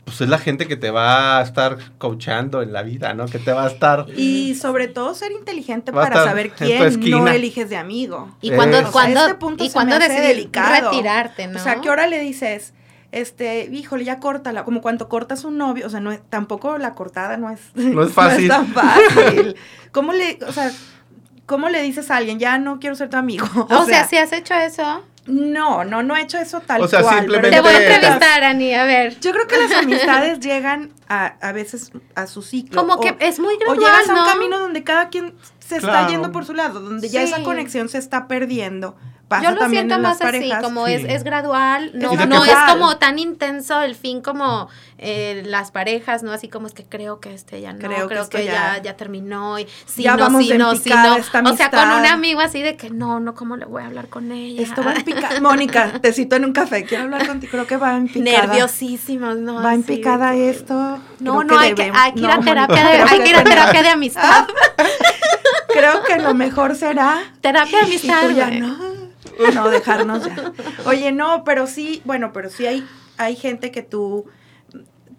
pues 0.05 0.21
es 0.21 0.29
la 0.29 0.37
gente 0.37 0.67
que 0.67 0.77
te 0.77 0.91
va 0.91 1.39
a 1.39 1.41
estar 1.41 1.77
coachando 1.97 2.61
en 2.61 2.71
la 2.71 2.83
vida, 2.83 3.13
¿no? 3.15 3.25
Que 3.25 3.39
te 3.39 3.51
va 3.51 3.65
a 3.65 3.67
estar... 3.67 4.05
Y 4.15 4.53
sobre 4.55 4.87
todo 4.87 5.15
ser 5.15 5.31
inteligente 5.31 5.91
para 5.91 6.23
saber 6.23 6.51
quién 6.51 6.99
no 7.09 7.27
eliges 7.27 7.69
de 7.69 7.77
amigo. 7.77 8.35
Y 8.39 8.51
Eh, 8.51 8.55
cuando, 8.55 8.77
o 8.77 8.81
sea, 8.83 8.91
cuando, 8.91 9.19
este 9.21 9.35
punto 9.35 9.63
y 9.63 9.67
se 9.67 9.73
cuando 9.73 9.97
me 9.97 10.05
hace 10.05 10.21
delicado. 10.21 10.91
retirarte, 10.91 11.47
¿no? 11.47 11.59
O 11.59 11.63
sea, 11.63 11.81
¿qué 11.81 11.89
hora 11.89 12.05
le 12.07 12.19
dices? 12.19 12.73
Este, 13.11 13.69
híjole, 13.71 14.03
ya 14.03 14.19
córtala. 14.19 14.63
Como 14.63 14.81
cuando 14.81 15.09
cortas 15.09 15.43
un 15.43 15.57
novio, 15.57 15.87
o 15.87 15.89
sea, 15.89 16.01
no 16.01 16.11
es, 16.11 16.21
tampoco 16.29 16.77
la 16.77 16.93
cortada 16.93 17.37
no 17.37 17.49
es, 17.49 17.59
No 17.73 18.03
es 18.03 18.11
fácil. 18.13 18.47
tan 18.47 18.67
fácil. 18.67 19.55
¿Cómo 19.91 20.13
le, 20.13 20.37
o 20.47 20.51
sea, 20.51 20.71
cómo 21.45 21.69
le 21.69 21.81
dices 21.81 22.11
a 22.11 22.17
alguien, 22.17 22.39
ya 22.39 22.57
no 22.57 22.79
quiero 22.79 22.95
ser 22.95 23.09
tu 23.09 23.17
amigo? 23.17 23.47
O, 23.71 23.85
sea, 23.85 24.05
si 24.07 24.17
has 24.17 24.31
hecho 24.33 24.53
eso, 24.53 25.01
no, 25.27 25.83
no, 25.83 26.03
no 26.03 26.15
he 26.15 26.21
hecho 26.21 26.37
eso 26.37 26.61
tal 26.61 26.81
O 26.81 26.87
sea, 26.87 27.01
cual. 27.01 27.17
simplemente- 27.19 27.55
te 27.55 27.61
voy 27.61 27.73
a 27.73 27.77
entrevistar, 27.95 28.43
Ani, 28.43 28.73
a 28.73 28.83
ver. 28.85 29.19
Yo 29.19 29.31
creo 29.31 29.47
que 29.47 29.57
las 29.57 29.71
amistades 29.71 30.39
llegan 30.39 30.91
a, 31.09 31.25
a 31.41 31.51
veces 31.51 31.91
a 32.15 32.27
su 32.27 32.41
ciclo. 32.41 32.79
Como 32.79 32.93
o- 32.95 32.99
que 32.99 33.15
es 33.19 33.39
muy 33.39 33.55
O 33.55 33.57
gradual, 33.57 33.79
llegas 33.79 34.09
a 34.09 34.13
un 34.13 34.19
¿no? 34.19 34.25
camino 34.25 34.59
donde 34.59 34.83
cada 34.83 35.09
quien 35.09 35.33
se 35.59 35.77
está 35.77 36.07
yendo 36.07 36.31
por 36.31 36.45
su 36.45 36.53
lado, 36.53 36.79
donde 36.79 37.09
ya 37.09 37.23
esa 37.23 37.41
conexión 37.43 37.89
se 37.89 37.97
está 37.97 38.27
perdiendo. 38.27 38.95
Pasa 39.27 39.43
Yo 39.43 39.51
lo 39.51 39.57
también 39.57 39.81
siento 39.89 39.95
en 39.95 40.01
más 40.03 40.21
así, 40.21 40.51
como 40.61 40.85
Sí. 40.85 40.93
es, 40.93 41.03
es 41.05 41.23
gradual, 41.23 41.89
no, 41.95 42.11
Es 42.13 42.27
no 42.29 42.45
es 42.45 42.53
como 42.69 42.97
tan 42.97 43.17
intenso 43.17 43.81
el 43.81 43.95
fin 43.95 44.21
como 44.21 44.69
eh, 44.99 45.41
las 45.47 45.71
parejas, 45.71 46.21
¿no? 46.21 46.31
Así 46.31 46.47
como 46.47 46.67
es 46.67 46.73
que 46.73 46.83
creo 46.83 47.19
que 47.19 47.33
este 47.33 47.59
ya 47.59 47.73
no, 47.73 47.79
Creo 47.79 48.07
creo, 48.07 48.29
que 48.29 48.45
ya, 48.45 48.75
ya- 48.77 48.81
ya 48.83 48.97
terminó 48.97 49.57
y 49.57 49.67
sí, 49.87 50.03
Ya 50.03 50.11
no, 50.15 50.25
vamos 50.25 50.47
en 50.49 50.59
no, 50.59 50.71
picada 50.73 51.17
no. 51.41 51.49
O 51.51 51.55
sea, 51.57 51.71
con 51.71 51.89
un 51.91 52.05
amigo 52.05 52.39
así 52.39 52.61
de 52.61 52.77
que 52.77 52.91
no, 52.91 53.19
no, 53.19 53.33
¿cómo 53.33 53.57
le 53.57 53.65
voy 53.65 53.81
a 53.81 53.87
hablar 53.87 54.09
con 54.09 54.31
ella? 54.31 54.61
Esto 54.61 54.83
va 54.83 54.93
en 54.93 55.03
picada. 55.05 55.41
Mónica, 55.41 55.99
te 55.99 56.13
cito 56.13 56.35
en 56.35 56.45
un 56.45 56.53
café. 56.53 56.83
Quiero 56.85 57.05
hablar 57.05 57.25
contigo. 57.25 57.49
Creo 57.51 57.65
que 57.65 57.77
va 57.77 57.95
en 57.95 58.07
picada. 58.07 58.45
Nerviosísimos, 58.45 59.37
¿no? 59.37 59.55
Va 59.63 59.73
en 59.73 59.81
picada 59.81 60.33
que- 60.33 60.49
esto. 60.51 60.99
No, 61.19 61.43
no, 61.43 61.57
hay 61.57 61.73
que, 61.73 61.81
debemos- 61.85 61.99
hay 61.99 62.13
que 62.13 62.19
ir 62.19 62.29
a 62.29 62.39
terapia 62.39 62.83
de, 62.85 63.01
hay 63.01 63.19
que 63.21 63.29
ir 63.29 63.35
a 63.37 63.43
terapia 63.43 63.81
de 63.81 63.89
amistad. 63.89 64.45
Creo 65.73 66.03
que 66.03 66.17
lo 66.19 66.33
mejor 66.33 66.75
será 66.75 67.21
terapia 67.41 67.79
de 67.79 67.85
Y 67.85 67.87
amistad, 67.87 68.21
tú 68.21 68.31
ya 68.31 68.47
güey. 68.47 68.59
no. 68.61 69.04
No, 69.53 69.69
dejarnos 69.69 70.25
ya. 70.25 70.53
Oye, 70.85 71.11
no, 71.11 71.43
pero 71.43 71.67
sí, 71.67 72.01
bueno, 72.05 72.31
pero 72.33 72.49
sí 72.49 72.65
hay, 72.65 72.85
hay 73.17 73.35
gente 73.35 73.71
que 73.71 73.81
tú, 73.81 74.25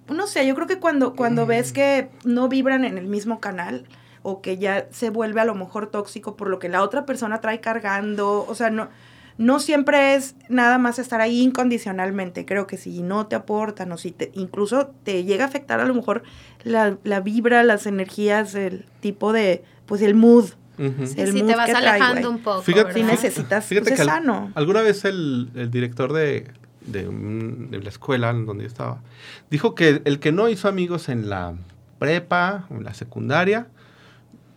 no 0.08 0.26
sé, 0.26 0.46
yo 0.46 0.54
creo 0.54 0.66
que 0.66 0.78
cuando, 0.78 1.14
cuando 1.14 1.46
ves 1.46 1.72
que 1.72 2.10
no 2.24 2.48
vibran 2.48 2.84
en 2.84 2.98
el 2.98 3.06
mismo 3.06 3.40
canal 3.40 3.86
o 4.22 4.40
que 4.40 4.58
ya 4.58 4.88
se 4.90 5.10
vuelve 5.10 5.40
a 5.40 5.44
lo 5.44 5.54
mejor 5.54 5.88
tóxico 5.88 6.36
por 6.36 6.48
lo 6.48 6.58
que 6.58 6.68
la 6.68 6.82
otra 6.82 7.06
persona 7.06 7.40
trae 7.40 7.60
cargando, 7.60 8.44
o 8.48 8.54
sea, 8.54 8.70
no, 8.70 8.88
no 9.38 9.60
siempre 9.60 10.14
es 10.14 10.34
nada 10.48 10.78
más 10.78 10.98
estar 10.98 11.20
ahí 11.20 11.42
incondicionalmente. 11.42 12.44
Creo 12.44 12.66
que 12.66 12.76
si 12.76 13.02
no 13.02 13.26
te 13.26 13.36
aportan 13.36 13.92
o 13.92 13.98
si 13.98 14.12
te, 14.12 14.30
incluso 14.34 14.88
te 15.04 15.24
llega 15.24 15.44
a 15.44 15.48
afectar 15.48 15.78
a 15.80 15.84
lo 15.84 15.94
mejor 15.94 16.22
la, 16.64 16.98
la 17.04 17.20
vibra, 17.20 17.62
las 17.62 17.86
energías, 17.86 18.54
el 18.54 18.86
tipo 19.00 19.32
de, 19.32 19.62
pues 19.86 20.02
el 20.02 20.14
mood. 20.14 20.50
Ujú. 20.78 21.06
Sí, 21.06 21.20
el 21.20 21.32
sí, 21.32 21.38
mood 21.42 21.48
te 21.50 21.56
vas 21.56 21.70
alejando 21.70 22.30
un 22.30 22.38
poco, 22.40 22.62
Fíjate- 22.62 22.92
Sí 22.92 23.00
¿verdad? 23.00 23.12
necesitas, 23.12 23.64
Fíjate 23.66 23.84
pues, 23.90 23.96
que 23.96 24.02
es 24.02 24.08
al- 24.08 24.14
sano. 24.22 24.50
alguna 24.54 24.82
vez 24.82 25.04
el, 25.04 25.50
el 25.54 25.70
director 25.70 26.12
de, 26.12 26.48
de, 26.82 27.04
de 27.08 27.78
la 27.82 27.88
escuela 27.88 28.30
en 28.30 28.46
donde 28.46 28.64
yo 28.64 28.68
estaba 28.68 28.98
dijo 29.50 29.74
que 29.74 30.02
el 30.04 30.18
que 30.20 30.32
no 30.32 30.48
hizo 30.48 30.68
amigos 30.68 31.08
en 31.08 31.28
la 31.30 31.54
prepa 31.98 32.66
o 32.70 32.74
en 32.74 32.84
la 32.84 32.94
secundaria 32.94 33.66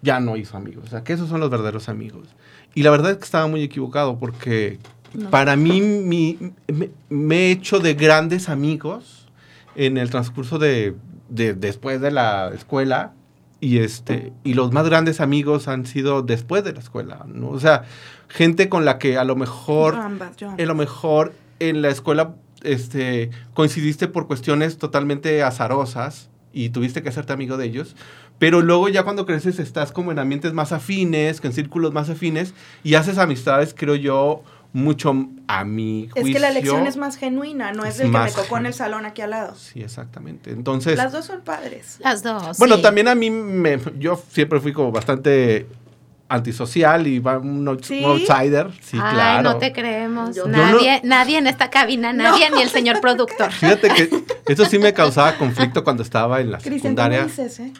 ya 0.01 0.19
no 0.19 0.35
hizo 0.37 0.55
amigos. 0.57 0.85
O 0.85 0.89
sea, 0.89 1.03
que 1.03 1.13
esos 1.13 1.27
son 1.29 1.39
los 1.39 1.49
verdaderos 1.49 1.89
amigos. 1.89 2.27
Y 2.75 2.83
la 2.83 2.91
verdad 2.91 3.11
es 3.11 3.17
que 3.17 3.25
estaba 3.25 3.47
muy 3.47 3.63
equivocado 3.63 4.17
porque 4.19 4.79
No. 5.13 5.29
para 5.29 5.55
mí 5.55 5.81
mi- 5.81 6.37
me, 6.67 6.89
me 7.09 7.35
he 7.47 7.51
hecho 7.51 7.79
de 7.79 7.95
grandes 7.95 8.47
amigos 8.49 9.27
en 9.75 9.97
el 9.97 10.09
transcurso 10.09 10.59
de, 10.59 10.95
de- 11.29 11.53
después 11.53 11.99
de 12.01 12.11
la 12.11 12.51
escuela 12.53 13.13
y 13.61 13.79
este 13.79 14.31
y 14.43 14.53
los 14.53 14.71
más 14.71 14.85
grandes 14.85 15.19
amigos 15.19 15.67
han 15.67 15.85
sido 15.85 16.21
después 16.21 16.63
de 16.63 16.73
la 16.73 16.79
escuela, 16.79 17.25
¿no? 17.27 17.49
O 17.49 17.59
sea, 17.59 17.83
gente 18.27 18.69
con 18.69 18.85
la 18.85 18.97
que 18.97 19.17
a 19.17 19.23
lo 19.23 19.35
mejor 19.35 19.95
Ambas, 19.95 20.37
yo 20.37 20.51
a 20.51 20.61
lo 20.61 20.75
mejor 20.75 21.33
en 21.59 21.81
la 21.81 21.89
escuela 21.89 22.35
este, 22.63 23.29
coincidiste 23.53 24.07
por 24.07 24.27
cuestiones 24.27 24.77
totalmente 24.77 25.43
azarosas 25.43 26.29
y 26.51 26.69
tuviste 26.69 27.03
que 27.03 27.09
hacerte 27.09 27.33
amigo 27.33 27.57
de 27.57 27.65
ellos, 27.65 27.95
pero 28.39 28.61
luego 28.61 28.89
ya 28.89 29.03
cuando 29.03 29.25
creces 29.25 29.59
estás 29.59 29.91
como 29.91 30.11
en 30.11 30.19
ambientes 30.19 30.53
más 30.53 30.71
afines, 30.71 31.43
en 31.43 31.53
círculos 31.53 31.93
más 31.93 32.09
afines 32.09 32.53
y 32.83 32.95
haces 32.95 33.17
amistades, 33.17 33.75
creo 33.77 33.95
yo, 33.95 34.43
mucho 34.71 35.15
a 35.47 35.63
mi 35.63 36.09
juicio. 36.11 36.27
Es 36.29 36.33
que 36.35 36.39
la 36.39 36.49
elección 36.49 36.85
es 36.85 36.95
más 36.97 37.17
genuina, 37.17 37.71
no 37.73 37.85
es, 37.85 37.95
es 37.95 38.01
el 38.01 38.11
que 38.11 38.17
me 38.19 38.31
tocó 38.31 38.57
en 38.57 38.67
el 38.67 38.73
salón 38.73 39.05
aquí 39.05 39.21
al 39.21 39.31
lado. 39.31 39.55
Sí, 39.55 39.81
exactamente. 39.81 40.51
Entonces, 40.51 40.95
Las 40.97 41.11
dos 41.11 41.25
son 41.25 41.41
padres. 41.41 41.97
Las 41.99 42.21
dos. 42.21 42.57
bueno, 42.59 42.75
sí. 42.75 42.81
también 42.83 43.07
a 43.07 43.15
mí 43.15 43.31
me, 43.31 43.79
yo 43.97 44.21
siempre 44.31 44.59
fui 44.59 44.71
como 44.73 44.91
bastante 44.91 45.65
antisocial 46.27 47.07
y 47.07 47.17
va 47.17 47.39
un, 47.39 47.67
out- 47.67 47.83
¿Sí? 47.83 48.03
un 48.03 48.11
outsider, 48.11 48.69
sí, 48.81 48.97
Ay, 49.01 49.13
claro. 49.15 49.41
no 49.53 49.57
te 49.57 49.73
creemos. 49.73 50.35
Yo- 50.35 50.45
nadie, 50.47 51.01
nadie 51.03 51.39
en 51.39 51.47
esta 51.47 51.71
cabina, 51.71 52.13
nadie, 52.13 52.51
ni 52.51 52.61
el 52.61 52.69
señor 52.69 53.01
productor. 53.01 53.51
Fíjate 53.51 53.89
que 53.89 54.09
eso 54.47 54.65
sí 54.65 54.77
me 54.77 54.93
causaba 54.93 55.35
conflicto 55.37 55.83
cuando 55.83 56.03
estaba 56.03 56.39
en 56.41 56.51
la 56.51 56.59
Cristian, 56.59 56.95
¿cómo 56.95 57.07
secundaria. 57.07 57.23
dices, 57.25 57.59
eh? 57.59 57.73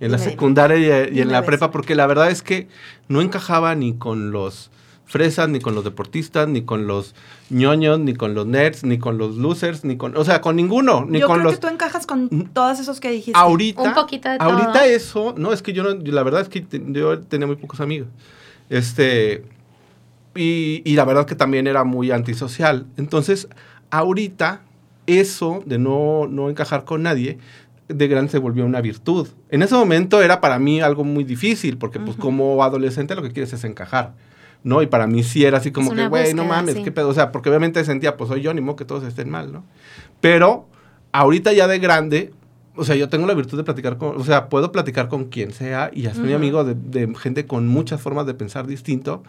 En 0.00 0.10
la 0.10 0.18
secundaria 0.18 1.08
y, 1.08 1.20
en 1.20 1.30
la 1.30 1.42
ves. 1.42 1.46
prepa, 1.46 1.70
porque 1.70 1.94
la 1.94 2.08
verdad 2.08 2.28
es 2.32 2.42
que 2.42 2.66
no 3.06 3.20
encajaba 3.20 3.76
ni 3.76 3.94
con 3.96 4.32
los 4.32 4.71
fresas, 5.12 5.48
ni 5.50 5.60
con 5.60 5.74
los 5.74 5.84
deportistas, 5.84 6.48
ni 6.48 6.62
con 6.62 6.86
los 6.86 7.14
ñoños, 7.50 7.98
ni 8.00 8.14
con 8.14 8.34
los 8.34 8.46
nerds, 8.46 8.82
ni 8.82 8.96
con 8.98 9.18
los 9.18 9.36
losers, 9.36 9.84
ni 9.84 9.96
con, 9.98 10.16
o 10.16 10.24
sea, 10.24 10.40
con 10.40 10.56
ninguno, 10.56 11.04
ni 11.06 11.20
Yo 11.20 11.26
con 11.26 11.36
creo 11.36 11.44
los... 11.44 11.54
que 11.54 11.60
tú 11.60 11.68
encajas 11.68 12.06
con 12.06 12.48
todos 12.54 12.80
esos 12.80 12.98
que 12.98 13.10
dijiste. 13.10 13.38
Ahorita, 13.38 13.82
Un 13.82 13.92
poquito 13.94 14.30
de 14.30 14.38
todo. 14.38 14.48
ahorita 14.50 14.86
eso, 14.86 15.34
no, 15.36 15.52
es 15.52 15.60
que 15.60 15.74
yo 15.74 15.82
no, 15.82 15.90
la 16.02 16.22
verdad 16.22 16.40
es 16.40 16.48
que 16.48 16.62
te- 16.62 16.82
yo 16.86 17.20
tenía 17.20 17.46
muy 17.46 17.56
pocos 17.56 17.80
amigos. 17.80 18.08
Este, 18.70 19.44
y, 20.34 20.80
y 20.84 20.94
la 20.94 21.04
verdad 21.04 21.26
que 21.26 21.34
también 21.34 21.66
era 21.66 21.84
muy 21.84 22.10
antisocial. 22.10 22.86
Entonces, 22.96 23.48
ahorita, 23.90 24.62
eso 25.06 25.62
de 25.66 25.78
no, 25.78 26.26
no 26.26 26.48
encajar 26.48 26.84
con 26.84 27.02
nadie, 27.02 27.38
de 27.88 28.08
grande 28.08 28.30
se 28.30 28.38
volvió 28.38 28.64
una 28.64 28.80
virtud. 28.80 29.28
En 29.50 29.60
ese 29.62 29.74
momento 29.74 30.22
era 30.22 30.40
para 30.40 30.58
mí 30.58 30.80
algo 30.80 31.04
muy 31.04 31.24
difícil, 31.24 31.76
porque 31.76 32.00
pues 32.00 32.16
como 32.16 32.64
adolescente 32.64 33.14
lo 33.14 33.22
que 33.22 33.30
quieres 33.32 33.52
es 33.52 33.64
encajar. 33.64 34.14
¿No? 34.64 34.82
Y 34.82 34.86
para 34.86 35.06
mí 35.06 35.22
sí 35.22 35.44
era 35.44 35.58
así 35.58 35.72
como 35.72 35.92
que, 35.92 36.08
güey, 36.08 36.34
no 36.34 36.44
mames, 36.44 36.76
sí. 36.76 36.82
qué 36.82 36.92
pedo. 36.92 37.08
O 37.08 37.14
sea, 37.14 37.32
porque 37.32 37.48
obviamente 37.48 37.84
sentía, 37.84 38.16
pues 38.16 38.28
soy 38.28 38.42
yo, 38.42 38.54
ni 38.54 38.60
modo 38.60 38.76
que 38.76 38.84
todos 38.84 39.04
estén 39.04 39.30
mal, 39.30 39.52
¿no? 39.52 39.64
Pero 40.20 40.68
ahorita 41.12 41.52
ya 41.52 41.66
de 41.66 41.78
grande, 41.78 42.32
o 42.76 42.84
sea, 42.84 42.96
yo 42.96 43.08
tengo 43.08 43.26
la 43.26 43.34
virtud 43.34 43.58
de 43.58 43.64
platicar 43.64 43.98
con, 43.98 44.20
o 44.20 44.24
sea, 44.24 44.48
puedo 44.48 44.72
platicar 44.72 45.08
con 45.08 45.26
quien 45.26 45.52
sea 45.52 45.90
y 45.92 46.02
ya 46.02 46.14
soy 46.14 46.32
amigo 46.32 46.64
de, 46.64 46.74
de 46.74 47.12
gente 47.16 47.46
con 47.46 47.68
muchas 47.68 48.00
formas 48.00 48.26
de 48.26 48.34
pensar 48.34 48.66
distinto. 48.66 49.22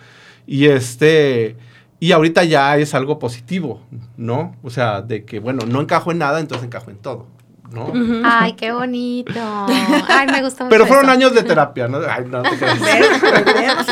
Y 0.46 0.66
este, 0.66 1.56
y 2.04 2.12
ahorita 2.12 2.44
ya 2.44 2.78
es 2.78 2.94
algo 2.96 3.18
positivo, 3.18 3.82
¿no? 4.18 4.58
O 4.62 4.70
sea, 4.70 5.02
de 5.02 5.24
que, 5.24 5.40
bueno, 5.40 5.66
no 5.66 5.80
encajo 5.80 6.12
en 6.12 6.18
nada, 6.18 6.42
entonces 6.42 6.66
encajo 6.66 6.92
en 6.92 6.98
todo, 6.98 7.28
Ay, 8.24 8.54
qué 8.54 8.72
bonito. 8.72 9.40
Ay, 10.08 10.28
me 10.28 10.42
gusta 10.44 10.64
mucho. 10.64 10.70
Pero 10.70 10.86
fueron 10.86 11.06
eso. 11.06 11.14
años 11.14 11.34
de 11.34 11.44
terapia, 11.44 11.88
¿no? 11.88 12.00
Ay, 12.08 12.26
no 12.26 12.42
te 12.44 12.58
creas. 12.58 13.88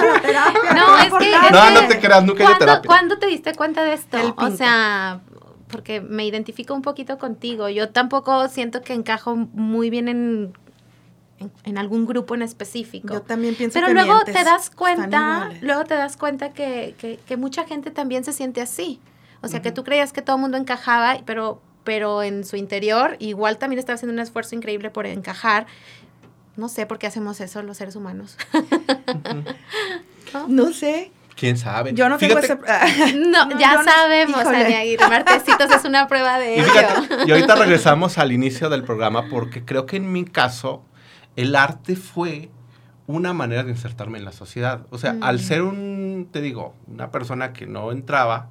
No, 0.76 0.98
es 1.00 1.14
que-. 1.20 1.52
No, 1.52 1.72
no 1.72 1.88
te 1.88 2.00
creas, 2.00 2.24
nunca 2.24 2.44
¿Cuándo, 2.44 2.60
terapia. 2.60 2.88
¿Cuándo 2.88 3.18
te 3.18 3.28
diste 3.28 3.54
cuenta 3.56 3.84
de 3.84 3.94
esto? 3.94 4.18
El 4.18 4.34
O 4.38 4.52
sea, 4.52 5.22
porque 5.70 6.02
me 6.02 6.26
identifico 6.26 6.74
un 6.74 6.82
poquito 6.82 7.18
contigo. 7.18 7.70
Yo 7.70 7.90
tampoco 7.90 8.48
siento 8.50 8.82
que 8.82 8.94
encajo 8.94 9.36
muy 9.36 9.90
bien 9.90 10.08
en, 10.10 10.54
en, 11.40 11.52
en 11.64 11.78
algún 11.78 12.06
grupo 12.06 12.36
en 12.36 12.42
específico. 12.44 13.14
Yo 13.14 13.22
también 13.22 13.56
pienso 13.56 13.74
Pero 13.76 13.88
que 13.88 13.94
luego 13.94 14.14
mientes. 14.14 14.36
te 14.36 14.44
das 14.44 14.70
cuenta, 14.70 15.50
luego 15.62 15.86
te 15.86 15.96
das 15.96 16.18
cuenta 16.18 16.50
que, 16.52 16.96
que, 17.00 17.20
que 17.26 17.38
mucha 17.38 17.66
gente 17.66 17.90
también 17.92 18.24
se 18.24 18.34
siente 18.34 18.62
así. 18.62 19.00
O 19.44 19.48
sea, 19.48 19.62
que 19.64 19.72
tú 19.72 19.84
creías 19.84 20.14
que 20.14 20.22
todo 20.22 20.36
el 20.36 20.42
mundo 20.44 20.58
encajaba, 20.58 21.18
pero 21.26 21.62
pero 21.84 22.24
en 22.24 22.44
su 22.46 22.56
interior 22.56 23.16
igual 23.20 23.58
también 23.58 23.80
estaba 23.80 23.96
haciendo 23.96 24.14
un 24.14 24.20
esfuerzo 24.20 24.56
increíble 24.56 24.90
por 24.90 25.06
encajar. 25.06 25.68
No 26.58 26.70
sé 26.70 26.86
por 26.86 27.00
qué 27.00 27.08
hacemos 27.08 27.40
eso 27.42 27.62
los 27.64 27.78
seres 27.78 27.96
humanos. 27.96 28.38
¿No? 30.48 30.72
sé. 30.74 31.12
¿Quién 31.36 31.58
sabe? 31.58 31.94
Yo 31.94 32.08
no 32.08 32.18
tengo 32.18 32.38
ese... 32.40 32.56
no, 33.16 33.58
ya 33.58 33.84
sabemos, 33.84 34.46
Ani 34.46 34.74
Aguirre. 34.74 35.08
Martecitos 35.08 35.72
es 35.72 35.86
una 35.86 36.08
prueba 36.08 36.38
de 36.38 36.60
ello. 36.60 36.66
y 37.26 37.32
ahorita 37.32 37.56
regresamos 37.56 38.18
al 38.18 38.32
inicio 38.32 38.70
del 38.70 38.84
programa 38.84 39.28
porque 39.30 39.66
creo 39.66 39.86
que 39.86 39.98
en 39.98 40.12
mi 40.12 40.26
caso 40.26 40.84
el 41.36 41.56
arte 41.56 41.96
fue 41.96 42.50
una 43.08 43.34
manera 43.34 43.64
de 43.64 43.72
insertarme 43.72 44.20
en 44.20 44.26
la 44.26 44.32
sociedad. 44.32 44.86
O 44.90 44.98
sea, 44.98 45.16
al 45.22 45.38
mm. 45.38 45.40
ser 45.40 45.62
un, 45.64 46.30
te 46.32 46.42
digo, 46.42 46.76
una 46.88 47.12
persona 47.12 47.54
que 47.54 47.66
no 47.66 47.92
entraba 47.92 48.50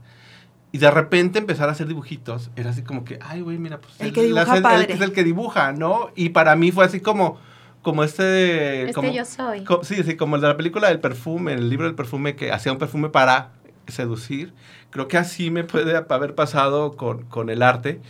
y 0.73 0.79
de 0.79 0.91
repente 0.91 1.39
empezar 1.39 1.68
a 1.68 1.73
hacer 1.73 1.89
dibujitos, 1.89 2.51
era 2.57 2.71
así 2.71 2.83
como 2.83 3.05
que, 3.05 3.18
ay, 3.23 3.41
güey, 3.41 3.59
mira, 3.59 3.79
pues 3.79 3.95
el, 4.01 4.12
que 4.12 4.23
dibuja 4.23 4.61
padre. 4.62 4.93
es 4.93 5.01
el 5.01 5.12
que 5.12 5.25
dibuja, 5.25 5.73
¿no? 5.73 6.11
Y 6.14 6.31
para 6.31 6.55
mí 6.57 6.71
fue 6.71 6.85
así 6.85 7.01
como 7.01 7.39
como 7.83 8.05
este... 8.05 8.91
Este 8.91 9.14
yo 9.14 9.25
soy. 9.25 9.64
sí, 9.83 10.03
sí, 10.03 10.16
como 10.16 10.37
el 10.37 10.43
de 10.43 10.49
la 10.49 10.57
película 10.57 10.89
del 10.89 11.01
perfume, 11.01 11.55
el 11.55 11.71
libro 11.71 11.87
del 11.87 11.95
perfume 11.95 12.37
que 12.37 12.53
hacía 12.53 12.73
un 12.73 12.79
perfume 12.79 13.09
para 13.09 13.53
seducir. 13.89 14.53
Creo 14.91 15.09
que 15.09 15.16
así 15.16 15.51
me 15.51 15.64
puede 15.64 15.97
haber 15.97 16.35
pasado 16.35 16.97
con, 16.97 17.23
con 17.25 17.49
el 17.49 17.62
arte 17.62 18.01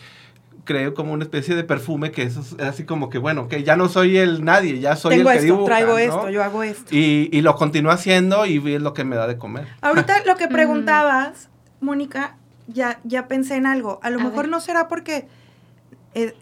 creo 0.65 0.95
como 0.95 1.13
una 1.13 1.25
especie 1.25 1.57
de 1.57 1.65
perfume 1.65 2.13
que 2.13 2.23
eso 2.23 2.41
es 2.41 2.61
así 2.61 2.85
como 2.85 3.11
que, 3.11 3.19
bueno, 3.19 3.49
que 3.49 3.65
ya 3.65 3.77
no 3.77 3.89
soy 3.89 4.19
el 4.19 4.45
nadie, 4.45 4.79
ya 4.79 4.95
soy 4.95 5.17
el 5.17 5.27
que 5.27 5.37
esto, 5.37 5.65
traigo 5.65 5.99
esto, 5.99 6.31
yo 6.31 6.45
hago 6.45 6.63
esto. 6.63 6.95
Y, 6.95 7.29
y 7.33 7.41
lo 7.41 7.57
continúo 7.57 7.91
haciendo 7.91 8.47
y 8.47 8.59
es 8.75 8.83
lo 8.83 8.95
que 8.95 9.05
me 9.05 9.17
da 9.17 9.27
de 9.27 9.37
comer. 9.37 9.67
Ahorita 9.81 10.23
lo 10.27 10.37
que 10.37 10.47
mm. 10.49 10.53
preguntabas, 10.53 11.49
Mónica, 11.81 12.37
ya, 12.73 13.01
ya 13.05 13.29
pensé 13.29 13.57
en 13.57 13.67
algo. 13.67 14.01
A 14.03 14.11
lo 14.11 14.21
mejor 14.21 14.49
no 14.49 14.61
será 14.61 14.89
porque 14.89 15.27
eh, 16.15 16.35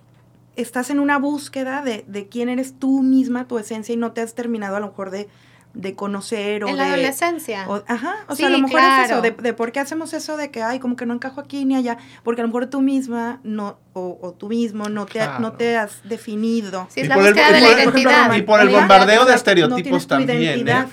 estás 0.57 0.91
en 0.91 1.01
una 1.01 1.19
búsqueda 1.19 1.83
de, 1.83 2.05
de 2.07 2.29
quién 2.29 2.49
eres 2.49 2.75
tú 2.79 3.03
misma, 3.03 3.47
tu 3.47 3.59
esencia, 3.59 3.93
y 3.93 3.97
no 3.97 4.13
te 4.13 4.21
has 4.21 4.35
terminado 4.35 4.77
a 4.77 4.81
lo 4.81 4.89
mejor 4.89 5.11
de 5.11 5.29
de 5.75 5.95
conocer 5.95 6.65
o 6.65 6.69
en 6.69 6.77
la 6.77 6.87
adolescencia. 6.87 7.67
ajá, 7.87 8.17
o 8.27 8.35
sea, 8.35 8.49
a 8.49 8.51
lo 8.51 8.59
mejor 8.59 8.81
es 8.81 9.11
eso, 9.11 9.21
de, 9.21 9.31
de, 9.31 9.53
por 9.53 9.71
qué 9.71 9.81
hacemos 9.81 10.13
eso 10.13 10.37
de 10.37 10.51
que, 10.51 10.63
ay, 10.63 10.81
como 10.81 10.97
que 10.97 11.07
no 11.07 11.15
encajo 11.15 11.41
aquí 11.41 11.65
ni 11.65 11.77
allá, 11.77 11.99
porque 12.25 12.41
a 12.41 12.45
lo 12.45 12.49
mejor 12.49 12.67
tú 12.67 12.81
misma 12.81 13.41
no, 13.45 13.79
o, 13.93 14.19
o 14.21 14.33
tú 14.33 14.49
mismo 14.49 14.89
no 14.89 15.07
te, 15.07 15.21
no 15.39 15.53
te 15.53 15.77
has 15.77 16.03
definido. 16.03 16.89
Sí, 16.91 17.03
es 17.03 17.09
la 17.09 17.17
búsqueda 17.17 17.53
de 17.53 17.61
la 17.61 17.73
identidad. 17.73 18.35
Y 18.35 18.43
por 18.43 18.61
el 18.61 18.71
bombardeo 18.71 19.25
de 19.25 19.35
estereotipos 19.35 20.07
también, 20.07 20.67
¿eh? 20.69 20.87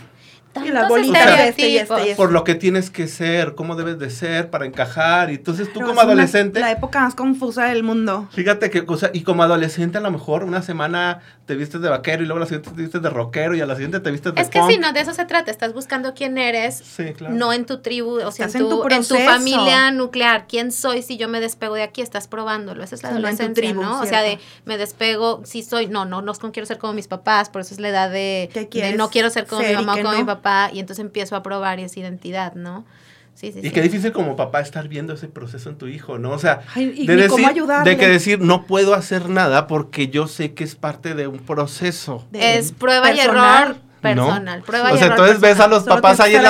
Y 0.64 0.70
la 0.70 0.88
bolita 0.88 1.47
este 1.47 1.70
y 1.70 1.78
este, 1.78 2.01
este, 2.01 2.16
Por 2.16 2.32
lo 2.32 2.43
que 2.43 2.56
tienes 2.56 2.89
que 2.89 3.08
ser, 3.08 3.56
cómo 3.56 3.76
debes 3.76 3.99
de 3.99 4.10
ser 4.10 4.49
para 4.49 4.66
encajar. 4.66 5.32
Y 5.32 5.36
entonces 5.36 5.72
tú 5.74 5.82
como 5.82 5.99
adolescente... 6.01 6.60
la 6.60 6.72
época 6.72 7.01
más 7.01 7.16
confusa 7.16 7.66
del 7.66 7.84
mundo. 7.84 8.28
Fíjate 8.32 8.70
que 8.70 8.86
cosa, 8.86 9.10
y 9.14 9.22
como 9.22 9.43
adolescente 9.43 9.97
a 9.97 10.01
lo 10.01 10.12
mejor 10.12 10.43
una 10.43 10.62
semana 10.62 11.22
te 11.45 11.56
vistes 11.56 11.82
de 11.82 11.89
vaquero 11.89 12.24
y 12.24 12.26
luego 12.26 12.39
la 12.39 12.45
siguiente 12.45 12.72
te 12.72 12.82
vistes 12.82 13.01
de 13.01 13.10
rockero 13.10 13.56
y 13.56 13.62
a 13.62 13.66
la 13.66 13.76
siguiente 13.76 13.99
te 13.99 14.12
vistes 14.12 14.34
de 14.34 14.41
Es 14.41 14.49
que 14.49 14.62
sí, 14.68 14.78
no, 14.78 14.93
de 14.93 15.01
eso 15.01 15.14
se 15.14 15.26
trata. 15.26 15.51
Estás 15.51 15.74
buscando 15.74 16.14
quién 16.14 16.38
eres, 16.38 16.78
sí, 16.78 17.14
claro. 17.14 17.36
no 17.36 17.53
en 17.53 17.66
tu 17.66 17.82
tribu, 17.82 18.20
o 18.22 18.32
sea, 18.32 18.47
en 18.47 18.53
tu, 18.53 18.88
en 18.89 19.06
tu, 19.06 19.16
familia 19.16 19.91
nuclear. 19.91 20.47
¿Quién 20.47 20.72
soy 20.72 21.01
si 21.01 21.18
yo 21.18 21.28
me 21.28 21.39
despego 21.39 21.76
de 21.76 21.84
aquí? 21.84 22.01
Estás 22.01 22.28
probándolo. 22.28 22.84
Esa 22.84 22.95
es 22.95 23.03
la 23.03 23.10
adolescencia, 23.10 23.53
tribu, 23.53 23.82
¿no? 23.82 24.01
O 24.01 24.06
sea, 24.06 24.22
de 24.22 24.39
me 24.66 24.78
despego, 24.78 25.41
si 25.45 25.64
soy, 25.64 25.88
no, 25.88 26.06
no, 26.06 26.22
no, 26.22 26.34
no 26.41 26.51
quiero 26.51 26.66
ser 26.66 26.78
como 26.78 26.93
mis 26.93 27.08
papás, 27.08 27.49
por 27.49 27.62
eso 27.62 27.74
es 27.74 27.80
la 27.80 27.89
edad 27.89 28.10
de, 28.10 28.49
de 28.53 28.93
no 28.93 29.10
quiero 29.10 29.30
ser 29.30 29.45
como 29.45 29.62
mi 29.62 29.74
mamá 29.74 29.95
o 29.95 30.01
como 30.01 30.18
mi 30.18 30.24
papá, 30.24 30.45
y 30.74 30.80
entonces 30.80 31.04
empiezo 31.04 31.36
a 31.36 31.43
probar 31.43 31.80
esa 31.80 32.00
identidad, 32.00 32.56
¿no? 32.56 32.86
Sí, 33.34 33.52
sí, 33.52 33.60
y 33.62 33.72
qué 33.72 33.82
difícil 33.82 34.14
como 34.14 34.38
papá 34.38 34.62
estar 34.62 34.88
viendo 34.88 35.14
ese 35.14 35.28
proceso 35.28 35.70
en 35.70 35.78
tu 35.78 35.88
hijo, 35.88 36.18
¿no? 36.18 36.32
O 36.32 36.39
sea, 36.39 36.62
de, 36.74 36.86
decir, 37.18 37.46
de 37.84 37.98
que 37.98 38.08
decir, 38.08 38.39
no 38.39 38.66
puedo 38.66 38.93
hacer 38.93 39.28
nada 39.28 39.68
porque 39.68 40.08
yo 40.08 40.28
sé 40.28 40.54
que 40.54 40.64
es 40.64 40.76
parte 40.76 41.16
de 41.16 41.28
un 41.28 41.39
proceso. 41.39 42.26
es 42.32 42.72
prueba 42.72 43.12
y 43.12 43.20
error 43.20 43.76
personal. 44.14 44.62
Prueba 44.62 44.91
o 44.91 44.97
sea, 44.97 45.08
entonces 45.08 45.39
ves 45.39 45.60
a 45.60 45.68
los 45.68 45.84
papás 45.84 46.20
ahí 46.20 46.36
en, 46.36 46.43
la, 46.43 46.49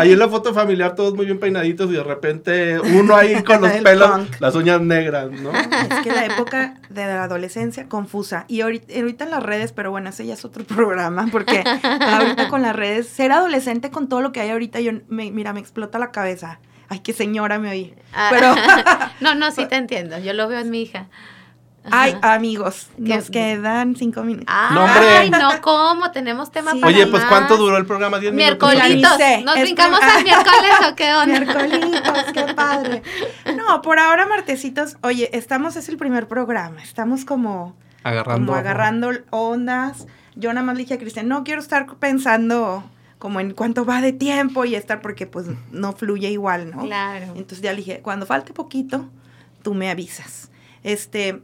ahí, 0.00 0.12
en 0.12 0.18
la 0.18 0.28
foto 0.28 0.54
familiar, 0.54 0.94
todos 0.94 1.14
muy 1.14 1.26
bien 1.26 1.38
peinaditos 1.38 1.90
y 1.90 1.94
de 1.94 2.02
repente 2.02 2.80
uno 2.80 3.14
ahí 3.16 3.42
con 3.44 3.60
los 3.60 3.70
pelos, 3.72 4.40
las 4.40 4.54
uñas 4.54 4.80
negras, 4.80 5.30
¿no? 5.30 5.50
Es 5.52 6.02
que 6.02 6.10
la 6.10 6.26
época 6.26 6.74
de 6.88 7.06
la 7.06 7.24
adolescencia 7.24 7.88
confusa. 7.88 8.44
Y 8.48 8.60
ahorita, 8.60 8.94
ahorita 8.94 9.24
en 9.24 9.30
las 9.30 9.42
redes, 9.42 9.72
pero 9.72 9.90
bueno, 9.90 10.10
ese 10.10 10.26
ya 10.26 10.34
es 10.34 10.44
otro 10.44 10.64
programa, 10.64 11.28
porque 11.30 11.64
ahorita 11.64 12.48
con 12.48 12.62
las 12.62 12.74
redes, 12.74 13.08
ser 13.08 13.32
adolescente 13.32 13.90
con 13.90 14.08
todo 14.08 14.20
lo 14.20 14.32
que 14.32 14.40
hay 14.40 14.50
ahorita, 14.50 14.80
yo, 14.80 14.92
me, 15.08 15.30
mira, 15.30 15.52
me 15.52 15.60
explota 15.60 15.98
la 15.98 16.10
cabeza. 16.10 16.60
Ay, 16.88 17.00
qué 17.00 17.12
señora 17.12 17.58
me 17.58 17.70
oí. 17.70 17.94
Ah, 18.12 18.28
pero... 18.30 18.54
no, 19.20 19.34
no, 19.34 19.50
sí 19.50 19.66
te 19.66 19.76
entiendo. 19.76 20.18
Yo 20.18 20.32
lo 20.32 20.48
veo 20.48 20.60
en 20.60 20.70
mi 20.70 20.82
hija. 20.82 21.08
Ay, 21.90 22.16
amigos, 22.22 22.88
nos 22.96 23.30
quedan 23.30 23.94
cinco 23.96 24.22
minutos. 24.22 24.46
Ay, 24.48 25.30
no, 25.30 25.60
¿cómo? 25.60 26.10
Tenemos 26.12 26.50
tema 26.50 26.72
para 26.72 26.86
Oye, 26.86 27.06
pues 27.06 27.24
¿cuánto 27.24 27.56
duró 27.56 27.76
el 27.76 27.84
programa? 27.84 28.18
¿Diez 28.18 28.32
minutos? 28.32 28.72
Miércolitos. 28.72 29.18
¿Nos 29.44 29.60
brincamos 29.60 30.00
al 30.00 30.24
miércoles 30.24 30.72
o 30.90 30.94
qué 30.94 31.14
onda? 31.14 31.40
Miércolitos, 31.40 32.24
qué 32.32 32.54
padre. 32.54 33.02
No, 33.56 33.82
por 33.82 33.98
ahora, 33.98 34.26
martesitos, 34.26 34.96
oye, 35.02 35.30
estamos, 35.36 35.76
es 35.76 35.88
el 35.88 35.96
primer 35.96 36.26
programa, 36.26 36.82
estamos 36.82 37.24
como... 37.24 37.76
Agarrando. 38.02 38.46
Como 38.46 38.58
agarrando 38.58 39.10
ondas. 39.30 40.06
Yo 40.36 40.52
nada 40.52 40.66
más 40.66 40.76
le 40.76 40.82
dije 40.82 40.94
a 40.94 40.98
Cristian, 40.98 41.28
no 41.28 41.44
quiero 41.44 41.60
estar 41.60 41.86
pensando 41.96 42.84
como 43.18 43.40
en 43.40 43.54
cuánto 43.54 43.86
va 43.86 44.02
de 44.02 44.12
tiempo 44.12 44.64
y 44.66 44.74
estar 44.74 45.00
porque 45.00 45.26
pues 45.26 45.46
no 45.70 45.92
fluye 45.92 46.30
igual, 46.30 46.70
¿no? 46.70 46.82
Claro. 46.82 47.26
Entonces 47.28 47.62
ya 47.62 47.70
le 47.70 47.78
dije, 47.78 48.00
cuando 48.02 48.26
falte 48.26 48.52
poquito, 48.52 49.08
tú 49.62 49.72
me 49.72 49.90
avisas. 49.90 50.50
Este, 50.82 51.40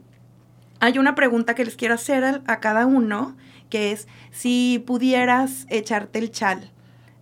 hay 0.81 0.97
una 0.97 1.13
pregunta 1.13 1.53
que 1.53 1.63
les 1.63 1.75
quiero 1.75 1.93
hacer 1.93 2.41
a, 2.47 2.59
cada 2.59 2.87
uno, 2.87 3.37
que 3.69 3.91
es 3.91 4.07
si 4.31 4.83
pudieras 4.85 5.67
echarte 5.69 6.17
el 6.17 6.31
chal 6.31 6.71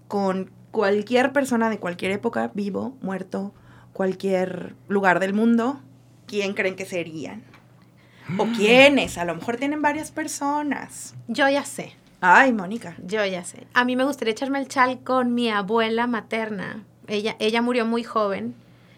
con 0.08 0.50
cualquier 0.72 1.34
persona 1.34 1.70
de 1.70 1.78
cualquier 1.78 2.12
época, 2.12 2.52
vivo, 2.54 2.98
muerto, 3.02 3.54
cualquier 3.92 4.76
lugar 4.88 5.20
del 5.20 5.34
mundo, 5.34 5.82
¿quién 6.26 6.54
creen 6.54 6.78
que 6.78 6.86
serían? 6.86 7.44
¿O 8.38 8.46
quiénes? 8.56 9.18
A 9.18 9.26
lo 9.26 9.36
mejor 9.36 9.58
tienen 9.58 9.82
varias 9.82 10.12
personas. 10.12 11.14
Yo 11.28 11.50
ya 11.50 11.66
sé. 11.66 11.92
Ay, 12.22 12.54
Mónica. 12.54 12.96
Yo 13.06 13.26
ya 13.26 13.44
sé. 13.44 13.68
A 13.74 13.84
mí 13.84 13.98
me 13.98 14.06
gustaría 14.06 14.32
echarme 14.32 14.60
el 14.60 14.70
chal 14.70 15.00
con 15.04 15.36
mi 15.36 15.50
abuela 15.50 16.08
materna. 16.08 16.86
Ella, 17.08 17.36
ella 17.40 17.62
murió 17.62 17.86
muy 17.86 18.04
joven, 18.04 18.56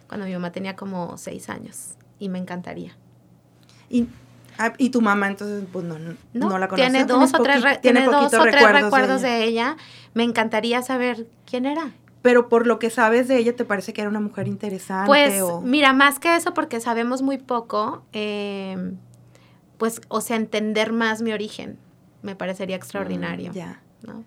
cuando 0.08 0.28
mi 0.28 0.34
mamá 0.34 0.52
tenía 0.52 0.76
como 0.76 1.18
seis 1.18 1.50
años, 1.50 1.96
y 2.20 2.30
me 2.30 2.38
encantaría. 2.38 2.96
¿Y 3.90 4.08
y 4.78 4.90
tu 4.90 5.02
mamá 5.02 5.28
entonces 5.28 5.64
pues 5.72 5.86
no, 5.86 5.98
no, 6.34 6.58
la 6.58 6.68
conoce. 6.68 6.90
Tiene 6.90 7.06
dos 7.06 7.34
o 7.34 7.42
tres, 7.42 7.82
tiene 7.82 8.06
dos 8.06 8.34
o 8.34 8.42
tres 8.42 8.72
recuerdos, 8.72 9.22
de, 9.22 9.44
ella. 9.44 9.78
Me 10.14 10.24
encantaría 10.24 10.82
saber 10.82 11.28
quién 11.46 11.66
era. 11.66 11.92
Pero 12.22 12.50
por 12.50 12.68
lo 12.68 12.78
que 12.78 12.90
sabes 12.90 13.28
de 13.28 13.38
ella, 13.38 13.56
¿te 13.56 13.66
parece 13.66 13.94
que 13.94 14.02
era 14.02 14.10
una 14.10 14.20
mujer 14.20 14.48
interesante? 14.48 15.08
Pues 15.08 15.44
mira, 15.64 15.94
más 15.94 16.20
que 16.20 16.36
eso, 16.36 16.54
porque 16.54 16.80
sabemos 16.80 17.22
muy 17.24 17.40
poco, 17.40 18.04
eh, 18.14 18.94
pues, 19.78 20.02
o 20.08 20.22
sea, 20.22 20.36
entender 20.36 20.94
más 20.94 21.22
mi 21.24 21.34
origen 21.34 21.80
me 22.22 22.36
parecería 22.36 22.76
extraordinario. 22.76 23.52
Mm, 23.52 23.56
ya. 23.56 23.82
¿no? 24.04 24.24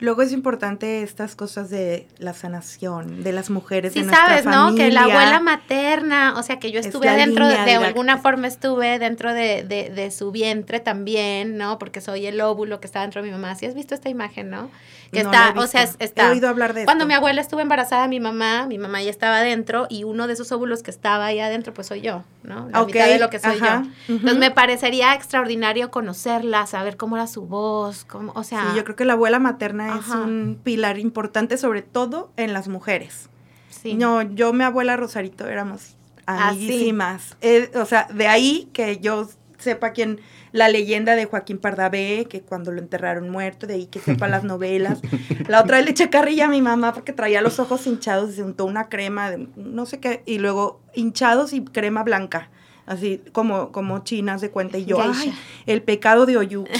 Luego 0.00 0.22
es 0.22 0.32
importante 0.32 1.02
estas 1.02 1.34
cosas 1.34 1.70
de 1.70 2.06
la 2.18 2.32
sanación, 2.32 3.24
de 3.24 3.32
las 3.32 3.50
mujeres. 3.50 3.92
Sí, 3.92 4.02
de 4.02 4.10
sabes, 4.10 4.44
¿no? 4.44 4.74
Que 4.76 4.92
la 4.92 5.02
abuela 5.02 5.40
materna, 5.40 6.34
o 6.36 6.42
sea, 6.44 6.60
que 6.60 6.70
yo 6.70 6.78
estuve 6.78 7.10
dentro, 7.16 7.48
de, 7.48 7.56
de, 7.64 7.74
alguna 7.74 8.18
forma 8.18 8.46
estuve 8.46 9.00
dentro 9.00 9.34
de, 9.34 9.64
de, 9.64 10.10
su 10.12 10.30
vientre 10.30 10.78
también, 10.78 11.56
¿no? 11.56 11.80
Porque 11.80 12.00
soy 12.00 12.26
el 12.26 12.40
óvulo 12.40 12.78
que 12.80 12.86
está 12.86 13.00
dentro 13.02 13.22
de 13.22 13.28
mi 13.28 13.32
mamá. 13.32 13.56
¿Sí 13.56 13.66
has 13.66 13.74
visto 13.74 13.94
esta 13.94 14.08
imagen, 14.08 14.50
no? 14.50 14.70
Que 15.10 15.20
está, 15.20 15.54
o 15.56 15.66
sea, 15.66 15.88
está. 15.98 16.28
He 16.28 16.30
oído 16.32 16.48
hablar 16.48 16.74
de 16.74 16.84
Cuando 16.84 17.06
mi 17.06 17.14
abuela 17.14 17.40
estuvo 17.40 17.60
embarazada, 17.60 18.08
mi 18.08 18.20
mamá, 18.20 18.66
mi 18.66 18.78
mamá 18.78 19.02
ya 19.02 19.10
estaba 19.10 19.38
adentro 19.38 19.86
y 19.88 20.04
uno 20.04 20.26
de 20.26 20.34
esos 20.34 20.52
óvulos 20.52 20.82
que 20.82 20.90
estaba 20.90 21.26
ahí 21.26 21.40
adentro, 21.40 21.72
pues 21.72 21.86
soy 21.86 22.02
yo, 22.02 22.24
¿no? 22.42 22.68
La 22.70 22.84
mitad 22.84 23.06
de 23.06 23.18
lo 23.18 23.30
que 23.30 23.38
soy 23.38 23.58
yo. 23.58 23.82
Entonces 24.08 24.38
me 24.38 24.50
parecería 24.50 25.14
extraordinario 25.14 25.90
conocerla, 25.90 26.66
saber 26.66 26.96
cómo 26.96 27.16
era 27.16 27.26
su 27.26 27.46
voz, 27.46 28.04
cómo, 28.04 28.32
o 28.34 28.44
sea. 28.44 28.70
Sí, 28.70 28.76
yo 28.76 28.84
creo 28.84 28.96
que 28.96 29.04
la 29.06 29.14
abuela 29.14 29.38
materna 29.38 29.98
es 29.98 30.08
un 30.08 30.60
pilar 30.62 30.98
importante, 30.98 31.56
sobre 31.56 31.82
todo 31.82 32.30
en 32.36 32.52
las 32.52 32.68
mujeres. 32.68 33.30
Sí. 33.70 33.94
No, 33.94 34.22
yo, 34.22 34.52
mi 34.52 34.64
abuela 34.64 34.96
Rosarito, 34.96 35.46
éramos 35.46 35.96
ah, 36.26 36.48
amiguísimas. 36.48 37.36
Eh, 37.40 37.70
o 37.74 37.86
sea, 37.86 38.08
de 38.12 38.26
ahí 38.26 38.68
que 38.72 38.98
yo 38.98 39.28
sepa 39.58 39.92
quién, 39.92 40.20
la 40.52 40.68
leyenda 40.68 41.16
de 41.16 41.24
Joaquín 41.24 41.58
Pardavé, 41.58 42.26
que 42.28 42.42
cuando 42.42 42.72
lo 42.72 42.80
enterraron 42.80 43.28
muerto, 43.28 43.66
de 43.66 43.74
ahí 43.74 43.86
que 43.86 43.98
sepa 44.00 44.28
las 44.28 44.44
novelas. 44.44 45.00
La 45.48 45.60
otra 45.60 45.78
vez 45.78 45.86
le 45.86 45.92
eché 45.92 46.10
carrilla 46.10 46.46
a 46.46 46.48
mi 46.48 46.62
mamá 46.62 46.92
porque 46.94 47.12
traía 47.12 47.42
los 47.42 47.58
ojos 47.58 47.86
hinchados, 47.86 48.34
se 48.34 48.42
untó 48.42 48.64
una 48.64 48.88
crema, 48.88 49.30
de, 49.30 49.48
no 49.56 49.86
sé 49.86 50.00
qué, 50.00 50.22
y 50.26 50.38
luego 50.38 50.80
hinchados 50.94 51.52
y 51.52 51.64
crema 51.64 52.02
blanca 52.02 52.50
así 52.88 53.22
como, 53.32 53.70
como 53.72 54.02
chinas 54.04 54.40
de 54.40 54.50
cuenta. 54.50 54.78
Y 54.78 54.84
yo, 54.86 54.96
Geisha. 55.00 55.20
ay, 55.20 55.34
el 55.66 55.82
pecado 55.82 56.26
de 56.26 56.36
Oyuki. 56.36 56.72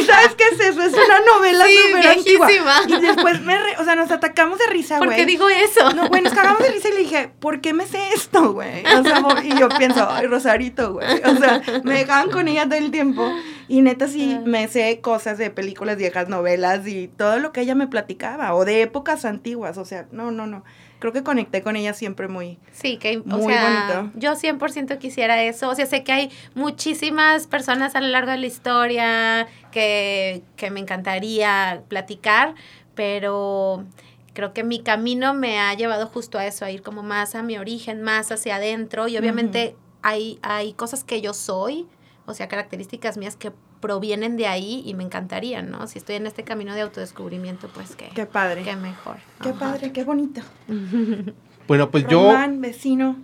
¿Y 0.00 0.04
sabes 0.04 0.34
qué 0.36 0.44
es 0.52 0.60
eso? 0.60 0.82
Es 0.82 0.92
una 0.94 1.20
novela 1.34 1.66
Sí, 1.66 1.76
súper 1.90 2.06
antigua. 2.08 2.48
Y 2.88 3.00
después 3.00 3.40
me, 3.42 3.58
re- 3.58 3.76
o 3.78 3.84
sea, 3.84 3.94
nos 3.94 4.10
atacamos 4.10 4.58
de 4.58 4.66
risa, 4.68 4.98
¿Por 4.98 5.06
güey. 5.08 5.18
qué 5.18 5.26
digo 5.26 5.48
eso? 5.48 5.90
No, 5.92 6.08
güey, 6.08 6.22
nos 6.22 6.32
cagamos 6.32 6.60
de 6.62 6.70
risa 6.70 6.88
y 6.88 6.92
le 6.92 6.98
dije, 7.00 7.30
¿por 7.40 7.60
qué 7.60 7.72
me 7.72 7.86
sé 7.86 7.98
esto, 8.14 8.52
güey? 8.52 8.84
O 8.86 9.02
sea, 9.02 9.20
mo- 9.20 9.34
y 9.42 9.56
yo 9.58 9.68
pienso, 9.70 10.08
ay, 10.10 10.26
Rosarito, 10.26 10.94
güey. 10.94 11.06
O 11.24 11.36
sea, 11.36 11.62
me 11.84 11.94
dejaban 11.98 12.30
con 12.30 12.48
ella 12.48 12.64
todo 12.64 12.78
el 12.78 12.90
tiempo. 12.90 13.30
Y 13.68 13.80
neta 13.80 14.06
sí 14.08 14.38
me 14.44 14.68
sé 14.68 15.00
cosas 15.00 15.38
de 15.38 15.50
películas 15.50 15.96
viejas, 15.96 16.28
novelas 16.28 16.86
y 16.86 17.08
todo 17.08 17.38
lo 17.38 17.52
que 17.52 17.62
ella 17.62 17.74
me 17.74 17.86
platicaba. 17.86 18.54
O 18.54 18.64
de 18.64 18.82
épocas 18.82 19.24
antiguas. 19.24 19.78
O 19.78 19.84
sea, 19.84 20.06
no, 20.12 20.30
no, 20.30 20.46
no. 20.46 20.64
Creo 21.02 21.12
que 21.12 21.24
conecté 21.24 21.62
con 21.62 21.74
ella 21.74 21.94
siempre 21.94 22.28
muy... 22.28 22.60
Sí, 22.70 22.96
que, 22.96 23.18
o 23.18 23.22
Muy 23.24 23.52
sea, 23.52 23.88
bonito. 23.90 24.12
yo 24.14 24.34
100% 24.34 24.98
quisiera 24.98 25.42
eso. 25.42 25.68
O 25.68 25.74
sea, 25.74 25.84
sé 25.84 26.04
que 26.04 26.12
hay 26.12 26.30
muchísimas 26.54 27.48
personas 27.48 27.96
a 27.96 28.00
lo 28.00 28.06
largo 28.06 28.30
de 28.30 28.36
la 28.36 28.46
historia 28.46 29.48
que, 29.72 30.44
que 30.54 30.70
me 30.70 30.78
encantaría 30.78 31.82
platicar, 31.88 32.54
pero 32.94 33.84
creo 34.32 34.52
que 34.52 34.62
mi 34.62 34.80
camino 34.80 35.34
me 35.34 35.58
ha 35.58 35.74
llevado 35.74 36.06
justo 36.06 36.38
a 36.38 36.46
eso, 36.46 36.64
a 36.64 36.70
ir 36.70 36.82
como 36.82 37.02
más 37.02 37.34
a 37.34 37.42
mi 37.42 37.58
origen, 37.58 38.00
más 38.00 38.30
hacia 38.30 38.54
adentro. 38.54 39.08
Y 39.08 39.18
obviamente 39.18 39.74
hay, 40.02 40.38
hay 40.40 40.72
cosas 40.72 41.02
que 41.02 41.20
yo 41.20 41.34
soy, 41.34 41.88
o 42.26 42.34
sea, 42.34 42.46
características 42.46 43.16
mías 43.18 43.34
que 43.34 43.50
provienen 43.82 44.38
de 44.38 44.46
ahí 44.46 44.82
y 44.86 44.94
me 44.94 45.02
encantarían, 45.04 45.70
¿no? 45.70 45.86
Si 45.86 45.98
estoy 45.98 46.14
en 46.14 46.26
este 46.26 46.44
camino 46.44 46.74
de 46.74 46.80
autodescubrimiento, 46.80 47.68
pues 47.68 47.94
que, 47.96 48.08
Qué 48.14 48.24
padre. 48.24 48.62
que 48.62 48.74
mejor. 48.76 49.16
Qué 49.42 49.50
Ajá. 49.50 49.58
padre, 49.58 49.92
qué 49.92 50.04
bonito. 50.04 50.40
Bueno, 51.68 51.90
pues 51.90 52.04
yo, 52.08 52.24
Román, 52.24 52.60
vecino. 52.60 53.16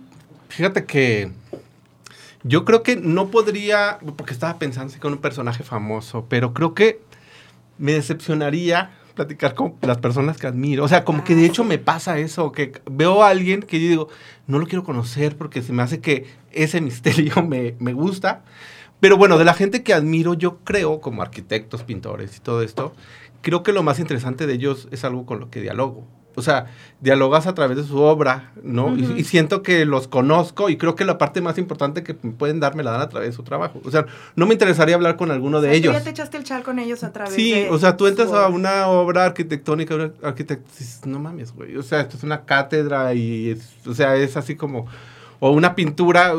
fíjate 0.47 0.85
que 0.85 1.29
yo 2.43 2.63
creo 2.63 2.83
que 2.83 2.95
no 2.95 3.29
podría, 3.29 3.99
porque 4.15 4.31
estaba 4.33 4.57
pensando 4.57 4.93
con 4.99 5.11
un 5.11 5.19
personaje 5.19 5.61
famoso, 5.63 6.25
pero 6.29 6.53
creo 6.53 6.73
que 6.73 7.01
me 7.77 7.91
decepcionaría 7.91 8.91
platicar 9.13 9.55
con 9.55 9.75
las 9.81 9.97
personas 9.97 10.37
que 10.37 10.47
admiro. 10.47 10.85
O 10.85 10.87
sea, 10.87 11.03
como 11.03 11.25
que 11.25 11.35
de 11.35 11.45
hecho 11.45 11.65
me 11.65 11.77
pasa 11.79 12.17
eso, 12.17 12.53
que 12.53 12.71
veo 12.89 13.23
a 13.23 13.29
alguien 13.29 13.61
que 13.61 13.81
yo 13.81 13.89
digo, 13.89 14.09
no 14.47 14.57
lo 14.57 14.65
quiero 14.67 14.85
conocer 14.85 15.35
porque 15.35 15.61
se 15.61 15.73
me 15.73 15.83
hace 15.83 15.99
que 15.99 16.25
ese 16.53 16.79
misterio 16.79 17.43
me, 17.47 17.75
me 17.79 17.91
gusta. 17.91 18.41
Pero 18.99 19.17
bueno, 19.17 19.37
de 19.37 19.45
la 19.45 19.53
gente 19.53 19.83
que 19.83 19.93
admiro, 19.93 20.33
yo 20.33 20.57
creo, 20.63 20.99
como 21.01 21.21
arquitectos, 21.21 21.83
pintores 21.83 22.35
y 22.37 22.39
todo 22.41 22.61
esto, 22.61 22.93
creo 23.41 23.63
que 23.63 23.71
lo 23.71 23.83
más 23.83 23.99
interesante 23.99 24.45
de 24.47 24.53
ellos 24.53 24.87
es 24.91 25.03
algo 25.05 25.25
con 25.25 25.39
lo 25.39 25.49
que 25.49 25.61
dialogo. 25.61 26.05
O 26.35 26.41
sea, 26.41 26.67
dialogas 27.01 27.47
a 27.47 27.53
través 27.55 27.75
de 27.75 27.83
su 27.83 27.97
obra, 27.99 28.51
¿no? 28.63 28.95
Y- 28.95 29.23
siento 29.25 29.61
que 29.61 29.83
los 29.85 30.07
conozco 30.07 30.69
y 30.69 30.77
creo 30.77 30.95
que 30.95 31.03
la 31.03 31.17
parte 31.17 31.41
más 31.41 31.57
importante 31.57 32.03
que 32.03 32.13
pueden 32.13 32.59
dar 32.61 32.75
me 32.75 32.83
la 32.83 32.91
dan 32.91 33.01
a 33.01 33.09
través 33.09 33.29
de 33.31 33.35
su 33.35 33.43
trabajo. 33.43 33.81
O 33.83 33.91
sea, 33.91 34.05
no 34.35 34.45
me 34.45 34.53
interesaría 34.53 34.95
hablar 34.95 35.17
con 35.17 35.31
alguno 35.31 35.57
O 35.57 35.61
de 35.61 35.69
tú 35.69 35.75
ellos. 35.75 35.93
ya 35.93 36.03
te 36.03 36.11
echaste 36.11 36.37
el 36.37 36.43
chal 36.45 36.63
con 36.63 36.79
ellos 36.79 37.03
a 37.03 37.11
través 37.11 37.33
Sí, 37.33 37.51
de 37.51 37.69
o 37.69 37.77
sea, 37.79 37.97
tú 37.97 38.07
entras 38.07 38.31
a 38.31 38.47
una 38.47 38.87
obra 38.87 39.25
arquitectónica, 39.25 39.95
una 39.95 40.13
arquitect- 40.21 40.63
dices, 40.77 41.01
no 41.05 41.19
mames, 41.19 41.51
güey. 41.53 41.75
O 41.75 41.83
sea, 41.83 42.01
esto 42.01 42.15
es 42.15 42.23
una 42.23 42.45
cátedra 42.45 43.13
y, 43.13 43.49
es- 43.49 43.75
o 43.87 43.93
sea, 43.93 44.15
es 44.15 44.37
así 44.37 44.55
como, 44.55 44.85
o 45.39 45.51
una 45.51 45.75
pintura. 45.75 46.31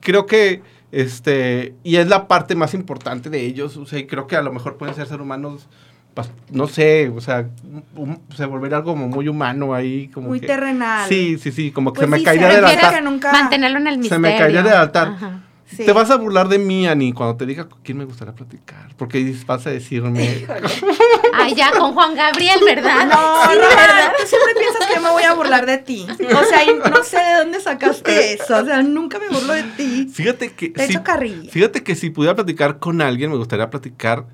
Creo 0.00 0.26
que, 0.26 0.62
este, 0.92 1.74
y 1.82 1.96
es 1.96 2.06
la 2.08 2.28
parte 2.28 2.54
más 2.54 2.74
importante 2.74 3.28
de 3.30 3.40
ellos. 3.44 3.76
O 3.76 3.86
sea, 3.86 3.98
y 3.98 4.06
creo 4.06 4.26
que 4.28 4.36
a 4.36 4.42
lo 4.42 4.52
mejor 4.52 4.76
pueden 4.76 4.94
ser 4.94 5.06
seres 5.06 5.22
humanos, 5.22 5.66
pas- 6.14 6.30
no 6.50 6.68
sé, 6.68 7.08
o 7.08 7.20
sea, 7.20 7.48
un- 7.96 8.20
se 8.36 8.44
volver 8.46 8.74
algo 8.74 8.92
como 8.92 9.08
muy 9.08 9.26
humano 9.28 9.74
ahí, 9.74 10.08
como 10.08 10.28
Muy 10.28 10.40
que- 10.40 10.46
terrenal. 10.46 11.08
Sí, 11.08 11.38
sí, 11.38 11.50
sí, 11.50 11.70
como 11.72 11.92
que 11.92 12.00
Pues 12.00 12.06
se 12.06 12.10
me 12.10 12.18
sí, 12.18 12.24
caería 12.24 12.50
se 12.50 12.56
del 12.56 12.64
altar. 12.66 13.02
nunca... 13.02 13.32
Mantenerlo 13.32 13.78
en 13.78 13.86
el 13.88 13.94
Se 13.94 13.98
misterio. 14.00 14.20
me 14.20 14.36
caería 14.38 14.62
del 14.62 14.74
altar. 14.74 15.08
Ajá. 15.08 15.40
Sí. 15.64 15.86
Te 15.86 15.92
vas 15.92 16.10
a 16.10 16.16
burlar 16.16 16.48
de 16.48 16.58
mí, 16.58 16.86
Ani, 16.86 17.14
cuando 17.14 17.34
te 17.36 17.46
diga 17.46 17.66
quién 17.82 17.96
me 17.96 18.04
gustaría 18.04 18.34
platicar. 18.34 18.90
Porque 18.98 19.34
vas 19.46 19.66
a 19.66 19.70
decirme. 19.70 20.44
Ay, 21.34 21.54
ya, 21.54 21.70
con 21.72 21.92
Juan 21.94 22.14
Gabriel, 22.14 22.60
¿verdad? 22.64 23.06
No, 23.06 23.42
Sí, 23.50 23.58
no, 23.60 23.68
¿verdad? 23.68 24.12
tú 24.18 24.26
siempre 24.26 24.54
piensas 24.58 24.86
que 24.86 24.94
yo 24.96 25.00
me 25.00 25.10
voy 25.10 25.22
a 25.22 25.34
burlar 25.34 25.66
de 25.66 25.78
ti. 25.78 26.06
O 26.10 26.44
sea, 26.44 26.60
no 26.90 27.02
sé 27.04 27.18
de 27.18 27.34
dónde 27.38 27.60
sacaste 27.60 28.34
eso. 28.34 28.56
O 28.58 28.64
sea, 28.64 28.82
nunca 28.82 29.18
me 29.18 29.28
burlo 29.28 29.52
de 29.52 29.62
ti. 29.62 30.08
Fíjate 30.12 30.52
que. 30.52 30.70
Te 30.70 30.86
si- 30.86 30.92
echo 30.92 31.02
carrilla. 31.02 31.50
Fíjate 31.50 31.82
que 31.82 31.94
si 31.94 32.10
pudiera 32.10 32.34
platicar 32.34 32.78
con 32.78 33.00
alguien, 33.00 33.30
me 33.30 33.36
gustaría 33.36 33.68
platicar 33.70 34.24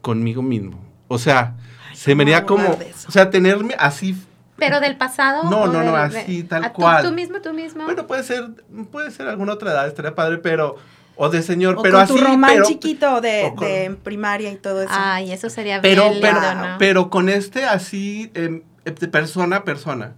conmigo 0.00 0.42
mismo. 0.42 0.78
O 1.08 1.18
sea, 1.18 1.54
se 1.94 2.14
me 2.14 2.24
¿cómo 2.24 2.34
haría 2.34 2.46
como. 2.46 2.78
O 3.08 3.10
sea, 3.10 3.30
tenerme 3.30 3.74
así. 3.78 4.16
Pero 4.56 4.80
del 4.80 4.96
pasado. 4.96 5.44
No, 5.50 5.66
no, 5.66 5.82
no, 5.82 5.96
así, 5.96 6.44
tal 6.44 6.64
¿a 6.64 6.68
tú- 6.72 6.80
cual. 6.80 7.04
Tú, 7.04 7.12
mismo, 7.12 7.40
tú 7.40 7.52
mismo. 7.52 7.84
Bueno, 7.84 8.06
puede 8.06 8.22
ser, 8.22 8.48
puede 8.92 9.10
ser 9.10 9.26
alguna 9.28 9.54
otra 9.54 9.72
edad, 9.72 9.86
estaría 9.88 10.14
padre, 10.14 10.38
pero. 10.38 10.76
O 11.16 11.28
de 11.28 11.42
señor, 11.42 11.76
O 11.78 11.82
pero 11.82 11.94
con 11.94 12.02
así. 12.02 12.14
tu 12.14 12.20
román 12.20 12.50
pero, 12.52 12.64
chiquito 12.64 13.20
de, 13.20 13.52
con- 13.54 13.66
de 13.66 13.96
primaria 14.02 14.50
y 14.50 14.56
todo 14.56 14.82
eso. 14.82 14.92
Ay, 14.94 15.30
eso 15.32 15.50
sería 15.50 15.80
pero, 15.80 16.08
bien 16.10 16.20
pero, 16.22 16.40
lindo, 16.40 16.54
¿no? 16.54 16.76
pero 16.78 17.10
con 17.10 17.28
este 17.28 17.64
así, 17.64 18.30
em, 18.34 18.62
de 18.84 19.08
persona 19.08 19.56
a 19.56 19.64
persona. 19.64 20.14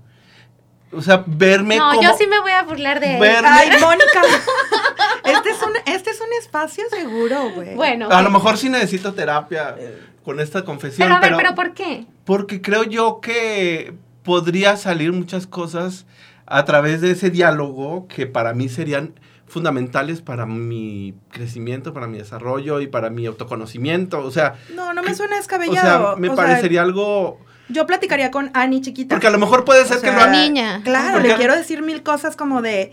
O 0.93 1.03
sea, 1.03 1.25
verme 1.27 1.77
no, 1.77 1.91
como. 1.91 2.03
yo 2.03 2.11
sí 2.17 2.27
me 2.29 2.39
voy 2.41 2.53
a 2.53 2.63
burlar 2.63 3.01
de 3.01 3.17
él. 3.17 3.23
Ay, 3.45 3.71
Mónica. 3.81 4.23
Este 5.25 5.51
es 5.51 5.63
un, 5.63 5.73
este 5.87 6.11
es 6.11 6.21
un 6.21 6.27
espacio 6.39 6.85
seguro, 6.91 7.51
güey. 7.55 7.75
Bueno. 7.75 8.09
A 8.11 8.21
lo 8.21 8.31
mejor 8.31 8.59
sí 8.59 8.69
necesito 8.69 9.15
terapia 9.15 9.75
con 10.23 10.39
esta 10.39 10.65
confesión. 10.67 11.09
Pero 11.09 11.17
a 11.17 11.21
ver, 11.21 11.35
¿pero 11.37 11.55
por 11.55 11.73
qué? 11.73 12.05
Porque 12.27 12.61
creo 12.61 12.85
yo 12.85 13.21
que 13.23 13.95
podría 14.23 14.77
salir 14.77 15.13
muchas 15.13 15.47
cosas 15.47 16.05
a 16.45 16.65
través 16.67 17.01
de 17.01 17.13
ese 17.13 17.31
diálogo 17.31 18.07
que 18.07 18.27
para 18.27 18.53
mí 18.53 18.69
serían 18.69 19.15
fundamentales 19.55 20.21
para 20.21 20.45
mi 20.45 21.15
crecimiento, 21.31 21.95
para 21.95 22.07
mi 22.09 22.19
desarrollo 22.19 22.81
y 22.81 22.89
para 22.89 23.09
mi 23.09 23.25
autoconocimiento. 23.25 24.19
O 24.21 24.31
sea, 24.31 24.57
No, 24.75 24.93
no 24.93 25.03
me 25.03 25.15
suena 25.15 25.37
o 25.37 25.39
descabellado. 25.39 26.07
sea, 26.13 26.17
me 26.17 26.29
O 26.29 26.35
sea, 26.37 26.45
parecería 26.45 26.83
algo... 26.83 27.39
yo 27.69 27.87
platicaría 27.87 28.31
con 28.31 28.51
Ani 28.53 28.81
chiquita. 28.83 29.15
Porque 29.15 29.29
a 29.29 29.31
lo 29.31 29.39
mejor 29.39 29.65
puede 29.65 29.85
ser 29.87 29.99
O 29.99 30.01
que 30.03 30.09
lo 30.09 30.19
haga... 30.19 30.27
Niña. 30.33 30.81
Claro, 30.85 31.15
Porque- 31.15 31.29
le 31.29 31.35
quiero 31.37 31.55
decir 31.57 31.81
mil 31.83 32.03
cosas 32.03 32.35
como 32.37 32.61
de 32.61 32.93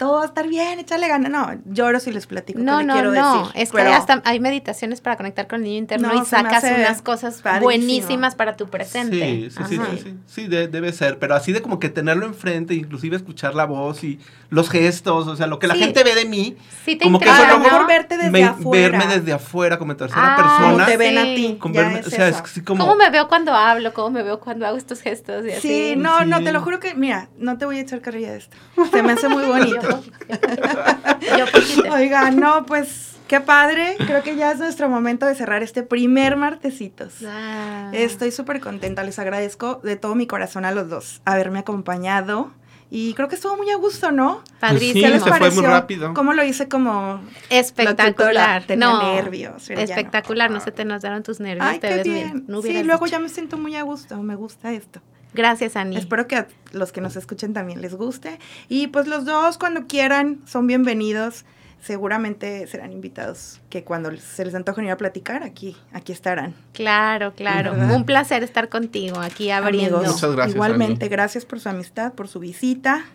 todo 0.00 0.14
va 0.14 0.22
a 0.22 0.26
estar 0.26 0.48
bien, 0.48 0.78
échale 0.78 1.06
ganas. 1.08 1.30
No, 1.30 1.60
lloro 1.66 2.00
si 2.00 2.10
les 2.10 2.26
platico. 2.26 2.58
qué 2.58 2.64
No, 2.64 2.78
le 2.80 2.86
no, 2.86 2.94
quiero 2.94 3.12
no. 3.12 3.42
decir. 3.44 3.52
Es 3.62 3.70
que 3.70 3.76
pero- 3.76 3.92
hasta 3.92 4.22
hay 4.24 4.40
meditaciones 4.40 5.02
para 5.02 5.18
conectar 5.18 5.46
con 5.46 5.58
el 5.58 5.64
niño 5.64 5.76
interno 5.78 6.08
No, 6.08 6.22
y 6.22 6.24
sacas 6.24 6.64
unas 6.64 7.02
cosas 7.02 7.42
padrísimo. 7.42 7.64
buenísimas 7.64 8.34
para 8.34 8.56
tu 8.56 8.68
presente. 8.70 9.50
Sí, 9.50 9.50
sí, 9.50 9.62
sí, 9.68 9.76
sí, 9.76 9.98
sí, 10.02 10.14
sí, 10.26 10.46
de- 10.48 10.68
debe 10.68 10.90
ser, 10.94 11.18
pero 11.18 11.34
así 11.34 11.52
de 11.52 11.60
como 11.60 11.78
que 11.78 11.90
tenerlo 11.90 12.24
enfrente, 12.24 12.72
inclusive 12.72 13.14
escuchar 13.14 13.54
la 13.54 13.66
voz 13.66 14.02
y 14.02 14.18
los 14.48 14.70
gestos, 14.70 15.28
o 15.28 15.36
sea, 15.36 15.46
lo 15.46 15.58
que 15.58 15.66
la 15.66 15.74
gente 15.74 16.02
ve 16.02 16.14
de 16.14 16.24
mí, 16.24 16.56
Sí 16.84 16.96
te 16.96 17.04
como 17.04 17.18
que 17.18 17.26
intriga, 17.28 17.36
eso 17.36 17.44
a 17.44 17.58
lo 17.58 17.58
luego 17.62 17.72
mejor 17.76 17.86
verte 17.86 18.16
desde 18.16 18.30
me- 18.30 18.44
afuera. 18.44 18.98
verme 18.98 19.14
desde 19.14 19.32
afuera 19.34 19.78
como 19.78 19.92
en 19.92 19.98
tercera 19.98 20.32
Ah, 20.32 20.36
persona, 20.36 20.72
Como 20.72 20.86
te 20.86 20.96
ven 20.96 21.18
a 21.18 21.22
ti. 21.24 21.56
con 21.60 21.74
ya 21.74 21.82
verme- 21.82 21.98
es 22.00 22.06
o 22.06 22.10
sea, 22.10 22.28
es 22.28 22.36
eso. 22.36 22.44
así 22.44 22.62
como... 22.62 22.82
¿Cómo 22.86 22.96
me 22.96 23.10
veo 23.10 23.28
cuando 23.28 23.52
hablo? 23.54 23.92
¿Cómo 23.92 24.08
me 24.08 24.22
veo 24.22 24.40
cuando 24.40 24.66
hago 24.66 24.78
estos 24.78 25.02
gestos? 25.02 25.44
Y 25.44 25.50
así? 25.50 25.60
Sí, 25.68 25.94
no, 25.96 26.24
no, 26.24 26.42
te 26.42 26.52
lo 26.52 26.62
juro 26.62 26.80
que, 26.80 26.94
mira, 26.94 27.28
no 27.36 27.58
te 27.58 27.66
voy 27.66 27.76
a 27.76 27.82
echar 27.82 28.00
carrilla 28.00 28.32
de 28.32 28.38
esto. 28.38 28.56
Se 28.90 29.02
me 29.02 29.12
hace 29.12 29.28
muy 29.28 29.44
bonito. 29.46 29.89
Yo. 31.38 31.92
Oiga, 31.92 32.30
no, 32.30 32.66
pues, 32.66 33.16
qué 33.28 33.40
padre. 33.40 33.96
Creo 33.98 34.22
que 34.22 34.36
ya 34.36 34.52
es 34.52 34.58
nuestro 34.58 34.88
momento 34.88 35.26
de 35.26 35.34
cerrar 35.34 35.62
este 35.62 35.82
primer 35.82 36.36
martesitos. 36.36 37.14
Ah. 37.26 37.90
Estoy 37.92 38.30
súper 38.32 38.60
contenta, 38.60 39.02
les 39.02 39.18
agradezco 39.18 39.80
de 39.82 39.96
todo 39.96 40.14
mi 40.14 40.26
corazón 40.26 40.64
a 40.64 40.72
los 40.72 40.88
dos 40.88 41.22
haberme 41.24 41.60
acompañado. 41.60 42.52
Y 42.92 43.14
creo 43.14 43.28
que 43.28 43.36
estuvo 43.36 43.56
muy 43.56 43.70
a 43.70 43.76
gusto, 43.76 44.10
¿no? 44.10 44.42
Padrísimo. 44.58 44.94
Sí, 44.94 45.00
¿Qué 45.02 45.08
les 45.10 45.22
se 45.22 45.32
fue 45.32 45.50
muy 45.52 45.64
rápido. 45.64 46.12
¿Cómo 46.12 46.32
lo 46.34 46.44
hice 46.44 46.68
como 46.68 47.20
Espectacular. 47.48 48.64
Tenía 48.64 48.88
no, 48.88 49.14
nervios, 49.14 49.64
pero 49.68 49.80
ya 49.80 49.86
no. 49.86 49.92
Espectacular, 49.92 50.50
no. 50.50 50.60
se 50.60 50.72
te 50.72 50.84
notaron 50.84 51.22
tus 51.22 51.38
nervios. 51.38 51.68
Ay, 51.68 51.78
te 51.78 51.88
qué 51.88 51.94
ves 51.94 52.04
bien. 52.04 52.44
No 52.48 52.60
sí, 52.62 52.82
luego 52.82 53.04
dicho. 53.04 53.16
ya 53.16 53.20
me 53.20 53.28
siento 53.28 53.56
muy 53.58 53.76
a 53.76 53.82
gusto, 53.82 54.20
me 54.24 54.34
gusta 54.34 54.72
esto. 54.72 55.00
Gracias, 55.34 55.76
Ani. 55.76 55.96
Espero 55.96 56.26
que 56.26 56.36
a 56.36 56.48
los 56.72 56.92
que 56.92 57.00
nos 57.00 57.16
escuchen 57.16 57.52
también 57.52 57.80
les 57.80 57.94
guste. 57.94 58.38
Y 58.68 58.88
pues 58.88 59.06
los 59.06 59.24
dos, 59.24 59.58
cuando 59.58 59.86
quieran, 59.86 60.40
son 60.46 60.66
bienvenidos. 60.66 61.44
Seguramente 61.80 62.66
serán 62.66 62.92
invitados 62.92 63.60
que 63.70 63.84
cuando 63.84 64.14
se 64.16 64.44
les 64.44 64.54
antoje 64.54 64.84
ir 64.84 64.90
a 64.90 64.98
platicar, 64.98 65.42
aquí, 65.42 65.76
aquí 65.92 66.12
estarán. 66.12 66.54
Claro, 66.74 67.32
claro. 67.34 67.72
¿Verdad? 67.72 67.94
Un 67.96 68.04
placer 68.04 68.42
estar 68.42 68.68
contigo 68.68 69.18
aquí 69.18 69.50
abriendo. 69.50 69.96
Amigos, 69.96 70.16
Muchas 70.16 70.32
gracias, 70.32 70.54
Igualmente, 70.56 71.06
Ani. 71.06 71.10
gracias 71.10 71.46
por 71.46 71.58
su 71.58 71.70
amistad, 71.70 72.12
por 72.12 72.28
su 72.28 72.38
visita. 72.38 73.06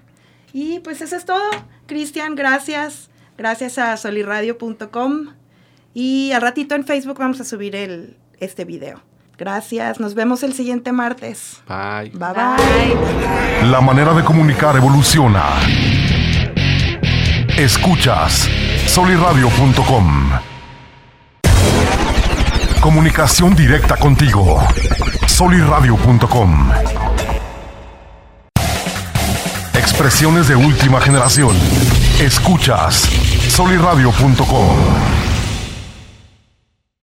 Y 0.51 0.79
pues 0.79 1.01
eso 1.01 1.15
es 1.15 1.25
todo. 1.25 1.43
Cristian, 1.85 2.35
gracias. 2.35 3.09
Gracias 3.37 3.77
a 3.77 3.97
soliradio.com. 3.97 5.33
Y 5.93 6.31
al 6.31 6.41
ratito 6.41 6.73
en 6.73 6.85
Facebook 6.85 7.19
vamos 7.19 7.39
a 7.41 7.43
subir 7.43 7.75
el, 7.75 8.17
este 8.39 8.65
video. 8.65 9.01
Gracias. 9.37 9.99
Nos 9.99 10.15
vemos 10.15 10.43
el 10.43 10.53
siguiente 10.53 10.91
martes. 10.91 11.61
Bye. 11.67 12.11
Bye 12.11 12.33
bye. 12.33 13.69
La 13.69 13.81
manera 13.81 14.13
de 14.13 14.23
comunicar 14.23 14.75
evoluciona. 14.75 15.43
Escuchas 17.57 18.49
soliradio.com. 18.87 20.29
Comunicación 22.81 23.55
directa 23.55 23.97
contigo. 23.97 24.61
soliradio.com. 25.27 26.71
expresiones 29.95 30.49
de 30.49 30.55
última 30.57 30.99
generación. 30.99 31.55
Escuchas 32.19 33.07
soliradio.com. 33.47 35.14